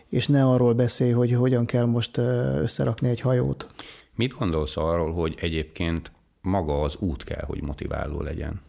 És 0.09 0.29
ne 0.29 0.45
arról 0.45 0.75
beszélj, 0.75 1.11
hogy 1.11 1.33
hogyan 1.33 1.65
kell 1.65 1.85
most 1.85 2.17
összerakni 2.61 3.09
egy 3.09 3.21
hajót. 3.21 3.67
Mit 4.15 4.35
gondolsz 4.39 4.77
arról, 4.77 5.13
hogy 5.13 5.35
egyébként 5.41 6.13
maga 6.41 6.81
az 6.81 6.97
út 6.99 7.25
kell, 7.25 7.45
hogy 7.47 7.63
motiváló 7.63 8.21
legyen? 8.21 8.61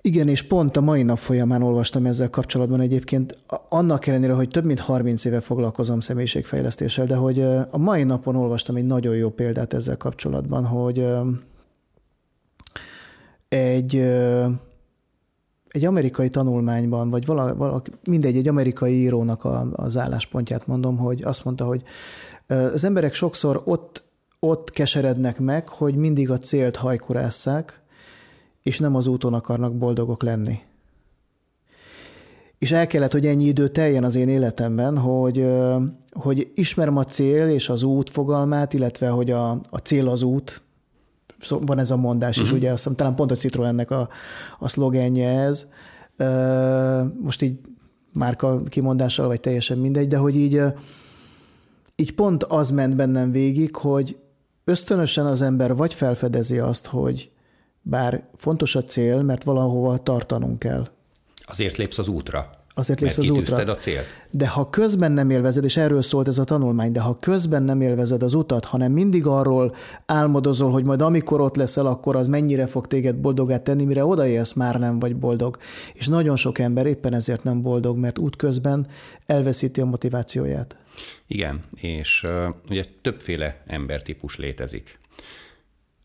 Igen, 0.00 0.28
és 0.28 0.42
pont 0.42 0.76
a 0.76 0.80
mai 0.80 1.02
nap 1.02 1.18
folyamán 1.18 1.62
olvastam 1.62 2.06
ezzel 2.06 2.30
kapcsolatban 2.30 2.80
egyébként, 2.80 3.38
annak 3.68 4.06
ellenére, 4.06 4.32
hogy 4.32 4.48
több 4.48 4.64
mint 4.64 4.80
30 4.80 5.24
éve 5.24 5.40
foglalkozom 5.40 6.00
személyiségfejlesztéssel, 6.00 7.06
de 7.06 7.14
hogy 7.14 7.40
a 7.70 7.78
mai 7.78 8.04
napon 8.04 8.36
olvastam 8.36 8.76
egy 8.76 8.84
nagyon 8.84 9.16
jó 9.16 9.30
példát 9.30 9.72
ezzel 9.72 9.96
kapcsolatban, 9.96 10.64
hogy 10.64 11.06
egy, 13.48 13.96
egy 15.68 15.84
amerikai 15.84 16.28
tanulmányban, 16.28 17.10
vagy 17.10 17.26
vala, 17.26 17.54
vala, 17.54 17.82
mindegy, 18.04 18.36
egy 18.36 18.48
amerikai 18.48 18.92
írónak 18.92 19.44
a, 19.44 19.68
az 19.72 19.96
álláspontját 19.96 20.66
mondom, 20.66 20.96
hogy 20.96 21.24
azt 21.24 21.44
mondta, 21.44 21.64
hogy 21.64 21.82
az 22.46 22.84
emberek 22.84 23.14
sokszor 23.14 23.62
ott, 23.64 24.02
ott 24.40 24.70
keserednek 24.70 25.38
meg, 25.40 25.68
hogy 25.68 25.94
mindig 25.94 26.30
a 26.30 26.38
célt 26.38 26.76
hajkurásszák, 26.76 27.80
és 28.62 28.78
nem 28.78 28.94
az 28.94 29.06
úton 29.06 29.34
akarnak 29.34 29.76
boldogok 29.76 30.22
lenni. 30.22 30.58
És 32.58 32.72
el 32.72 32.86
kellett, 32.86 33.12
hogy 33.12 33.26
ennyi 33.26 33.44
idő 33.44 33.68
teljen 33.68 34.04
az 34.04 34.14
én 34.14 34.28
életemben, 34.28 34.98
hogy, 34.98 35.46
hogy 36.12 36.50
ismerem 36.54 36.96
a 36.96 37.04
cél 37.04 37.48
és 37.48 37.68
az 37.68 37.82
út 37.82 38.10
fogalmát, 38.10 38.72
illetve 38.72 39.08
hogy 39.08 39.30
a, 39.30 39.50
a 39.50 39.78
cél 39.82 40.08
az 40.08 40.22
út, 40.22 40.62
van 41.48 41.78
ez 41.78 41.90
a 41.90 41.96
mondás 41.96 42.36
uh-huh. 42.36 42.46
is, 42.46 42.58
ugye 42.58 42.70
azt 42.70 42.78
hiszem, 42.82 42.96
talán 42.96 43.14
pont 43.14 43.30
a 43.30 43.34
Citroennek 43.34 43.90
a, 43.90 44.08
a 44.58 44.68
szlogenje 44.68 45.40
ez. 45.40 45.66
Most 47.20 47.42
így 47.42 47.58
márka 48.12 48.62
kimondással, 48.62 49.26
vagy 49.26 49.40
teljesen 49.40 49.78
mindegy, 49.78 50.08
de 50.08 50.16
hogy 50.16 50.36
így, 50.36 50.62
így 51.96 52.14
pont 52.14 52.44
az 52.44 52.70
ment 52.70 52.96
bennem 52.96 53.30
végig, 53.30 53.76
hogy 53.76 54.16
ösztönösen 54.64 55.26
az 55.26 55.42
ember 55.42 55.74
vagy 55.74 55.94
felfedezi 55.94 56.58
azt, 56.58 56.86
hogy 56.86 57.30
bár 57.82 58.28
fontos 58.36 58.74
a 58.74 58.84
cél, 58.84 59.22
mert 59.22 59.44
valahova 59.44 59.96
tartanunk 59.96 60.58
kell. 60.58 60.88
Azért 61.46 61.76
lépsz 61.76 61.98
az 61.98 62.08
útra. 62.08 62.50
Azért 62.78 63.00
lépsz 63.00 63.18
az 63.18 63.30
útra. 63.30 63.72
a 63.72 63.76
célt. 63.76 64.04
De 64.30 64.48
ha 64.48 64.70
közben 64.70 65.12
nem 65.12 65.30
élvezed, 65.30 65.64
és 65.64 65.76
erről 65.76 66.02
szólt 66.02 66.28
ez 66.28 66.38
a 66.38 66.44
tanulmány, 66.44 66.92
de 66.92 67.00
ha 67.00 67.18
közben 67.18 67.62
nem 67.62 67.80
élvezed 67.80 68.22
az 68.22 68.34
utat, 68.34 68.64
hanem 68.64 68.92
mindig 68.92 69.26
arról 69.26 69.74
álmodozol, 70.06 70.70
hogy 70.70 70.84
majd 70.84 71.00
amikor 71.00 71.40
ott 71.40 71.56
leszel, 71.56 71.86
akkor 71.86 72.16
az 72.16 72.26
mennyire 72.26 72.66
fog 72.66 72.86
téged 72.86 73.16
boldogát 73.16 73.62
tenni, 73.62 73.84
mire 73.84 74.04
odaérsz, 74.04 74.52
már 74.52 74.78
nem 74.78 74.98
vagy 74.98 75.16
boldog. 75.16 75.56
És 75.94 76.06
nagyon 76.06 76.36
sok 76.36 76.58
ember 76.58 76.86
éppen 76.86 77.14
ezért 77.14 77.44
nem 77.44 77.62
boldog, 77.62 77.96
mert 77.96 78.18
útközben 78.18 78.86
elveszíti 79.26 79.80
a 79.80 79.84
motivációját. 79.84 80.76
Igen, 81.26 81.60
és 81.74 82.22
uh, 82.24 82.54
ugye 82.70 82.84
többféle 83.02 83.62
embertípus 83.66 84.36
létezik. 84.36 84.98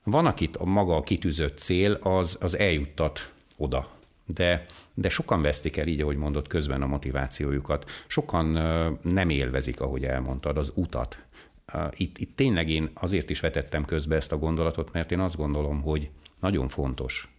Van, 0.04 0.26
akit 0.26 0.56
a 0.56 0.66
maga 0.66 0.96
a 0.96 1.02
kitűzött 1.02 1.58
cél, 1.58 1.92
az, 2.02 2.38
az 2.40 2.58
eljuttat 2.58 3.32
oda, 3.58 4.00
de, 4.34 4.66
de 4.94 5.10
sokan 5.10 5.42
vesztik 5.42 5.78
el, 5.78 5.88
így 5.88 6.02
ahogy 6.02 6.18
mondott, 6.18 6.48
közben 6.48 6.82
a 6.82 6.88
motivációjukat. 6.88 7.90
Sokan 8.08 8.46
nem 9.02 9.30
élvezik, 9.30 9.82
ahogy 9.82 10.04
elmondtad, 10.04 10.58
az 10.58 10.72
utat. 10.76 11.24
Itt, 11.92 12.18
itt 12.18 12.36
tényleg 12.36 12.70
én 12.70 12.90
azért 12.94 13.30
is 13.30 13.40
vetettem 13.40 13.86
közbe 13.86 14.16
ezt 14.16 14.32
a 14.32 14.38
gondolatot, 14.38 14.92
mert 14.92 15.12
én 15.12 15.20
azt 15.20 15.38
gondolom, 15.38 15.82
hogy 15.82 16.10
nagyon 16.40 16.68
fontos 16.68 17.34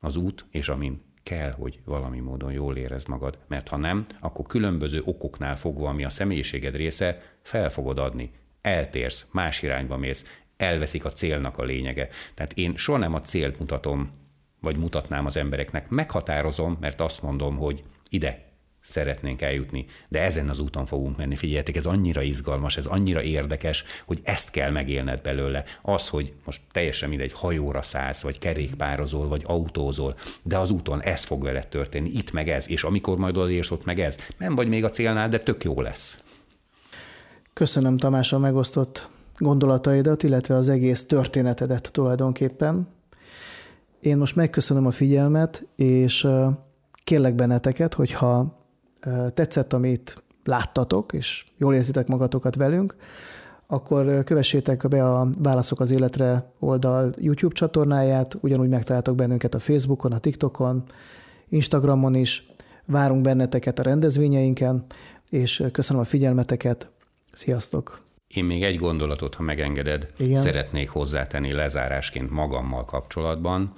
az 0.00 0.16
út, 0.16 0.44
és 0.50 0.68
amin 0.68 1.02
kell, 1.22 1.50
hogy 1.50 1.78
valami 1.84 2.20
módon 2.20 2.52
jól 2.52 2.76
érezd 2.76 3.08
magad, 3.08 3.38
mert 3.46 3.68
ha 3.68 3.76
nem, 3.76 4.06
akkor 4.20 4.46
különböző 4.46 5.02
okoknál 5.04 5.56
fogva, 5.56 5.88
ami 5.88 6.04
a 6.04 6.08
személyiséged 6.08 6.76
része, 6.76 7.22
fel 7.42 7.70
fogod 7.70 7.98
adni. 7.98 8.30
Eltérsz, 8.60 9.26
más 9.32 9.62
irányba 9.62 9.96
mész, 9.96 10.42
elveszik 10.56 11.04
a 11.04 11.10
célnak 11.10 11.58
a 11.58 11.62
lényege. 11.62 12.08
Tehát 12.34 12.52
én 12.52 12.76
soha 12.76 12.98
nem 12.98 13.14
a 13.14 13.20
célt 13.20 13.58
mutatom 13.58 14.10
vagy 14.64 14.76
mutatnám 14.76 15.26
az 15.26 15.36
embereknek. 15.36 15.88
Meghatározom, 15.88 16.76
mert 16.80 17.00
azt 17.00 17.22
mondom, 17.22 17.56
hogy 17.56 17.82
ide 18.08 18.52
szeretnénk 18.84 19.42
eljutni, 19.42 19.86
de 20.08 20.20
ezen 20.20 20.48
az 20.48 20.58
úton 20.58 20.86
fogunk 20.86 21.16
menni. 21.16 21.36
Figyeljetek, 21.36 21.76
ez 21.76 21.86
annyira 21.86 22.22
izgalmas, 22.22 22.76
ez 22.76 22.86
annyira 22.86 23.22
érdekes, 23.22 23.84
hogy 24.06 24.20
ezt 24.22 24.50
kell 24.50 24.70
megélned 24.70 25.22
belőle. 25.22 25.64
Az, 25.82 26.08
hogy 26.08 26.32
most 26.44 26.60
teljesen 26.72 27.08
mindegy, 27.08 27.32
hajóra 27.32 27.82
szállsz, 27.82 28.22
vagy 28.22 28.38
kerékpározol, 28.38 29.28
vagy 29.28 29.42
autózol, 29.46 30.16
de 30.42 30.58
az 30.58 30.70
úton 30.70 31.02
ez 31.02 31.24
fog 31.24 31.42
veled 31.42 31.68
történni, 31.68 32.08
itt 32.08 32.32
meg 32.32 32.48
ez, 32.48 32.70
és 32.70 32.84
amikor 32.84 33.18
majd 33.18 33.36
odaérsz, 33.36 33.70
ott 33.70 33.84
meg 33.84 34.00
ez. 34.00 34.16
Nem 34.38 34.54
vagy 34.54 34.68
még 34.68 34.84
a 34.84 34.90
célnál, 34.90 35.28
de 35.28 35.38
tök 35.38 35.64
jó 35.64 35.80
lesz. 35.80 36.18
Köszönöm 37.52 37.96
Tamás 37.96 38.32
a 38.32 38.38
megosztott 38.38 39.08
gondolataidat, 39.38 40.22
illetve 40.22 40.54
az 40.54 40.68
egész 40.68 41.06
történetedet 41.06 41.92
tulajdonképpen. 41.92 42.88
Én 44.04 44.16
most 44.16 44.36
megköszönöm 44.36 44.86
a 44.86 44.90
figyelmet, 44.90 45.66
és 45.76 46.28
kérlek 47.04 47.34
benneteket, 47.34 47.94
hogyha 47.94 48.58
tetszett, 49.34 49.72
amit 49.72 50.24
láttatok, 50.44 51.12
és 51.12 51.44
jól 51.56 51.74
érzitek 51.74 52.06
magatokat 52.06 52.56
velünk, 52.56 52.96
akkor 53.66 54.24
kövessétek 54.24 54.88
be 54.88 55.04
a 55.04 55.28
Válaszok 55.38 55.80
az 55.80 55.90
életre 55.90 56.50
oldal 56.58 57.14
YouTube 57.18 57.54
csatornáját, 57.54 58.36
ugyanúgy 58.40 58.68
megtaláltok 58.68 59.14
bennünket 59.14 59.54
a 59.54 59.58
Facebookon, 59.58 60.12
a 60.12 60.18
TikTokon, 60.18 60.82
Instagramon 61.48 62.14
is, 62.14 62.46
várunk 62.86 63.22
benneteket 63.22 63.78
a 63.78 63.82
rendezvényeinken, 63.82 64.84
és 65.30 65.64
köszönöm 65.72 66.02
a 66.02 66.06
figyelmeteket, 66.06 66.90
sziasztok! 67.32 68.03
Én 68.34 68.44
még 68.44 68.62
egy 68.62 68.78
gondolatot, 68.78 69.34
ha 69.34 69.42
megengeded, 69.42 70.06
Igen. 70.16 70.40
szeretnék 70.40 70.90
hozzátenni 70.90 71.52
lezárásként 71.52 72.30
magammal 72.30 72.84
kapcsolatban. 72.84 73.72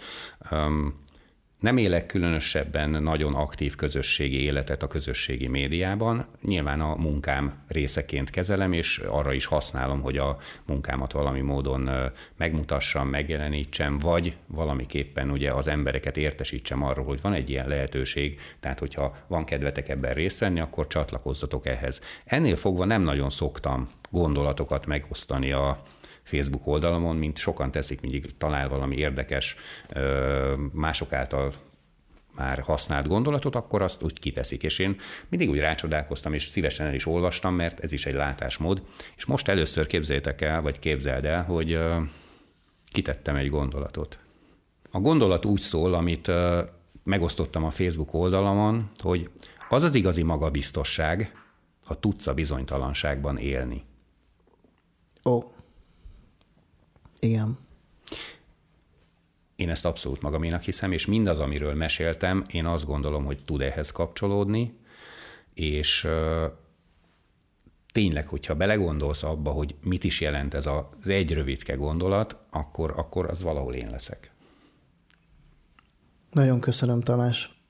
Nem 1.67 1.77
élek 1.77 2.07
különösebben 2.07 2.91
nagyon 2.91 3.35
aktív 3.35 3.75
közösségi 3.75 4.43
életet 4.43 4.83
a 4.83 4.87
közösségi 4.87 5.49
médiában. 5.49 6.27
Nyilván 6.43 6.81
a 6.81 6.95
munkám 6.95 7.65
részeként 7.69 8.31
kezelem, 8.31 8.73
és 8.73 8.99
arra 8.99 9.33
is 9.33 9.47
használom, 9.47 10.01
hogy 10.01 10.17
a 10.17 10.39
munkámat 10.67 11.13
valami 11.13 11.41
módon 11.41 11.91
megmutassam, 12.37 13.09
megjelenítsem, 13.09 13.99
vagy 13.99 14.37
valamiképpen 14.47 15.31
ugye 15.31 15.53
az 15.53 15.69
embereket 15.69 16.17
értesítsem 16.17 16.83
arról, 16.83 17.05
hogy 17.05 17.21
van 17.21 17.33
egy 17.33 17.51
ilyen 17.51 17.69
lehetőség, 17.69 18.41
tehát 18.61 18.79
hogyha 18.79 19.17
van 19.27 19.45
kedvetek 19.45 19.89
ebben 19.89 20.15
részt 20.15 20.39
venni, 20.39 20.61
akkor 20.61 20.87
csatlakozzatok 20.87 21.67
ehhez. 21.67 22.01
Ennél 22.25 22.57
fogva 22.57 22.85
nem 22.85 23.03
nagyon 23.03 23.31
szoktam 23.31 23.89
gondolatokat 24.11 24.87
megosztani 24.87 25.53
a, 25.53 25.83
Facebook 26.27 26.67
oldalamon, 26.67 27.17
mint 27.17 27.37
sokan 27.37 27.71
teszik, 27.71 28.01
mindig 28.01 28.37
talál 28.37 28.69
valami 28.69 28.97
érdekes, 28.97 29.57
mások 30.73 31.13
által 31.13 31.53
már 32.35 32.59
használt 32.59 33.07
gondolatot, 33.07 33.55
akkor 33.55 33.83
azt 33.83 34.03
úgy 34.03 34.19
kiteszik. 34.19 34.63
És 34.63 34.79
én 34.79 34.97
mindig 35.29 35.51
úgy 35.51 35.59
rácsodálkoztam, 35.59 36.33
és 36.33 36.45
szívesen 36.45 36.87
el 36.87 36.95
is 36.95 37.07
olvastam, 37.07 37.55
mert 37.55 37.81
ez 37.81 37.93
is 37.93 38.07
egy 38.07 38.15
látásmód. 38.15 38.83
És 39.17 39.25
most 39.25 39.49
először 39.49 39.87
képzeljétek 39.87 40.41
el, 40.41 40.63
vagy 40.63 40.79
képzeld 40.79 41.25
el, 41.25 41.45
hogy 41.45 41.79
kitettem 42.91 43.37
egy 43.37 43.49
gondolatot. 43.49 44.19
A 44.91 44.99
gondolat 44.99 45.45
úgy 45.45 45.61
szól, 45.61 45.95
amit 45.95 46.31
megosztottam 47.05 47.65
a 47.65 47.71
Facebook 47.71 48.15
oldalamon, 48.15 48.91
hogy 48.97 49.31
az 49.69 49.83
az 49.83 49.95
igazi 49.95 50.23
magabiztosság, 50.23 51.33
ha 51.85 51.95
tudsz 51.95 52.27
a 52.27 52.35
bizonytalanságban 52.35 53.39
élni. 53.39 53.85
Ó. 55.25 55.41
Igen. 57.19 57.59
Én 59.57 59.71
ezt 59.71 59.85
abszolút 59.85 60.23
magaménak 60.23 60.63
hiszem, 60.63 60.93
és 60.93 61.07
mindaz, 61.07 61.39
amiről 61.39 61.75
meséltem, 61.75 62.43
én 62.53 62.67
azt 62.67 62.87
gondolom, 62.87 63.25
hogy 63.25 63.45
tud 63.45 63.63
ehhez 63.63 63.91
kapcsolódni, 63.91 64.79
és 65.55 66.09
tényleg, 67.93 68.29
hogyha 68.29 68.55
belegondolsz 68.55 69.23
abba, 69.23 69.51
hogy 69.51 69.75
mit 69.83 70.05
is 70.05 70.21
jelent 70.21 70.55
ez 70.55 70.67
az 70.67 71.09
egy 71.09 71.33
rövidke 71.33 71.75
gondolat, 71.75 72.37
akkor, 72.51 72.93
akkor 72.97 73.31
az 73.31 73.43
valahol 73.43 73.75
én 73.75 73.91
leszek. 73.91 74.31
Nagyon 76.31 76.61
köszönöm, 76.61 77.01
Tamás. 77.01 77.61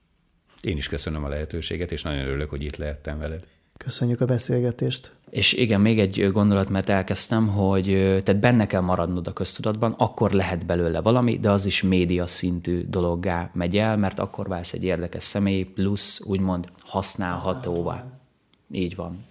Én 0.60 0.76
is 0.76 0.88
köszönöm 0.88 1.24
a 1.24 1.28
lehetőséget, 1.28 1.92
és 1.92 2.02
nagyon 2.02 2.26
örülök, 2.26 2.50
hogy 2.50 2.62
itt 2.62 2.76
lehettem 2.76 3.18
veled. 3.18 3.46
Köszönjük 3.76 4.20
a 4.20 4.24
beszélgetést. 4.24 5.12
És 5.30 5.52
igen, 5.52 5.80
még 5.80 5.98
egy 6.00 6.30
gondolat, 6.32 6.68
mert 6.68 6.88
elkezdtem, 6.88 7.48
hogy 7.48 7.84
tehát 8.24 8.40
benne 8.40 8.66
kell 8.66 8.80
maradnod 8.80 9.26
a 9.26 9.32
köztudatban, 9.32 9.94
akkor 9.98 10.30
lehet 10.30 10.66
belőle 10.66 11.00
valami, 11.00 11.38
de 11.38 11.50
az 11.50 11.66
is 11.66 11.82
média 11.82 12.26
szintű 12.26 12.84
dologgá 12.88 13.50
megy 13.52 13.76
el, 13.76 13.96
mert 13.96 14.18
akkor 14.18 14.48
válsz 14.48 14.72
egy 14.72 14.84
érdekes 14.84 15.22
személy, 15.22 15.62
plusz 15.62 16.20
úgymond 16.24 16.68
használhatóvá. 16.78 18.04
Így 18.70 18.96
van. 18.96 19.26